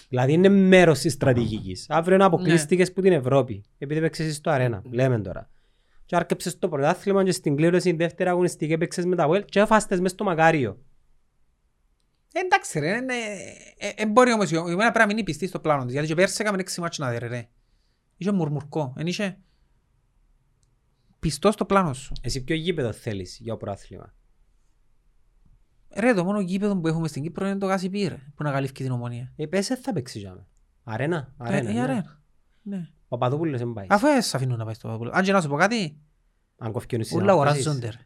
[0.08, 1.86] Δηλαδή είναι μέρος της στρατηγικής.
[1.88, 2.94] Αύριο να αποκλείστηκες Ναι.
[2.94, 3.62] που την Ευρώπη.
[3.78, 4.82] Επειδή παίξες στο αρένα.
[4.90, 5.50] Λέμε τώρα.
[6.10, 9.60] Και άρκεψες το πρωτάθλημα και στην κλήρωση η δεύτερη αγωνιστική έπαιξες με τα Βουέλ και
[9.60, 10.84] έφαστες μες στο Μακάριο.
[12.32, 13.14] Ε, Εντάξει ρε, είναι-
[13.78, 16.14] ε, ε, μπορεί όμως η ομόνια πρέπει να μείνει πιστή στο πλάνο της, γιατί και
[16.14, 17.48] πέρσι έκαμε έξι μάτσο να δει ρε, ρε.
[18.16, 19.38] Είχε μουρμουρκό, εν είχε
[21.18, 22.12] πιστό στο πλάνο σου.
[22.20, 24.14] Εσύ ποιο γήπεδο θέλεις για το πρωτάθλημα;
[25.90, 28.72] Ρε, το μόνο γήπεδο που έχουμε στην Κύπρο είναι το Γάσι Πύρ, που να καλύφει
[28.72, 29.32] την ομονία.
[29.36, 30.46] Ε, πες, δεν θα παίξεις για μένα.
[30.84, 31.34] Αρένα.
[31.40, 31.70] Ε, Αρένα.
[31.70, 31.80] η ναι.
[31.80, 32.22] αρένα.
[32.62, 32.88] Ναι.
[33.10, 33.86] Παπαδόπουλος δεν πάει.
[33.88, 35.16] Αφού ε, σ' αφήνουν να πάει στο Παπαδόπουλο.
[35.18, 35.96] Αν και να σου πω κάτι,
[36.58, 37.86] Αν κοφκιώνεις ούλα αγοράζονται.
[37.86, 37.98] ρε.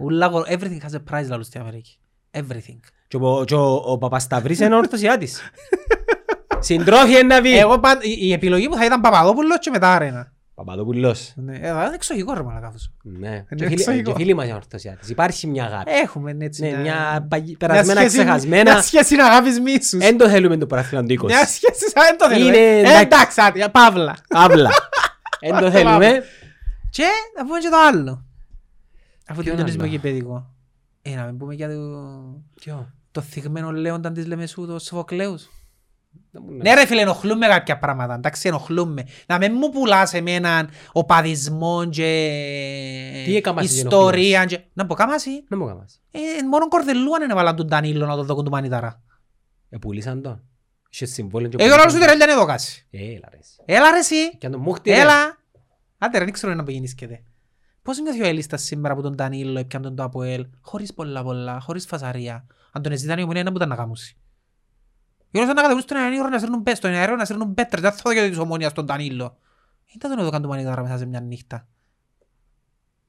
[0.00, 1.98] Ούλα αγορα- Everything has a price λαλούς στην Αμερική.
[2.30, 2.78] Everything.
[3.08, 5.40] Και ο, και ο, ο Παπασταυρής είναι ορθωσιάτης.
[6.58, 7.58] Συντρόφιε να πει.
[7.58, 10.32] Εγώ παν- η, η επιλογή μου θα ήταν Παπαδόπουλος και μετά Άρενα.
[10.64, 11.32] Παπαδοπουλός.
[11.36, 12.90] Ναι, ε, είναι εξωγικό ρε μαλακά αυτός.
[13.02, 13.28] Ναι.
[13.28, 14.10] Είναι Και φίλοι- εξωγικό.
[14.12, 15.08] Και φίλοι μας οι ορθωσιάτες.
[15.08, 15.90] Υπάρχει μια αγάπη.
[15.90, 18.72] Έχουμε έτσι Ναι, μια παγι- μια περασμένα σχέση- ξεχασμένα.
[18.72, 19.98] Μια σχέση αγάπης μίσους.
[19.98, 21.24] Δεν το θέλουμε το παράθυρο του 20.
[21.24, 22.56] Μια σχέση σαν δεν το θέλουμε.
[22.56, 23.00] Είναι- Ε, εντάξει.
[23.02, 24.16] Εντάξει, άντε, παύλα.
[24.28, 24.70] Αύλα.
[25.40, 26.22] Δεν το θέλουμε.
[26.90, 27.04] Και
[27.36, 28.24] να πούμε και το άλλο.
[29.28, 30.50] Αφού Ποιον τονίζουμε άλλο; και παιδικό.
[31.02, 31.74] Ε, να μην πούμε για το,
[32.60, 35.50] Ποιο; το θυγμένο λέοντα της Λεμεσού, το Σοφοκλέους.
[36.30, 39.06] Δεν μου Ναι ρε φίλε, ενοχλούμε κάποια πράγματα, εντάξει, ενοχλούμε.
[39.26, 42.02] Να μην μου πουλάς εμένα οπαδισμό και
[43.24, 44.60] Τι έκαμας εσύ ιστορία και...
[44.72, 45.44] Να πω κάμασι.
[45.48, 46.00] Δεν μου έκαμας.
[46.10, 46.18] Ε,
[46.50, 49.02] μόνο κορδελούαν είναι βάλαν τον Ντανίλο να το δοκούν του μανιτάρα.
[49.68, 50.42] Επουλήσαν τον.
[50.90, 52.06] Είχε συμβόλαιο και Ε, τώρα πουλήσαν σου τον.
[52.06, 52.86] τερέλια είναι εδώ κάση.
[52.90, 53.38] Έλα ρε.
[53.38, 53.56] εσύ.
[53.64, 54.36] Έλα ρε εσύ.
[54.38, 55.00] Και αν τον μούχτη ρε.
[55.00, 55.38] Έλα.
[55.98, 57.22] Άντε ρε, δεν ξέρω να πηγαίνισκεται.
[57.82, 61.60] Πώς νιώθει ο Ελίστας σήμερα που τον Ντανίλο έπιαν τον το Αποέλ, χωρίς πολλά πολλά,
[61.60, 62.46] χωρίς φασαρία.
[62.72, 63.76] Αν τον εζητάνε η ομονία να που ήταν να
[65.32, 65.52] κάμουσει.
[65.52, 68.00] Γιώργος να κατεβούν στον αέριο να σέρνουν πες, στον αέριο να σέρνουν πέτρες, δεν θα
[68.04, 69.36] δω για της ομονίας τον Ντανίλο.
[69.94, 71.66] Ήταν τον εδώ καν του μανιτάρα μέσα σε μια νύχτα.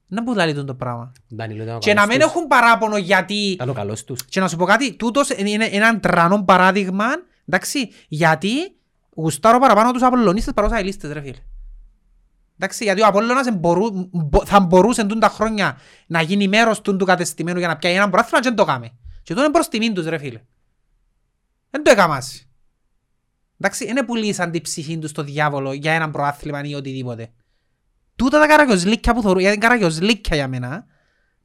[0.06, 1.12] Να που λάλει τον το πράγμα.
[1.32, 2.30] Ο Ντανίλο ήταν ο Και να καλός μην τους.
[2.34, 4.24] έχουν παράπονο γιατί Ήταν ο καλός τους.
[4.24, 7.04] και να σου πω κάτι, τούτος είναι έναν τρανό παράδειγμα,
[7.48, 8.76] εντάξει, γιατί
[9.16, 11.38] γουστάρω παραπάνω τους Απολλωνίστες παρά τους αελίστες, ρε φίλε.
[12.58, 16.98] Εντάξει, γιατί ο Απόλλωνας εμπορού- μπο- θα μπορούσε τούν τα χρόνια να γίνει μέρος τούν
[16.98, 18.86] του κατεστημένου για να πιάει έναν προάθλημα και δεν το κάμε.
[19.22, 20.40] Και τούτο είναι προς τιμήν τους, ρε φίλε.
[21.72, 22.46] Δεν το έκαμας.
[23.60, 27.32] Εντάξει, δεν πουλήσαν την ψυχή τους στο διάβολο για έναν προάθλημα ή οτιδήποτε.
[28.16, 30.86] Τούτα τα καραγιοσλίκια που θεωρώ, γιατί είναι καραγιοσλίκια για μένα.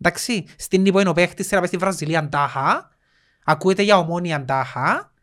[0.01, 2.89] Εντάξει, στην Νύπο είναι ο παίχτης, να πάει στη Βραζιλία τάχα,
[3.43, 5.13] ακούεται για ομόνια τάχα,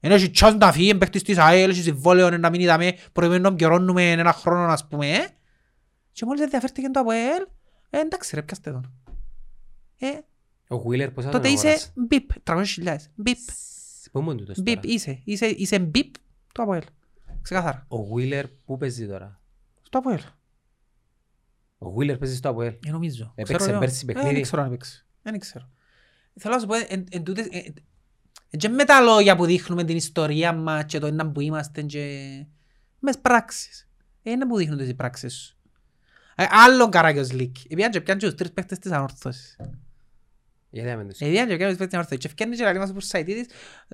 [0.00, 3.54] ενώ έχει τσάς να φύγει, παίχτης της ΑΕΛ, έχει συμβόλαιο να μην είδαμε, προηγουμένου να
[3.54, 5.28] πιερώνουμε ένα χρόνο, ας πούμε.
[6.12, 7.46] Και μόλις ενδιαφέρθηκε το ΑΕΛ,
[7.90, 8.92] ε, εντάξει ρε, πιάστε τον.
[9.98, 10.08] Ε,
[10.68, 13.38] Ο Γουίλερ πώς θα τότε τον είσαι αγοράσει; μπιπ, 300.000, μπιπ,
[14.10, 14.94] Πού μου τούτος μπιπ, τώρα.
[14.94, 16.14] είσαι, είσαι, είσαι μπιπ
[16.52, 16.82] το ΑΕΛ.
[17.42, 19.40] Ξεκάθαρα, Ο Γουίλερ πού παίζει τώρα;
[19.82, 20.20] στο ΑΕΛ.
[21.78, 22.74] Ο Γουίλερ παίζει στο ΑΠΟΕΛ.
[22.86, 23.32] Ε, νομίζω.
[23.34, 23.80] Έπαιξε Ξέρω εγώ.
[23.80, 24.34] πέρσι Ε, παιχνίδι.
[24.34, 25.06] Δεν ξέρω αν έπαιξε.
[25.22, 25.68] Δεν ξέρω.
[26.38, 27.58] Θέλω να σου πω, εν- εν τούτες- ε,
[28.50, 31.82] ε, και με τα λόγια που δείχνουμε την ιστορία μας και το ένα που είμαστε
[31.82, 32.28] και
[32.98, 33.88] μες πράξεις.
[34.22, 35.56] Ε, Είναι που δείχνουν τις πράξεις σου.
[36.34, 37.56] Ε, Άλλον Καράγιος Λίκ.
[37.68, 39.56] Επιάν και πιάνε και τους τρεις παίχτες της ανόρθωσης.
[40.70, 41.18] Γιατί να μην τους...
[41.18, 42.18] Επιάν και πιάνε τους παίχτες της ανόρθωσης.
[42.18, 43.46] Και ευκαιρνεί και λέει μας ο Σαϊτίδης,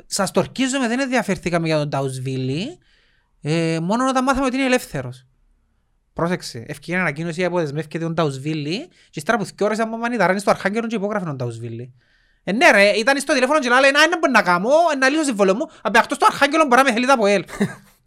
[0.07, 2.79] σας το ορκίζομαι, δεν ενδιαφερθήκαμε για τον Ταουσβίλη,
[3.43, 5.27] ε, μόνο όταν μάθαμε ότι είναι ελεύθερος.
[6.13, 10.87] Πρόσεξε, ευκαιρία ανακοίνωση αποδεσμεύκεται τον Ταουσβίλη και ύστερα που θκιώρεσε από μανιτάρα είναι στο Αρχάγγελο
[10.87, 11.95] και υπόγραφε τον Ταουσβίλη.
[12.45, 15.09] Ε, ναι ρε, ήταν στο τηλέφωνο και λέει, να είναι μπορεί να κάνω, ε, να
[15.09, 17.45] λύσω συμβόλαιο μου, απ' αυτό στο Αρχάγγελο μπορεί να με θέλει τα από ελ.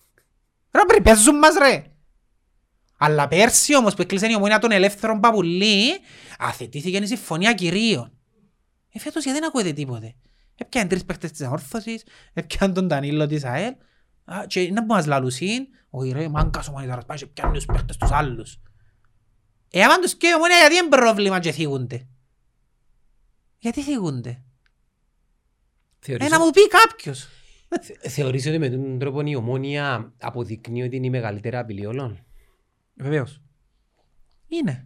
[0.76, 1.84] Ρε, πρέπει, παίζουν μας ρε.
[2.97, 5.99] Αλλά πέρσι όμως που έκλεισε η ομόνια των ελεύθερων Παπουλή,
[6.39, 8.18] αθετήθηκε η συμφωνία κυρίων.
[8.92, 10.16] Ε, φέτος γιατί δεν ακούετε τίποτε;
[10.56, 13.74] Έπιαν τρεις παίχτες της Αόρθωσης, έπιαν τον Τανίλο της ΑΕΛ,
[14.26, 17.66] Α, και να που μας λαλούσιν, όχι ρε, μάγκας ο μανιτάρας, πάει και πιάνει τους
[17.66, 18.60] παίχτες τους άλλους.
[19.72, 22.08] Ε, άμα τους και η ομόνια γιατί είναι πρόβλημα και θίγονται.
[23.58, 24.30] Γιατί θίγονται.
[24.30, 24.42] Ε,
[26.00, 27.28] Θεωρείς- να μου πει κάποιος.
[27.82, 32.26] Θε- Θεωρείς ότι με τον τρόπο η ομόνια αποδεικνύει ότι είναι η μεγαλύτερη απειλή όλων;
[32.96, 33.42] Βεβαίως.
[34.48, 34.84] Είναι.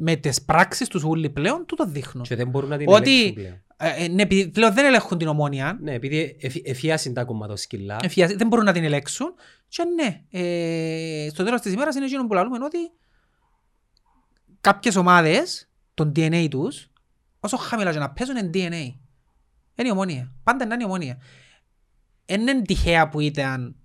[0.00, 2.24] Με τις πράξεις τους ούλοι πλέον, τούτο δείχνουν.
[2.24, 3.62] Και δεν μπορούν να την Ότι ελέγξουν πλέον.
[3.76, 7.96] ε, ε, ναι, επειδή πλέον δεν ελέγχουν την ομόνια, Ναι, επειδή εφ- εφιάσουν τα κομματοσκυλά.
[8.02, 9.34] Εφιάζει- δεν μπορούν να την ελέγξουν
[9.68, 12.78] και ναι, ε, στο τέλος της ημέρας είναι εκείνο που λαλούμε ότι
[14.60, 16.90] κάποιες ομάδες, τον DNA τους,
[17.40, 18.94] όσο χαμηλά και να παίζουν είναι DNA.
[19.74, 20.32] Είναι η ομόνια.
[20.42, 21.18] Πάντα είναι η ομόνια.
[22.26, 23.76] Δεν είναι τυχαία που ήταν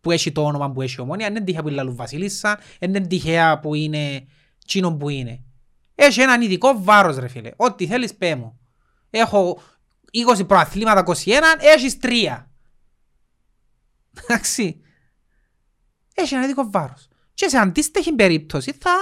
[0.00, 2.58] που έχει το όνομα που έχει η ομόνια, δεν είναι τυχαία που είναι λαλού Βασίλισσα,
[2.78, 4.26] δεν είναι τυχαία που είναι
[4.66, 5.44] τσίνο που είναι.
[5.94, 7.50] Έχει έναν ειδικό βάρος ρε φίλε.
[7.56, 8.58] Ό,τι θέλεις πέ μου.
[9.10, 9.60] Έχω
[10.38, 11.14] 20 προαθλήματα 21,
[11.58, 12.46] έχεις 3.
[14.22, 14.80] Εντάξει.
[16.14, 17.08] Έχει ένα ειδικό βάρος.
[17.34, 18.94] Και σε αντίστοιχη περίπτωση θα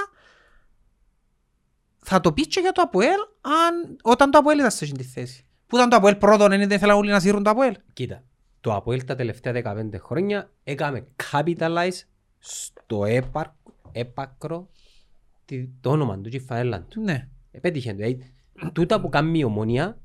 [2.07, 5.05] θα το πεις και για το ΑΠΟΕΛ αν, όταν το ΑΠΟΕΛ ήταν σε αυτή τη
[5.05, 5.47] θέση.
[5.67, 7.77] Που ήταν το ΑΠΟΕΛ πρώτον, δεν ήθελαν όλοι να σύρουν το ΑΠΟΕΛ.
[7.93, 8.23] Κοίτα,
[8.61, 12.01] το ΑΠΟΕΛ τα τελευταία 15 χρόνια έκαμε capitalize
[12.39, 13.47] στο έπαρ,
[13.93, 14.84] έπακρο τη-
[15.81, 17.01] το όνομα του και η φαέλα του.
[17.03, 17.29] Ναι.
[17.51, 17.97] Επέτυχε το.
[17.97, 18.33] Δηλαδή,
[18.73, 19.99] τούτα που κάνει η ομονία,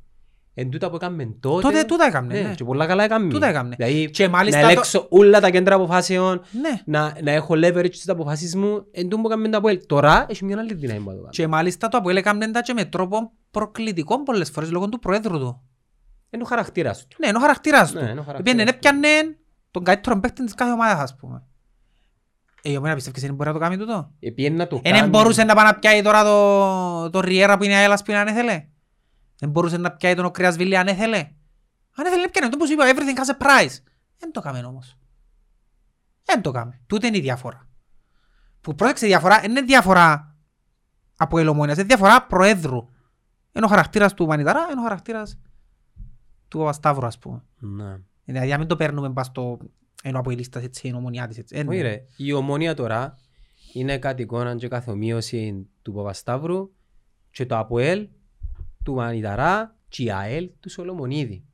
[0.54, 1.62] εν τούτα που έκαμε τότε.
[1.62, 2.54] Τότε τούτα έκαμνε, ναι.
[2.56, 3.30] Και πολλά καλά έκαμε.
[3.30, 3.76] Τούτα έκαμνε.
[3.78, 6.82] Δηλαδή, Και μάλιστα να το- ελέξω όλα τα κέντρα αποφάσεων, Ναι.
[6.86, 9.80] να, να έχω leverage στις αποφάσεις μου, εν τούτο που έκαμε το ΑΠΟΕΛ.
[9.86, 11.34] Τώρα έχει μια άλλη δύναμη που να το κάνει.
[11.34, 15.40] Και μάλιστα το ΑΠΟΕΛ έκαμνε τα και με τρόπο προκλητικό πολλές φορές λόγω του προέδρου
[15.40, 15.62] του.
[16.30, 17.18] Είναι ο χαρακτήρας του.
[17.20, 17.98] Ναι, είναι ο χαρακτήρας του.
[18.04, 18.88] Ναι, είναι ο χαρακτήρας Επειδή του.
[18.88, 19.38] έπιανε
[19.72, 21.44] τον καλύτερο παίκτη της κάθε ομάδας, ας πούμε.
[22.62, 24.94] Ε, η ομάδα πιστεύεις δεν μπορεί να το κάνει τούτο; Επειδή να το Ε, δεν
[25.00, 28.20] κάνει- μπορούσε να πάει να πιάει τώρα το, το Ριέρα που είναι αέλας που είναι
[28.20, 28.68] αν έθελε.
[29.40, 31.18] Δεν μπορούσε να πιάει τον ο Κρέας Βίλη αν έθελε.
[31.96, 33.76] Αν έθελε να πιάνε, το που σου είπα, everything has a price.
[34.18, 34.98] Δεν το έκαμε όμως.
[36.24, 36.82] Δεν το κάμε.
[36.88, 37.68] Τούτε είναι η διαφορά.
[38.62, 40.36] Που πρόσεξε η διαφορά, δεν είναι διαφορά
[41.18, 42.90] από ελομόνιας, είναι διαφορά προέδρου.
[43.52, 45.40] Είναι ο χαρακτήρας του Μανιταρά, είναι ο χαρακτήρας
[46.48, 47.44] του Παπασταύρου, ας πούμε.
[47.58, 47.98] Ναι.
[48.26, 49.58] Δηλαδή, να μην το παίρνουμε πας στο
[50.04, 51.56] ενώ από η λίστα έτσι, είναι ομονιά της έτσι.
[51.58, 53.18] Ε, Όχι ρε, η ομόνια τώρα
[53.74, 56.72] είναι κάτι εικόνα και καθομοίωση του Παπασταύρου
[57.32, 58.08] και το ΑΠΟΕΛ
[58.84, 61.46] του Μανιταρά και η ΑΕΛ του Σολομονίδη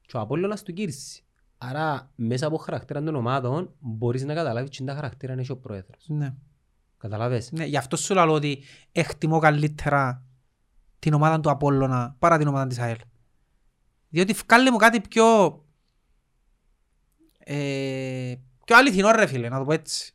[0.00, 1.22] και ο Απόλλωνας του Κύρσης.
[1.58, 6.04] Άρα μέσα από χαρακτήρα των ομάδων μπορείς να καταλάβεις τι τα χαρακτήρα είναι ο πρόεδρος.
[6.08, 6.34] Ναι.
[6.98, 8.62] Καταλάβες; Ναι, γι' αυτό σου λέω ότι
[8.92, 10.26] εκτιμώ καλύτερα
[10.98, 12.96] την ομάδα του Απόλλωνα παρά την ομάδα της ΑΕΛ.
[14.08, 15.58] Διότι βγάλε μου κάτι πιο...
[17.44, 18.34] Ε,
[18.64, 20.14] πιο αληθινό ρε φίλε, να το πω έτσι.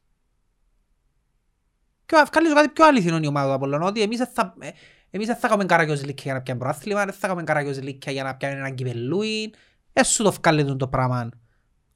[2.06, 4.69] Πιο, βγάλε σου κάτι πιο αληθινό η ομάδα του Απόλλωνα, ότι εμείς δεν θα, ε,
[5.10, 8.11] εμείς δεν θα κάνουμε καραγιός λίκια για να πιάμε προάθλημα, δεν θα κάνουμε καραγιός λίκια
[8.11, 9.51] για να πιάμε έναν κυπελούιν.
[9.93, 11.30] Δεν σου το βγάλε το πράγμα.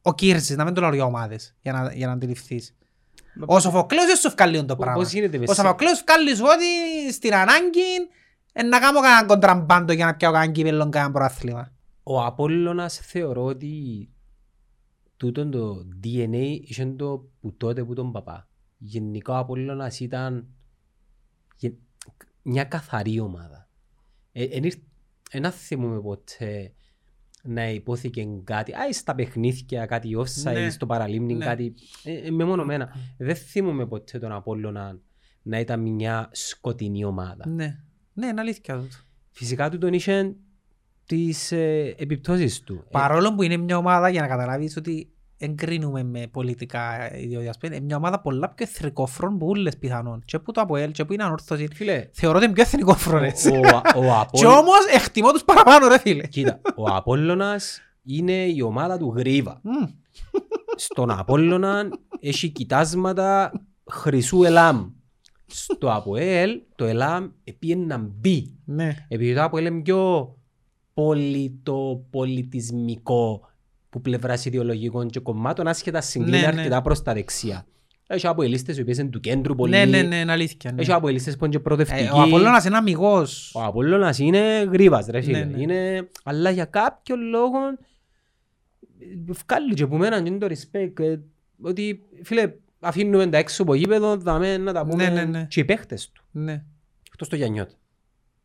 [0.01, 2.75] Ο Κύρσης, να μην το λέω για ομάδες, για να, για να αντιληφθείς.
[3.45, 4.95] Ο Σοφοκλέος δεν σου βγάλει το πράγμα.
[4.95, 8.09] Πώς γίνεται με Ο Σοφοκλέος βγάλει σου ότι στην ανάγκη
[8.53, 11.71] ε, να κάνω κανέναν κοντραμπάντο για να πιάω κανέναν κύπελλον κανέναν προάθλημα.
[12.03, 14.09] Ο Απόλλωνας θεωρώ ότι
[15.25, 18.47] τούτον το DNA είχε το που τότε που τον παπά.
[18.77, 20.47] Γενικά ο Απόλλωνας ήταν
[21.57, 21.73] γε-
[22.41, 23.69] μια καθαρή ομάδα.
[25.31, 26.73] Ένα θυμούμε ποτέ
[27.43, 30.69] να υπόθηκε κάτι, άι στα παιχνίδια, κάτι offside, Ναι.
[30.69, 31.45] στο παραλίμνη, Ναι.
[31.45, 31.73] κάτι
[32.03, 32.89] ε, ε, μεμονωμένα.
[33.17, 34.99] Δεν θυμούμε ποτέ τον Απόλλωνα
[35.43, 37.47] να ήταν μια σκοτεινή ομάδα.
[37.47, 37.79] Ναι,
[38.13, 38.95] ναι, είναι αλήθεια τούτο.
[39.31, 40.35] Φυσικά του τον είχε
[41.05, 42.83] τις ε, επιπτώσεις του.
[42.91, 45.12] Παρόλο που είναι μια ομάδα, για να καταλάβεις ότι
[45.45, 50.21] εγκρίνουμε με πολιτικά ιδιότητες, είναι μια ομάδα πολλά πιο εθνικόφρον που όλες πιθανόν.
[50.25, 51.67] Και που το ΑΠΟΕΛ και που είναι ανόρθωση.
[51.71, 53.45] Ε, Φίλε, Θεωρώ ότι είναι πιο εθνικόφρονες.
[53.45, 53.59] ο, ο, ο,
[54.31, 56.27] Και Απόλλ- όμως εκτιμώ τους παραπάνω ρε φίλε.
[56.27, 59.59] Κοίτα, ο Απόλλωνας είναι η ομάδα του Γρίβα.
[59.63, 59.83] Μμ.
[60.75, 61.89] Στον Απόλλωνα
[62.19, 63.51] έχει κοιτάσματα
[63.91, 64.89] χρυσού ελάμ.
[65.45, 68.55] Στο ΑΠΟΕΛ το ελάμ επίεν να μπει.
[68.65, 68.95] Ναι.
[69.07, 70.33] Επειδή το ΑΠΟΕΛ είναι πιο
[70.93, 73.41] πολιτο-πολιτισμικό
[73.93, 76.47] που πλευράς ιδεολογικών και κομμάτων άσχετα συγκλίνει Ναι, ναι.
[76.47, 77.65] αρκετά προς τα δεξιά.
[78.07, 79.71] Έχει αποελίστες οι οποίες είναι του κέντρου πολύ.
[79.71, 80.71] Ναι, ναι, ναι, είναι αλήθεια.
[80.71, 80.81] ναι.
[80.81, 82.03] Έχει αποελίστες που είναι και προοδευτικοί.
[82.03, 83.51] Ε, Ο Απόλλωνας είναι αμυγός.
[83.55, 85.37] Ο Απόλλωνας είναι γρήβας ρε φίλε.
[85.39, 85.61] Ναι, ναι.
[85.61, 86.09] Είναι...
[86.23, 87.57] Αλλά για κάποιο λόγο
[88.99, 91.15] ε, βγάλει και που μένα και είναι το respect ε,
[91.61, 95.45] ότι φίλε αφήνουμε τα έξω από γήπεδο δαμε να τα πούμε Ναι, ναι, ναι.
[95.49, 96.23] και οι παίχτες του.
[96.31, 96.63] Ναι.
[97.07, 97.73] Εκτός το Γιαννιώτα.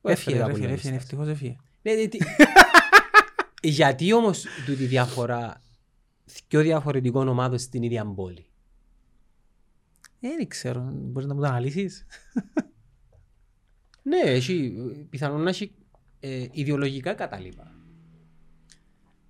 [0.00, 0.90] Ο Έφυγε έφερε ρε τα φίλε, Απολλωνιστές.
[0.90, 1.56] έφυγε, ευτυχώς έφυγε.
[3.62, 5.62] Ναι, ναι, τι- Γιατί όμως τούτη διαφορά
[6.48, 8.46] πιο διαφορετικών ομάδων στην ίδια πόλη;
[10.20, 12.06] Ε, Δεν ξέρω, μπορείς να μου το αναλύσεις;
[14.02, 14.74] Ναι, έχει,
[15.10, 15.74] πιθανόν να έχει
[16.20, 17.72] ε, ιδεολογικά κατάλοιπα.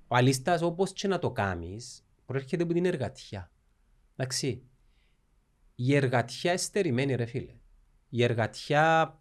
[0.08, 3.50] Ο αλίστας όπως και να το κάνεις προέρχεται από την εργατιά.
[4.16, 4.62] Εντάξει.
[5.74, 7.54] Η εργατιά εστερημένη ρε φίλε.
[8.08, 9.18] Η εργατιά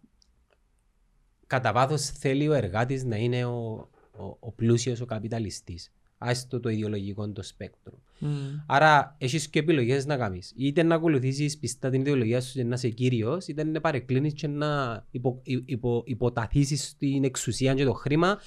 [1.46, 3.88] κατά βάθος θέλει ο εργάτης να είναι ο,
[4.18, 5.92] ο, ο πλούσιος, ο καπιταλιστής.
[6.18, 7.98] Άστο το ιδεολογικό το σπέκτρο.
[8.18, 8.28] Μμ.
[8.66, 10.52] Άρα έχεις και επιλογές να κάνεις.
[10.56, 14.46] Είτε να ακολουθήσεις πιστά την ιδεολογία σου και να είσαι κύριος, είτε να παρεκκλίνεις και
[14.46, 18.38] να υπο, υπο, υποταθήσεις στην εξουσία και το χρήμα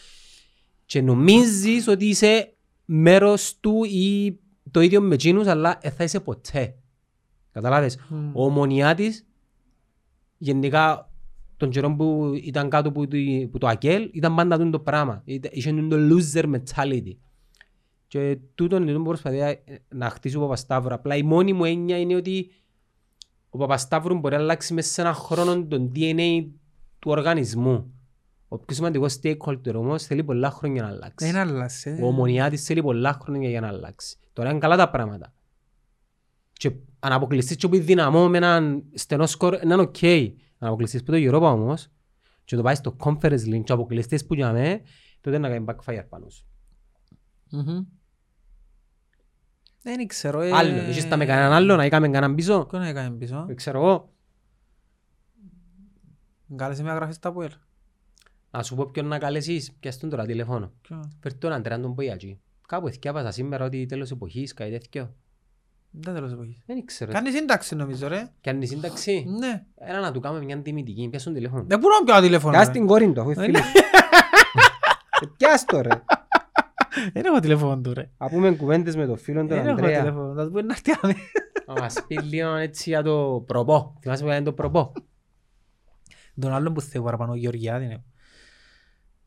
[0.85, 2.53] και νομίζεις ότι είσαι
[2.85, 4.39] μέρος του ή
[4.71, 6.75] το ίδιο με εκείνους, αλλά δεν θα είσαι ποτέ.
[7.51, 8.35] Καταλάβες; Μμ.
[8.35, 9.25] Ο ομονιάτης,
[10.37, 11.10] γενικά
[11.61, 13.17] τον καιρό που ήταν κάτω από το,
[13.51, 15.21] που το ΑΚΕΛ, ήταν πάντα τούτο το πράγμα.
[15.25, 17.15] Ήταν- Είχε το loser mentality.
[18.07, 19.59] Και τούτον είναι που προσπαθεί ε,
[19.89, 20.93] να χτίσει ο Παπασταύρου.
[20.93, 22.51] Απλά η μόνη μου έννοια είναι ότι
[23.49, 26.45] ο Παπασταύρου μπορεί να αλλάξει μέσα σε έναν χρόνο τον DNA
[26.99, 27.93] του οργανισμού.
[28.47, 31.25] Ο πιο σημαντικός stakeholder όμως θέλει πολλά χρόνια να αλλάξει.
[31.25, 31.99] Δεν άλλασε.
[32.01, 34.17] Ο ομονιάτης θέλει πολλά χρόνια για να αλλάξει.
[34.33, 35.33] Τώρα είναι καλά τα πράγματα.
[36.53, 39.95] Και αν αποκλειστείς και που είναι δυναμό με έναν στενό σκορ, είναι οκ.
[40.63, 41.87] Αν αποκλειστείς που το Europa όμως
[42.43, 44.81] και το πάει στο Conference League και αποκλειστείς που για μέ,
[45.21, 46.45] τότε να κάνει backfire πάνω σου.
[47.49, 47.85] Μμμ.
[49.81, 50.41] Δεν ξέρω.
[50.41, 52.65] ε, Άλλο, έχεις τα με κανέναν άλλο να έκαμε κανέναν πίσω.
[52.65, 54.13] Ποιον έκανε πίσω; Δεν ξέρω εγώ.
[56.55, 57.51] Κάλεσε μια γραφή στα Πουέλ.
[58.51, 60.71] Να σου πω ποιον να καλέσεις, πιάσ' τον τώρα τηλεφώνο.
[60.81, 62.39] Ποιον; Φέρ' τον Αντρέα τον Ποϊατζή.
[62.67, 65.15] Κάπου εθιάβασα σήμερα ότι τέλος εποχής, κάτι τέτοιο.
[65.91, 66.63] Δεν τέλος εποχής.
[66.65, 67.11] Δεν ξέρω.
[67.11, 68.29] Κάνεις σύνταξη νομίζω ρε.
[68.41, 69.63] Κι αν είναι σύνταξη, Ναι.
[69.75, 71.07] έλα να του κάνουμε μια τιμητική.
[71.09, 71.63] Πιάσ' τον τηλέφωνο.
[71.67, 72.51] Δεν μπορώ να πιάω τηλέφωνο.
[72.53, 72.73] Πιάσ' ρε.
[72.73, 73.57] την κόρη του, αφού είναι Ε, φίλη.
[75.21, 75.89] Ε, Πιάσ' το ρε.
[77.13, 78.09] Δεν έχω τηλέφωνο του ρε.
[78.17, 79.99] Να πούμε κουβέντες με τον φίλο τον Δεν έχω Ανδρέα.
[79.99, 80.33] τηλέφωνο.
[80.33, 81.13] Θα του πω να έρθει άμε.
[81.67, 83.97] Να μας πει λίγο έτσι για το προπό.
[84.01, 84.91] Θυμάσαι που ήταν το προπό;
[86.39, 88.03] Τον άλλον που θέλω παραπάνω, ο Γεωργιάδη είναι.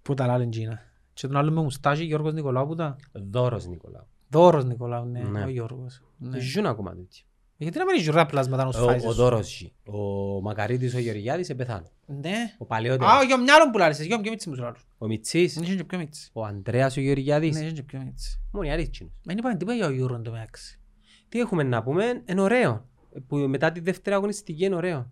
[0.03, 0.81] Που τα λάλεν Τζίνα.
[1.13, 2.97] Και τον άλλον με μουστάζι, Γιώργος Νικολάου που τα.
[3.13, 4.07] Δώρος Νικολάου.
[4.39, 5.45] Δώρος Νικολάου, ναι, Ναι.
[5.45, 6.03] ο Γιώργος.
[6.19, 6.39] Ναι.
[6.41, 7.25] Ζουν ακόμα τέτοιο.
[7.57, 9.17] Γιατί να μην έχει ωραία πλάσματα να τους Ο, φάεις ο εσύ.
[9.17, 9.73] Δώρος ζει.
[9.85, 9.99] Ο
[10.41, 11.87] Μακαρίτης ο Γεωργιάδης επεθάνει.
[12.07, 12.35] Ναι.
[12.59, 13.13] Ο παλαιότερος.
[13.13, 14.87] Α, για μυαλό που λάρεις, για πιο μίτσι μου σου λάρους.
[14.99, 15.57] Ο Μιτσής.
[15.57, 16.31] Είναι και πιο μίτσι.
[16.33, 17.55] Ο Ανδρέας ο Γεωργιάδης.
[17.57, 18.41] Ναι, είναι και πιο μίτσι.
[18.53, 19.13] Μόνο οι αρίτσινοι.
[19.25, 20.81] Μα είναι τίποτα για ο Euro εν τω μεταξύ.
[21.29, 22.89] Τι έχουμε να πούμε, είναι ωραίο.
[23.27, 25.11] Που μετά τη δεύτερη αγωνιστική είναι ωραίο.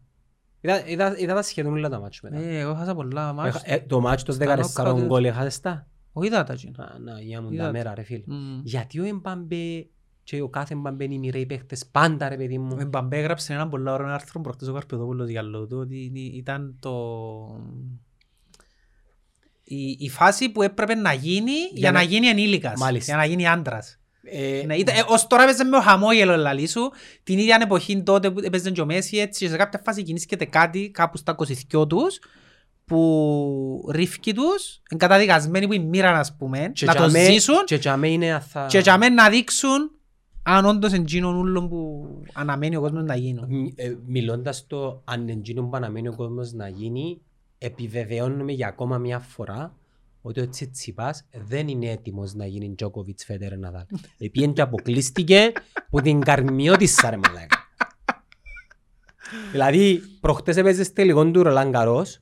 [0.60, 2.44] Είδα, είδα, είδα τα σχεδόν όλα τα μάτσο μετά.
[2.44, 3.56] Ε, εγώ χάσα πολλά μάτς.
[3.56, 5.04] Έχα- ε, το μάτσο των στα 14 knockout.
[5.06, 6.84] γκολ έχασες τα; Ο είδα τα εκείνα.
[6.84, 7.76] Α, Να, για μου Είδα τα το.
[7.76, 8.22] μέρα ρε φίλε.
[8.26, 8.60] Μμμ.
[8.64, 9.86] Γιατί ο Εμπαμπέ
[10.24, 12.76] και ο κάθε Εμπαμπέ είναι οι μοιραίοι παίχτες πάντα ρε παιδί Ο μου.
[12.80, 16.76] Εμπαμπέ έγραψε έναν πολλά ωραίο άρθρο προχτές ο Καρπετόπουλος για λόγω του ότι είναι- ήταν
[16.80, 16.92] το...
[19.64, 23.12] Η, η φάση που έπρεπε να γίνει για, να- να γίνει ενήλικας, Μάλιστα.
[23.12, 23.96] για να γίνει άντρας.
[24.24, 26.90] Ε, Ναι, ήταν, ε, ως τώρα έπαιζε με ο χαμόγελο λαλί σου,
[27.22, 30.44] την ίδια εποχή τότε που έπαιζε και ο Μέση έτσι και σε κάποια φάση κινήσκεται
[30.44, 31.34] κάτι κάπου στα
[31.72, 32.18] 22 τους
[32.92, 37.64] που ρίφκει τους, είναι καταδικασμένοι που είναι μοίρα ας πούμε, και να το τζαμέ- ζήσουν
[37.64, 38.66] Και τζαμέ είναι αθα...
[38.66, 39.90] και για μένα να δείξουν
[40.42, 43.46] αν όντως είναι εκείνον ούλον που αναμένει ο κόσμος να γίνουν.
[43.48, 47.20] Μ- ε, Μιλώντας το αν εκείνο που αναμένει ο κόσμος να γίνει,
[47.58, 49.74] επιβεβαιώνουμε για ακόμα μια φορά
[50.22, 53.84] ότι ο Τσιτσιπάς δεν είναι έτοιμος να γίνει Τζόκοβιτς Φέτερ Ναδάλ.
[54.18, 55.52] Επίεν και αποκλείστηκε
[55.90, 57.56] που την καρμιώτησα ρε μαλάκα.
[59.52, 62.20] δηλαδή, προχτές έπαιζες τελικό του Ρολάν Καρός,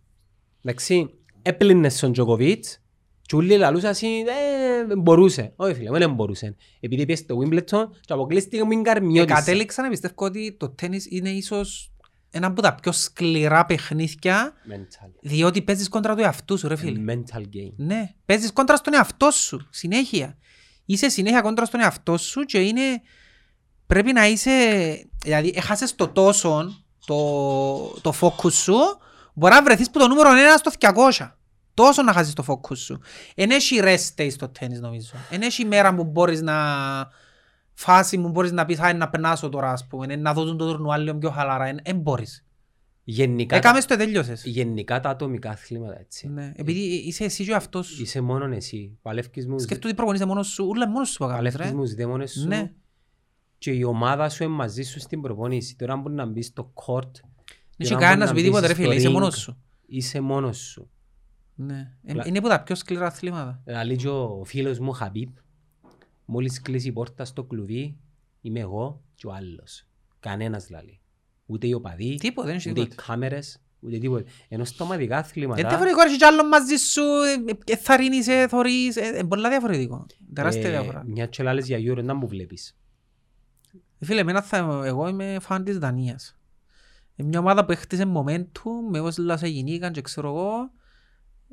[0.65, 1.11] εντάξει,
[1.43, 2.81] έπλυνες στον Τζόκοβιτς,
[3.23, 5.53] και όλοι λαλούσαν εσύ, ε, μπορούσε.
[5.57, 6.57] Όχι φίλε, δεν μπορούσε.
[6.81, 9.35] Επειδή πιέσε το Wimbledon και αποκλείστηκε μου την Ε, καρμιώτησα.
[9.35, 11.93] κατέληξα να πιστεύω ότι το τέννις είναι ίσως
[12.31, 15.11] ένα από τα πιο σκληρά παιχνίδια Mental.
[15.20, 17.01] διότι παίζεις κόντρα του εαυτού σου ρε φίλε.
[17.15, 17.73] Mental game.
[17.77, 20.39] Ναι, παίζεις κόντρα στον εαυτό σου, συνέχεια.
[20.85, 22.82] Είσαι συνέχεια κόντρα στον εαυτό σου και είναι...
[23.87, 24.51] Πρέπει να είσαι...
[25.23, 26.73] Δηλαδή, έχασες το τόσο,
[27.07, 27.16] το,
[28.01, 28.74] το focus σου,
[29.35, 30.70] μπορεί να βρεθείς που το νούμερο 1 στο
[31.19, 31.31] 200.
[31.74, 33.01] Τόσο να χάσεις το focus σου.
[33.35, 35.12] Εν έχει rest day στο τέννις νομίζω.
[35.31, 36.55] Εν έχει μέρα που μπορείς να...
[37.74, 40.97] Φάση που μπορείς να πεις, «Α, να περνάσω τώρα, ας πούμε, να δω τον τουρνουά
[40.98, 41.65] λίγο πιο χαλαρά.
[41.65, 42.44] Εν, εν μπορείς.
[43.05, 44.43] Γενικά, Έκαμες το τέλειωσες.
[44.44, 46.28] γενικά τα ατομικά αθλήματα έτσι.
[46.28, 48.02] Ναι, επειδή είσαι εσύ και ο αυτός σου.
[48.02, 48.98] Είσαι μόνον εσύ.
[49.02, 51.77] Παλεύκεις μου, Σκέφτομαι ότι προπονείσαι μόνος σου, ούλα μόνος σου που κάνεις, παλεύκεις ρε.
[51.77, 52.73] μου τις δαίμονες σου Ναι.
[53.59, 55.77] και η ομάδα σου είναι μαζί σου στην προπόνηση.
[55.77, 57.11] Τώρα μπορεί να μπεις στο court.
[57.82, 59.12] Δεν τώρα έχει μπορεί κανένας να πει μπεις τίποτα ρε στο φίλε, είσαι ring.
[59.12, 59.57] μόνος σου.
[59.86, 60.90] Είσαι μόνος σου.
[61.55, 61.93] Ναι.
[62.05, 63.61] Ε, Λα- Είναι από τα πιο σκληρά αθλήματα.
[63.65, 65.28] Δηλαδή και ο φίλος μου ο Χαμπίπ,
[66.24, 67.97] μόλις κλείσει η πόρτα στο κλουβί,
[68.40, 69.86] είμαι εγώ και ο άλλος.
[70.20, 71.01] Κανένας δηλαδή.
[71.47, 73.02] Ούτε οι οπαδοί, Τίποτα, δεν έχει ούτε οι τίποτα.
[73.07, 74.31] κάμερες, ούτε τίποτα.
[74.48, 75.69] Ενώ στα ομαδικά Είναι αθλήματα...
[75.69, 77.01] διαφορετικό, έχεις κι άλλο μαζί σου,
[77.66, 80.07] ε, ε, θα ρίνεις, θωρείς, ε, είναι πολλά διαφορετικό.
[80.35, 81.05] Τεράστια ε, διαφορά.
[81.07, 82.77] Μια και λάλες για Euro, να μου βλέπεις.
[83.98, 86.35] Ε, Φίλε, εμένα θα, εγώ είμαι φαν της Δανίας.
[87.20, 90.70] Είναι μια ομάδα που έχτισε momentum, με όπως λάσα γινήκαν και ξέρω εγώ,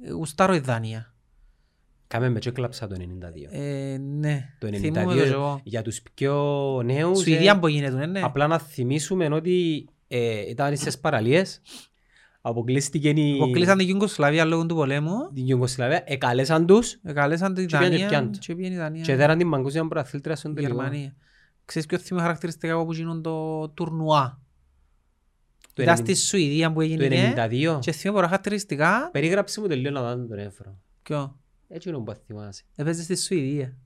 [0.03, 1.13] ε, γουστάρω η Δανία.
[2.07, 3.47] Κάμε με και κλάψα το 92.
[3.49, 5.59] Ε, ναι, Το θυμούμαι το 92 κι εγώ.
[5.63, 6.35] για τους πιο
[6.85, 8.21] νέους Σουηδία ε, που γίνεται, ναι.
[8.23, 11.61] απλά να θυμίσουμε ότι ε, ήταν στις παραλίες
[12.41, 15.31] αποκλείστηκε η Αποκλείσαν την Ιουγκοσλαβία λόγω του πολέμου.
[15.33, 18.31] την Ιουγκοσλαβία εκαλέσαν τους Εκαλέσαν τη Και πήγαν και Δανία πιάνουν.
[18.31, 19.01] και πήγαινε η Δανία.
[19.03, 20.73] και δέραν την παγκόσμια προαθλήτρια στον η τελικό.
[20.73, 21.15] Γερμανία.
[21.65, 24.41] Ξέρεις ποιος θυμεί χαρακτηριστικά από που γίνουν το τουρνουά;
[25.77, 29.09] Το Ήταν 90 στη Σουηδία που Το έγινε 92 και θυμεί πολλά χαρακτηριστικά.
[29.11, 30.77] περίγραψε μου τελείως να δω τον έφρο.
[31.03, 31.39] Ποιο;
[31.69, 32.63] Έτσι είναι που θυμάσαι.
[32.75, 33.77] Έπαιζε στη Σουηδία.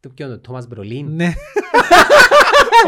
[0.00, 1.32] Το ποιο είναι το Τόμας Μπρολίν; Ναι.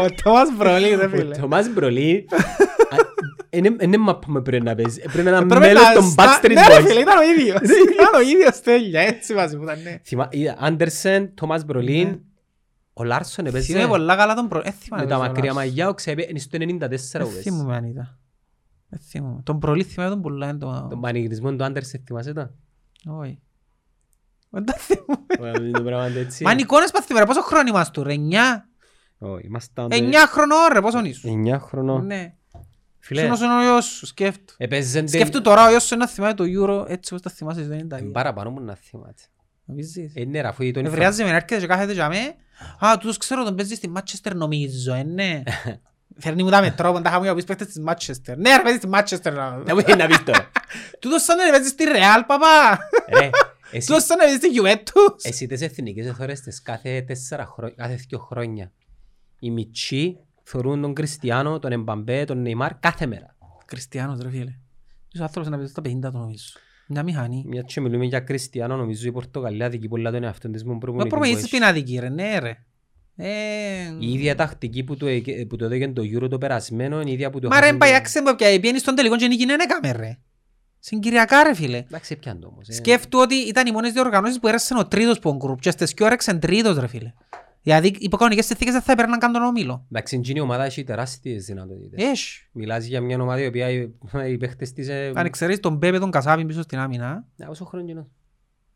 [0.01, 1.35] Ο Τόμας Μπρολί ρε Ο φίλε.
[1.37, 2.23] Τόμας Μπρολίν
[3.81, 5.01] είναι μάπα με πρέπει να παίζει.
[5.01, 7.01] Πρέπει να είναι Πρέπει μέλος να των στα- Backstreet Ναι ρε φίλε, Boys.
[7.01, 7.59] ήταν ο ίδιος.
[7.93, 9.01] Ήταν ο ίδιος τέλεια.
[9.01, 9.81] Έτσι μαζί που ήταν.
[9.81, 9.99] ναι.
[10.03, 11.65] Θυμά- είδα, Άντερσεν, Τόμας Ναι.
[11.65, 12.19] Μπρολίν,
[13.01, 14.61] ο Λάρσον έπαιζε Θυμάμαι πολλά καλά τον προ...
[14.63, 15.69] Ε, θυμάμαι με τα ποιος μακριά ο Λάρσον.
[15.69, 17.41] μαγιά, ο Ξέπε, είναι στο 94 Ε, που πες.
[17.41, 18.17] θυμούμαι αν ήταν.
[18.89, 19.41] Ε, θυμούμαι.
[19.43, 20.47] Τον προλή θυμάμαι τον πολλά.
[20.47, 22.53] εν το- Τον πανηγυρισμό του Άντερσεν θυμάσαι τα.
[23.05, 23.39] Όχι.
[24.49, 25.25] Δεν τα θυμούμαι.
[25.39, 26.43] Ωραία, είναι το πράγμα έτσι.
[26.43, 27.25] Μα είναι εικόνες πας θυμάμαι.
[27.25, 28.11] Πόσο χρόνο είμαστε τώρα.
[28.11, 28.69] Εννιά;
[29.17, 30.81] Όχι, ήμασταν το- Εννιά χρονών ρε.
[30.81, 32.05] Πόσο ήσουν; Εννιά χρονών.
[32.05, 32.33] Ναι.
[32.99, 34.05] Φίλε, Σύνος είναι ο γιος σου.
[34.05, 34.53] Σκέφτου.
[34.57, 37.73] έπαιζε Σκέφτου τώρα ο γιος σου να θυμάται το Euro έτσι όπως τα θυμάσαι στο
[37.97, 38.11] 92.
[38.11, 39.21] παραπάνω μου να θυμάται.
[39.65, 42.35] Νομίζεις; Ε, ναι, ρε, αφού τον Ευρεάζει με να έρχεται και κάθεται για με.
[42.79, 45.41] Α, τούτος ξέρω τον παίζεις στη Manchester νομίζω, ε, ναι.
[46.17, 48.35] Φέρνει μου τα με τρόπο, τα είχαμε για πεις παίχτες της Manchester.
[48.37, 49.33] Ναι, ρε παίζεις στη Manchester.
[49.65, 50.51] Να μου είναι να πεις τώρα.
[50.99, 52.77] Τούτος σαν να παίζεις στη Real, παπά.
[53.19, 53.29] Ρε,
[53.71, 55.15] εσύ- Τούτος σαν να παίζεις στη Juventus.
[55.21, 58.71] Εσύ τις εθνικές εθωρέστες κάθε τέσσερα χρόνια, κάθε δύο χρόνια.
[59.39, 63.35] Οι μητσοί θεωρούν τον Κριστιανό, τον Εμπαμπέ, τον Νεϊμάρ κάθε μέρα.
[63.65, 64.53] Κριστιανός ρε φίλε.
[65.09, 66.45] Τους άνθρωπος να παίζει στα 50 το νομίζω.
[66.91, 67.43] Μια μηχανή.
[67.47, 70.77] Μια και μιλούμε για Κριστιανό, νομίζω η Πορτογαλία δικεί πολλά τον εαυτόν της μου Μα
[70.77, 71.51] προπονητή που προμονήσεις έχει.
[71.57, 72.57] πιναδική ρε, ναι ρε.
[73.15, 73.29] Ε,
[73.99, 77.13] Η ίδια τακτική που το, εκ- που το έδωκε το Euro το περασμένο, είναι η
[77.13, 79.27] ίδια που το Μα ρε χάσαμε πάει το- άξε μου πια πιένεις στον τελικό και
[79.27, 80.17] νίκη δεν έκαμε ρε.
[80.79, 81.77] Συγκυριακά ρε φίλε.
[81.77, 82.67] Εντάξει, πιάνε το όμως.
[82.67, 82.73] ε.
[82.73, 86.05] Σκέφτου ότι ήταν οι μόνες διοργανώσεις που έρασαν ο τρίτος που γκρουπ και στις πιο
[86.05, 87.13] έρεξαν τρίτος ρε φίλε.
[87.63, 89.85] Δηλαδή, υπό κανονικές συνθήκες δεν θα έπαιρναν καν τον όμιλο.
[89.91, 92.03] Εντάξει, εκείνη η ομάδα έχει τεράστιες δυνατότητες.
[92.05, 92.47] Έχει.
[92.51, 93.91] Μιλάς για μια ομάδα η οποία οι,
[94.27, 94.87] οι παίχτες της...
[94.87, 98.07] ε, Αν εξαιρέσεις τον Πέπε, τον Κασάβιν πίσω στην άμυνα, Ναι, Όσο χρόνο είναι.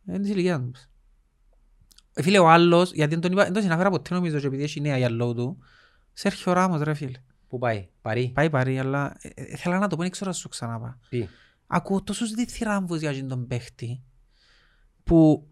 [0.08, 0.72] είναι της ηλικίας μου.
[2.14, 4.64] Ε, Φίλε, ο άλλος, γιατί δεν τον είπα, δεν τον συναφέρα ποτέ νομίζω και επειδή
[4.64, 5.58] έχει νέα για λόγω του,
[6.14, 7.20] Σέρχιο Ράμος ρε φίλε.
[7.48, 8.32] Πού πάει, Παρί.
[8.34, 11.00] Πάει πάρει, αλλά ε, ε, ήθελα να το πω, δεν ξέρω αν σου ξαναπά.
[11.10, 11.28] Τι;
[11.68, 14.02] Ακούω τόσους διθυράμβους για αυτόν τον παίχτη,
[15.04, 15.48] που,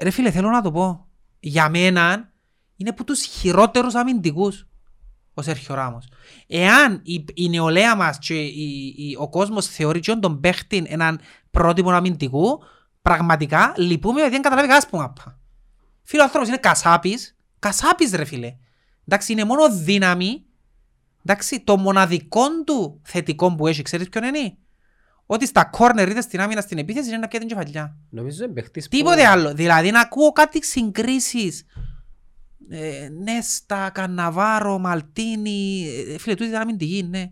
[0.00, 1.08] ρε φίλε, θέλω να το πω,
[1.40, 2.32] για μένα
[2.76, 4.66] είναι από τους χειρότερους αμυντικούς
[5.38, 6.08] ο Σέρχιο Ράμος.
[6.46, 11.20] Εάν η, η νεολαία μας και η, η, ο κόσμος θεωρεί και τον παίχτη έναν
[11.50, 12.62] πρότυπο αμυντικού,
[13.02, 15.38] πραγματικά λυπούμε γιατί δεν καταλάβει κανένας που μάπα.
[16.02, 18.56] Φίλε, ο άνθρωπος είναι κασάπης, κασάπης ρε φίλε.
[19.08, 20.44] Εντάξει, είναι μόνο δύναμη.
[21.24, 24.56] Εντάξει, το μοναδικό του θετικό που έχει, ξέρεις ποιον είναι;
[25.26, 27.96] Ότι στα κόρνερ είτε στην άμυνα στην επίθεση είναι να πιέται την κεφαλιά.
[28.10, 28.96] Νομίζω είναι παίχτης που...
[28.96, 29.54] Τίποτε άλλο.
[29.54, 31.64] Δηλαδή να ακούω κάτι συγκρίσεις.
[32.68, 35.86] Ε, Νέστα, Καναβάρο, Μαλτίνι.
[36.14, 37.30] Ε, φίλε, τούτη ήταν αμυντική, ναι.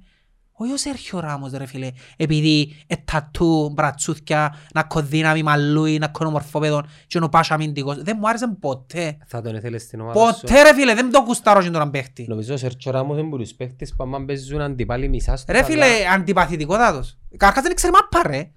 [0.57, 1.91] Όχι ο Σέρχιο Ράμος, ρε φίλε.
[2.17, 8.03] Επειδή ε, τατού, μπρατσούθκια, να κοδύναμη μαλλούι, να κονομορφόπεδο και ο Πάσο αμυντικός.
[8.03, 9.17] Δεν μου άρεσε ποτέ.
[9.27, 10.41] Θα τον ήθελες στην ομάδα σου.
[10.41, 12.27] Ποτέ ρε φίλε, δεν το κουστάρω και τον παίχτη.
[12.29, 15.61] Νομίζω ο Σέρτσο Ράμος είναι από τους παίχτες που άμα παίζουν αντιπάλοι μισάς στο Ρε
[15.61, 15.71] καλά.
[15.71, 17.19] φίλε, αντιπαθητικότατος.
[17.37, 18.51] Καρχάς δεν ξέρει μάπα ρε.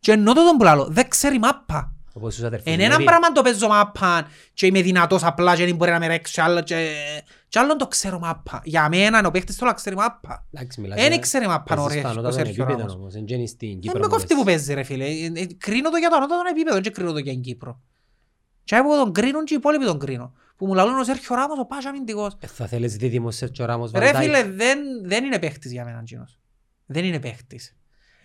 [0.00, 1.94] Και ενώ το τον που λάλλω, δεν ξέρει μάπα.
[2.14, 3.04] Όπως τους αδερφούς Εν έναν Μέρη.
[3.04, 6.60] πράγμα το παίζω μάπα και είμαι δυνατός απλά και δεν μπορεί να με ρέξει άλλο
[6.62, 6.94] και...
[7.48, 8.60] Και άλλον το ξέρω μάπα.
[8.64, 10.46] Για μένα ο παίχτης τώρα ξέρει μάπα.
[10.52, 12.94] Εντάξει, μιλάς Εν για- ήξερε μάπα ο παίζεις Ρέχ- στο ο ανώτατο Σέρχιο επίπεδο Ράμος.
[12.94, 14.66] όμως, εν γέννη στην Δεν Κύπρο με που κόφτει που παίζεις.
[14.66, 15.04] παίζει ρε φίλε.
[15.04, 17.80] Ε, ε, Κρίνω το για το ανώτατο επίπεδο και κρίνω το για την Κύπρο.
[18.64, 20.32] Και εγώ τον κρίνουν και οι υπόλοιποι τον κρίνουν.
[20.56, 22.36] Που μου λαλούν ο Σέρχιο Ράμος ο Πάσο αμυντικός.
[22.40, 24.22] Ε, Θα θέλεις δίδυμος Σέρτσο Ράμος Ρε Βαντάικ.
[24.22, 26.38] φίλε, δεν, δεν είναι παίχτης για μένα εκείνος.
[26.86, 27.76] Δεν είναι παίχτης.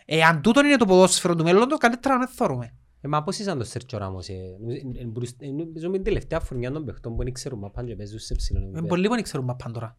[0.06, 2.66] Εάν τούτον είναι το ποδόσφαιρο του μέλλοντος, καλύτερα να μην θωρούμε.
[2.66, 2.70] Ε,
[3.08, 4.28] μα πώς ήσαν το Σέρτσο Ράμος.
[4.28, 7.34] ε, νομίζω- ε, ε, μπορείς- ε, Νομίζω με την τελευταία φορνιά των παιχτών που δεν
[7.34, 8.88] ξέρουν μα πάνε και παίζουν σε ψηλό Με επίπεδο.
[8.88, 9.98] πολλοί που δεν ξέρουν μαπάν τώρα.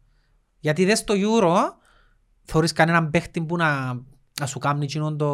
[0.59, 1.55] Γιατί δες στο Euro,
[2.43, 3.93] θωρείς κανέναν παίχτη που να,
[4.39, 5.27] να σου κάνει εκείνον το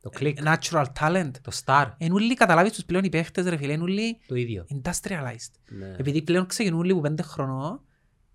[0.00, 1.30] Το κλικ, natural talent.
[1.42, 4.66] το star, Εν ούλοι καταλάβεις τους πλέον οι παίχτες ρε φίλε, εν ούλοι το ίδιο.
[4.68, 5.52] industrialized.
[5.78, 5.94] Ναι.
[5.98, 7.80] Επειδή πλέον ξεκινούν λίγο πέντε χρονών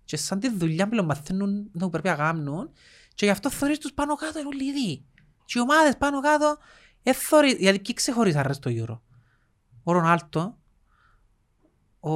[0.04, 2.70] και σαν τη δουλειά πλέον μαθαίνουν να πρέπει να κάνουν
[3.14, 5.04] και γι' αυτό θωρείς τους πάνω κάτω είναι όλοι ίδιοι.
[5.44, 6.56] Και οι ομάδες πάνω κάτω
[7.02, 8.98] ε, θωρείς, γιατί ποιοι ξεχωρίσαν ρε στο Euro.
[9.82, 10.56] Ο Ρονάλτο,
[12.00, 12.10] ο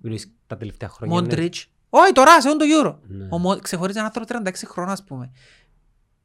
[0.00, 1.14] Μιλείς τα τελευταία χρόνια.
[1.16, 1.22] ναι.
[1.22, 1.66] Μόντριτς.
[1.88, 2.96] Όχι τώρα, σε το Euro.
[3.06, 3.26] Ναι.
[3.30, 5.30] Ο Μο- Ξεχωρίζει έναν άνθρωπο 36 χρόνων, ας πούμε.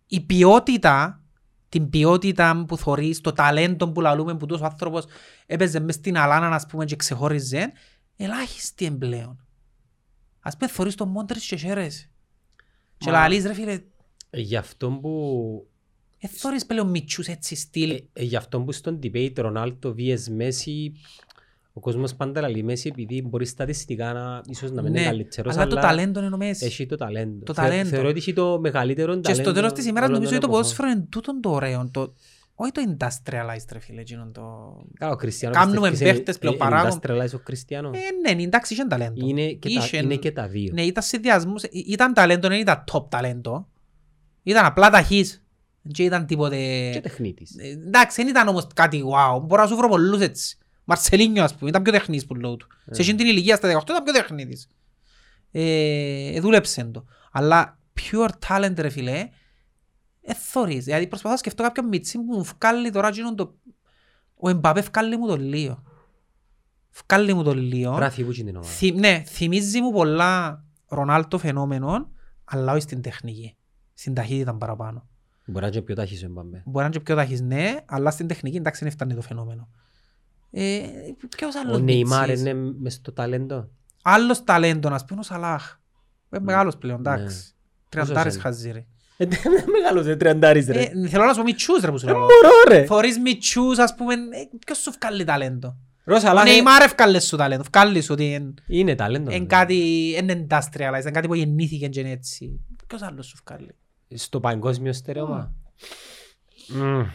[0.08, 1.22] Η ποιότητα,
[1.70, 5.06] την ποιότητα που θωρείς, το ταλέντο που λαλούμε που τόσος άνθρωπος
[5.46, 7.72] έπαιζε μες στην αλάνα, ας πούμε, και ξεχώριζε,
[8.18, 9.46] ελάχιστη εμπλέον.
[10.40, 12.10] Ας πούμε, θωρείς τον Μόντριτς και χαίρεσαι.
[12.98, 13.80] Και Μα- λαλείς, ρε φίλε,
[14.30, 15.68] Ε, Γι' αυτό που
[16.20, 17.90] ε, θωρείς πλέον μητσούς έτσι στυλ.
[17.92, 20.92] Ε, ε, γι' αυτό που στον debate Ρονάλτο vs Μέση
[21.74, 25.56] ο κόσμος πάντα λέει Μέση επειδή μπορεί στατιστικά να, ίσως να μην είναι Ναι, καλύτερος
[25.56, 26.62] αλλά το ταλέντο είναι ο Μέσης.
[26.68, 27.44] έχει το ταλέντο.
[27.44, 27.90] Το Θε- ταλέντο.
[27.90, 30.52] Θεωρώ ότι έχει το μεγαλύτερο Και ταλέντο στο τέλος της ημέρας όλων νομίζω των ότι
[30.52, 30.76] το εποχών.
[30.78, 31.90] ποδόσφαιρο είναι τούτον το ωραίο.
[31.92, 32.14] Το...
[32.56, 34.42] Όχι το industrialized, ρε φίλε, εκείνον το...
[35.00, 37.00] Καλά, ο Κριστιανός Κάνουμε πιστεύεις είναι- παίχτες πλέον ε, παράγον.
[37.00, 39.28] industrialize ο Κριστιανός; Ε, ναι, εντάξει, είχε ταλέντο.
[39.28, 40.72] Είναι και τα- Είχε- είναι και τα δύο.
[40.74, 43.68] Ναι, ήταν συνδυασμούς, ε, ήταν ταλέντο, δεν ήταν top ταλέντο.
[44.44, 45.42] Ήταν απλά ταχύς.
[45.96, 46.90] Δεν ήταν τίποτε...
[46.94, 47.56] Και τεχνίτης.
[47.58, 49.42] Ε, Εντάξει, δεν ήταν όμως κάτι wow.
[49.42, 50.58] Μπορώ να σου βρω πολλούς έτσι.
[50.84, 52.68] Μαρσελίνιο, ας πούμε, ήταν πιο τεχνής που λέω του.
[52.92, 54.68] Σε εκείνη την ηλικία στα 18 ήταν πιο τεχνίτης.
[55.52, 57.06] Ε, δούλεψε το.
[57.32, 59.30] Αλλά pure talent, ρε φίλε,
[60.22, 60.84] ε, θωρείς.
[60.84, 63.56] Δηλαδή προσπαθώ να σκεφτώ κάποιον μιτσί που μου βγάλει τώρα εκείνον το...
[64.36, 65.84] Ο Εμπαπέ βγάλει μου το λίγο.
[67.06, 67.96] Βγάλει μου το λίγο.
[67.96, 68.72] Πράφει που είναι την ομάδα.
[68.72, 72.12] Θυ, ναι, θυμίζει μου πολλά Ρονάλτο φαινόμενο,
[72.44, 73.56] αλλά όχι στην τεχνική.
[73.94, 75.08] Στην ταχύτητα παραπάνω.
[75.48, 76.62] Μπορεί να είναι πιο τάχης ο Εμπαμπέ.
[76.66, 79.70] Μπορεί να είναι και πιο ταχύς, ναι, αλλά στην τεχνική εντάξει δεν φτάνει το φαινόμενο.
[80.52, 80.80] Ε,
[81.38, 83.70] ποιος άλλος Ο Νεϊμάρ μιτσής; είναι μες στο ταλέντο;
[84.04, 85.78] Άλλος ταλέντο, να πούμε, ο Σαλάχ.
[86.34, 87.14] Είναι μεγάλος πλέον, Ναι.
[87.14, 87.52] εντάξει.
[87.90, 88.86] Τριαντάρες είναι; χαζί, ρε.
[89.80, 90.82] Μεγάλος, ε, τριαντάρης ρε.
[90.82, 92.18] Ε, θέλω να σου πω μητσούς, ρε, που σου λέω.
[92.18, 92.30] Μωρό
[92.68, 92.86] ρε.
[92.86, 94.18] Φορείς μητσούς, ας πούμε, ε,
[94.66, 98.54] ποιος σου βγάλει ταλέντο; Ρώσα, Ο αλλά Νεϊμάρ ευκάλε σου ταλέντο, βγάλει σου ότι είναι-
[98.68, 99.30] είναι ταλέντο.
[99.32, 99.46] είναι ρε.
[99.46, 99.76] κάτι,
[100.18, 102.60] είναι industrialized, είναι κάτι που γεννήθηκε και είναι έτσι.
[102.88, 103.76] Ποιος άλλος σου βγάλει;
[104.16, 105.54] Στο παγκόσμιο στερεώμα.
[106.70, 107.06] Μμμ.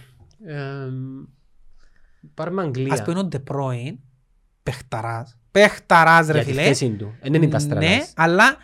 [0.47, 1.25] Εμ,
[2.35, 2.93] Πάρουμε Αγγλία.
[2.93, 3.99] Ας πούμε ο Ντεπρόιν,
[4.63, 6.63] παιχταράς, παιχταράς ρε Για τη φίλε.
[6.63, 7.15] θέση του.
[7.21, 8.13] Εν είναι Ναι, industrialized.
[8.17, 8.57] αλλά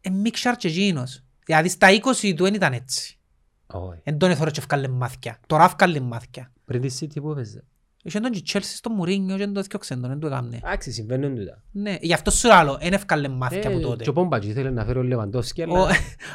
[0.00, 1.22] είναι μίξαρ και εκείνος.
[1.44, 3.18] Δηλαδή στα 20 του δεν ήταν έτσι.
[3.66, 4.00] Όχι.
[4.02, 5.38] Εν τον εθώρε και ευκάλε μάθηκια.
[5.46, 6.52] Τώρα ευκάλε μάθηκια.
[6.64, 7.64] Πριν τη City που έπαιζε.
[8.06, 10.56] Είχε τον και η Chelsea στο Μουρίνιο και τον έθιωξε τον, δεν του έκαμνε.
[10.64, 11.62] Εντάξει, συμβαίνουν τούτα.
[11.72, 14.02] Ναι, γι' αυτό σου λέω, δεν ευκάλε μάθηκια από Ε, τότε.
[14.02, 15.88] Και ο Πόμπατζ ήθελε να φέρει ο Λεβαντόφσκι, Ο- αλλά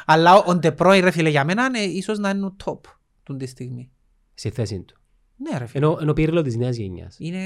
[0.06, 2.78] Αλλά ο Ντεπρόιν ρε φίλε για μένα είναι ίσως να είναι ο top
[3.22, 3.90] του τη στιγμή.
[4.34, 4.94] στη θέση του.
[5.36, 5.86] Ναι ρε φίλε.
[5.86, 7.16] Ενώ, ενώ Πύρλο της νέας γενιάς.
[7.18, 7.40] Είναι...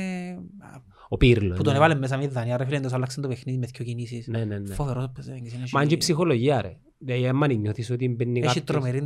[1.09, 1.55] Ο Πύρλο.
[1.55, 1.78] Που τον ναι.
[1.78, 4.26] έβαλε μέσα με δανειά ρε φίλε, εντός αλλάξαν το παιχνίδι με δυο κινήσεις.
[4.26, 4.74] Ναι, ναι, ναι.
[4.74, 5.39] Φοβερός παίζοντας.
[5.40, 6.76] είναι Μα είναι και έχει- η ψυχολογία ρε.
[6.98, 8.64] Δηλαδή άμα νιώθεις ότι μπαίνει Έχει κάποιος...
[8.64, 9.02] τρομερή...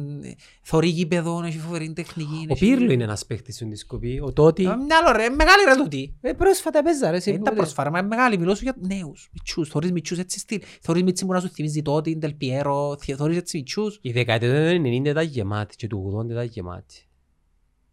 [0.63, 2.47] Θωρεί γήπεδο, έχει φοβερή τεχνική.
[2.49, 4.21] Ο έχει- Πύρλο είναι ένας παίχτης στην δισκοπή.
[4.21, 4.63] Ο Τότι...
[4.63, 6.15] Ε, Μυαλό ρε, μεγάλη ρε τούτη.
[6.21, 7.17] Ε, πρόσφατα παίζα ρε.
[7.17, 7.53] Είναι τα σίγουρα.
[7.53, 8.39] προσφάρα, μα είναι μεγάλη.
[8.39, 9.69] Μιλώ σου για νέους, μητσούς.
[9.69, 10.61] Θωρείς μητσούς έτσι στυλ.
[10.81, 12.97] Θωρείς μητσί που να σου θυμίζει τότε, Ντελ Πιέρο.
[13.17, 13.99] Θωρείς έτσι μητσούς.
[14.03, 17.09] Η δεκαετία του 90 ήταν γεμάτη και του 80 ήταν γεμάτη.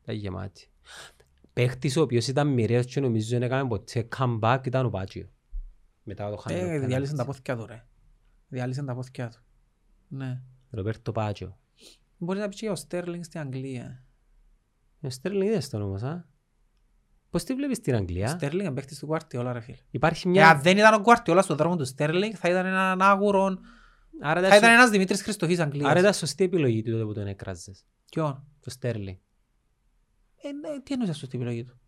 [0.03, 0.69] Ήταν γεμάτη.
[1.56, 5.30] Παίχτης ο οποίος ήταν μοιραίος και νομίζω δεν έκαμε ποτέ comeback ήταν ο Πάτσιο.
[6.03, 6.60] Μετά το χάνει.
[6.60, 7.86] Ε, διάλυσαν τα πόθηκια του ρε.
[8.48, 9.40] Διάλυσαν τα πόθηκια του.
[10.07, 10.41] Ναι.
[10.69, 11.57] Ροπέρτο Πάτσιο.
[12.18, 14.03] Μπορεί να πεις και ο Στέρλινγκ στην Αγγλία.
[15.02, 16.26] Ο Στέρλινγκ είδες τον όμως, α;
[17.30, 19.77] Πώς τη βλέπεις στην Αγγλία; Στέρλινγκ είναι παίχτης του Guardiola ρε φίλε.
[19.91, 20.49] Υπάρχει Ε, μια...
[20.49, 23.57] Αν δεν ήταν ο Guardiola στον δρόμο του Στέρλινγκ θα ήταν έναν άγουρο.
[24.22, 25.90] Άρα Θα ήταν ήταν σω- ένας Δημήτρης Χριστοφής Αγγλίας.
[25.90, 27.86] άρα ήταν σωστή επιλογή του τότε που τον έκραζες.
[28.11, 29.18] Ποιον; Το Στέρλινγκ.
[30.48, 31.80] Ε, ναι, τι εννοείς αυτή την επιλογή του;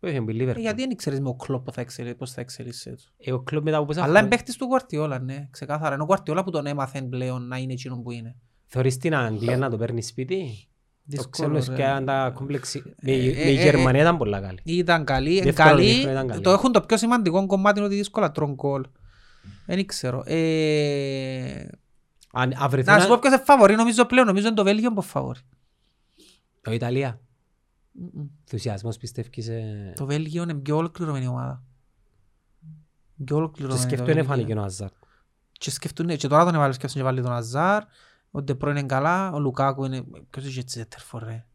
[0.00, 0.60] Όχι, με Ε, Liverpool.
[0.60, 3.02] Γιατί δεν ξέρεις με ο Κλόπ πώς θα εξελι- πώς θα εξελίσσεται του.
[3.18, 5.94] Ε, ο κλόπ μετά από πόσα Αλλά είναι χρόνια- παίχτης του Guardiola, ναι, ξεκάθαρα.
[5.94, 8.36] Είναι ο Guardiola που τον έμαθε πλέον να είναι εκείνο που είναι.
[8.66, 11.74] Θεωρείς την Αγγλία να το παίρνει σπίτι; Το Δύσκολο, ξέρεις ρε.
[11.74, 12.82] και αν τα κόμπλεξη...
[13.02, 14.58] Με Ε, η- ε, με η ε, Γερμανία ήταν πολλά καλή.
[14.64, 15.84] Ήταν καλή, είναι Δεύτερο καλή.
[15.84, 16.40] ημίχρονο ήταν καλή.
[16.40, 18.84] Το έχουν το πιο σημαντικό κομμάτι είναι ότι δύσκολα τρώνε γκολ.
[19.66, 20.22] Δεν ξέρω.
[20.26, 21.66] Ε,
[22.32, 22.94] Αν αν βρεθούν...
[22.94, 25.40] Να σου πω ποιος είναι φαβορή, νομίζω πλέον, νομίζω είναι το Βέλγιο που είναι φαβορή.
[26.62, 27.20] Το Ιταλία.
[28.00, 28.26] Μμμ.
[28.40, 29.52] Ενθουσιασμός πιστεύεις σε...
[29.96, 31.62] Το Βέλγιο είναι πιο ολοκληρωμένη ομάδα.
[33.16, 33.80] Πιο Και ολοκληρωμένη.
[33.80, 34.24] το σκεφτούν Βέλγιο.
[34.24, 34.90] έφανε και ο Αζάρ.
[35.52, 37.82] Και σκεφτούν, και τώρα τον έβαλες σκεφτούν και βάλει τον Αζάρ,
[38.30, 40.04] ο Ντεπρό είναι καλά, ο Λουκάκου είναι...
[40.30, 41.46] Ποιος είχε σέτερφορ ρε.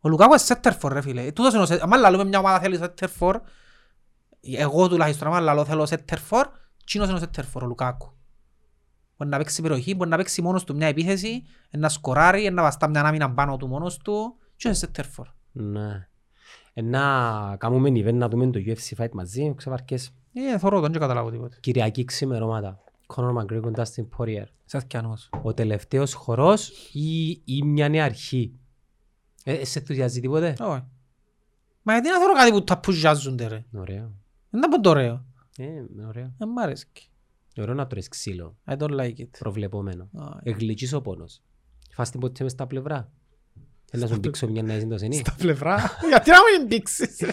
[0.00, 1.32] Ο Λουκάκου είναι σέτερφορ ρε φίλε.
[1.32, 1.94] Τούτος είναι ο σέτερφορ.
[1.94, 3.40] Αν λαλούμε μια ομάδα θέλει σέτερφορ,
[4.40, 6.48] εγώ τουλάχιστον άμα λαλώ θέλω σέτερφορ,
[6.84, 8.12] τσίνος είναι ο σέτερφορ, ο Λουκάκου.
[9.16, 12.88] Μπορεί να παίξει περιοχή, μπορεί να παίξει μόνος του μια επίθεση, να σκοράρει, να βαστά
[12.88, 15.28] μια άμυνα πάνω του μόνος του, και είναι σέτερφορ.
[15.56, 16.08] Ναι.
[16.72, 20.10] Ε, Να κάνουμε event να δούμε το UFC fight μαζί, ξεβαρκές.
[20.32, 21.56] Ε, θωρώ τον και καταλάβω τίποτε.
[21.60, 22.78] Κυριακή ξημερώματα.
[23.14, 24.44] Conor McGregor, Dustin Poirier.
[24.64, 25.30] Σας πιανός.
[25.42, 28.58] Ο τελευταίος χορός ή, ή μια νέα αρχή;
[29.44, 30.84] Ε, ε, σε ενθουσιάζει τίποτε; Όχι.
[31.82, 34.12] Μα γιατί να θωρώ κάτι που τα πουζιάζονται ρε; Ωραίο.
[34.50, 35.24] Δεν είναι από το ωραίο.
[35.58, 36.34] Ε, ωραίο.
[36.38, 36.86] Δεν μ' αρέσει.
[37.56, 38.56] Ωραίο να τρώεις ξύλο.
[38.66, 39.28] I don't like it.
[39.38, 40.08] Προβλεπόμενο.
[40.12, 40.38] Όχι.
[40.42, 41.42] Εγλυκής ο πόνος.
[41.90, 43.12] Φας την ποτέ μες στα πλευρά.
[43.96, 45.16] Θέλω να σου μπήξω μια νέα συντοσενή.
[45.16, 45.76] Στα πλευρά.
[46.08, 47.18] Γιατί να μην μπήξεις.
[47.20, 47.30] ρε;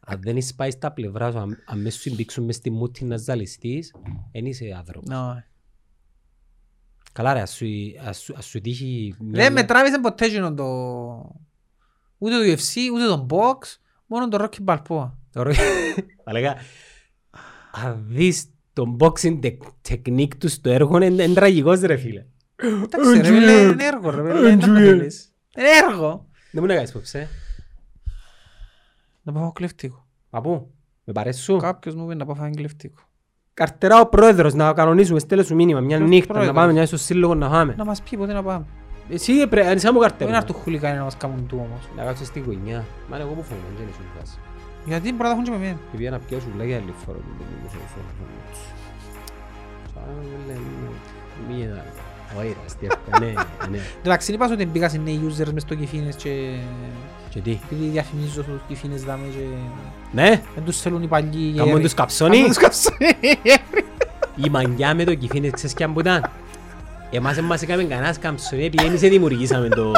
[0.00, 3.04] Αν δεν είσαι πάει στα πλευρά σου, αν- αν μες σου μπήξουν μες στη μούτη
[3.04, 3.94] να ζαλιστείς,
[4.32, 5.16] δεν είσαι άνθρωπος.
[5.16, 5.44] Όχι.
[7.12, 7.66] Καλά ρε, ας σου,
[8.06, 9.14] ας σου, ας σου τύχει...
[9.18, 10.64] μια- Δεν με τράβησε ποτέ εκείνο το...
[12.18, 15.10] Ούτε το UFC, ούτε το box, μόνο το Rocky Balboa.
[15.32, 15.52] Τώρα,
[16.24, 16.56] θα λέγα,
[17.72, 22.26] αν δεις το boxing τε- technique του στο έργο, είναι είναι τραγικός ρε φίλε.
[22.56, 25.24] Εντάξει ρε φίλε, είναι έργο ρε φίλε, δεν το θέλεις.
[25.24, 26.26] Είναι έργο.
[26.50, 27.28] Δεν μου να κάνεις πόψε.
[29.22, 30.06] Να πάω κλεφτικό.
[30.30, 30.70] Παππού,
[31.04, 31.56] με παρέσει σου.
[31.56, 33.00] Κάποιος μου είπε να πάω φάει κλεφτικό.
[33.54, 36.86] Καρτερά ο πρόεδρος να κανονίσουμε, στέλνε σου μήνυμα, μια Ποιος νύχτα, να πρόεδρος; πάμε μια
[36.86, 37.74] στο σύλλογο να πάμε.
[37.76, 38.64] Να μας πει πότε να πάμε.
[39.10, 40.30] Εσύ πρέπει, αν είσαι μου Δεν καρτερά.
[40.30, 41.88] είναι έρθουν χουλικάνοι να μας κάνουν του όμως.
[41.96, 42.84] Να κάτσω στη γωνιά.
[43.10, 44.38] Μα εγώ που φωνώ, δεν ήσουν φάση.
[44.86, 45.78] Γιατί μπορεί να έχουν και με μένα.
[45.90, 47.18] Και πήγα να πιάσω σουβλάκια άλλη φορά.
[51.48, 51.84] Μία
[52.38, 53.32] ωραία, αστιεύκα, ναι,
[53.70, 53.78] ναι.
[54.02, 56.30] Εντάξει, είπα σου ότι μπήκα σε νέοι users μες στο Κιφίνες και...
[57.28, 57.58] Και τι.
[57.70, 59.38] Επειδή διαφημίζω στους Κιφίνες δάμε και...
[60.12, 61.82] Ναι, Δεν τους θέλουν οι παλιοί Κάμουν γέροι.
[61.82, 62.30] τους καψώνει.
[62.36, 62.96] Κάμουν τους καψώνει.
[64.46, 66.30] η μαγιά με το κυφίνες, ξέρεις κι αν που ήταν.
[67.10, 69.92] Εμάς δεν μας έκαμε κανένας καμψονί, επειδή εμείς δεν δημιουργήσαμε το...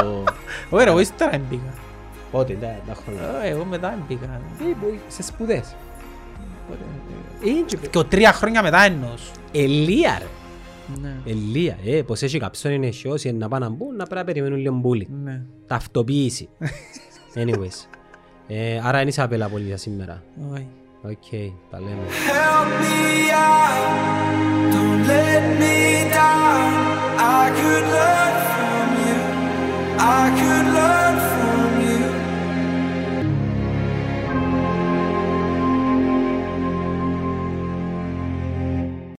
[0.69, 1.73] Ωραία, εγώ ύστερα έμπηκα.
[2.31, 3.21] Πότε, τα τα χρόνια.
[3.43, 4.25] Ε, Εγώ μετά έμπηκα.
[4.61, 5.75] Ε, μπορεί, σε σπουδές.
[7.91, 9.31] Και ο τρία χρόνια μετά εννοώς.
[9.51, 10.25] Ελία ρε.
[11.01, 11.15] Ναι.
[11.25, 14.59] Ελία, ε, πως έχει καψόν είναι σιώσει, να πάνε να μπουν, να πρέπει να περιμένουν
[14.59, 15.07] λίγο μπούλι.
[15.23, 15.41] Ναι.
[17.35, 17.87] Anyways.
[18.47, 19.77] Ε, άρα είναι σαπέλα πολύ για
[21.69, 22.03] τα λέμε.
[22.27, 22.99] Help me
[24.73, 25.77] don't let me
[26.17, 26.71] down.
[27.17, 27.85] I could
[30.75, 31.38] learn from you.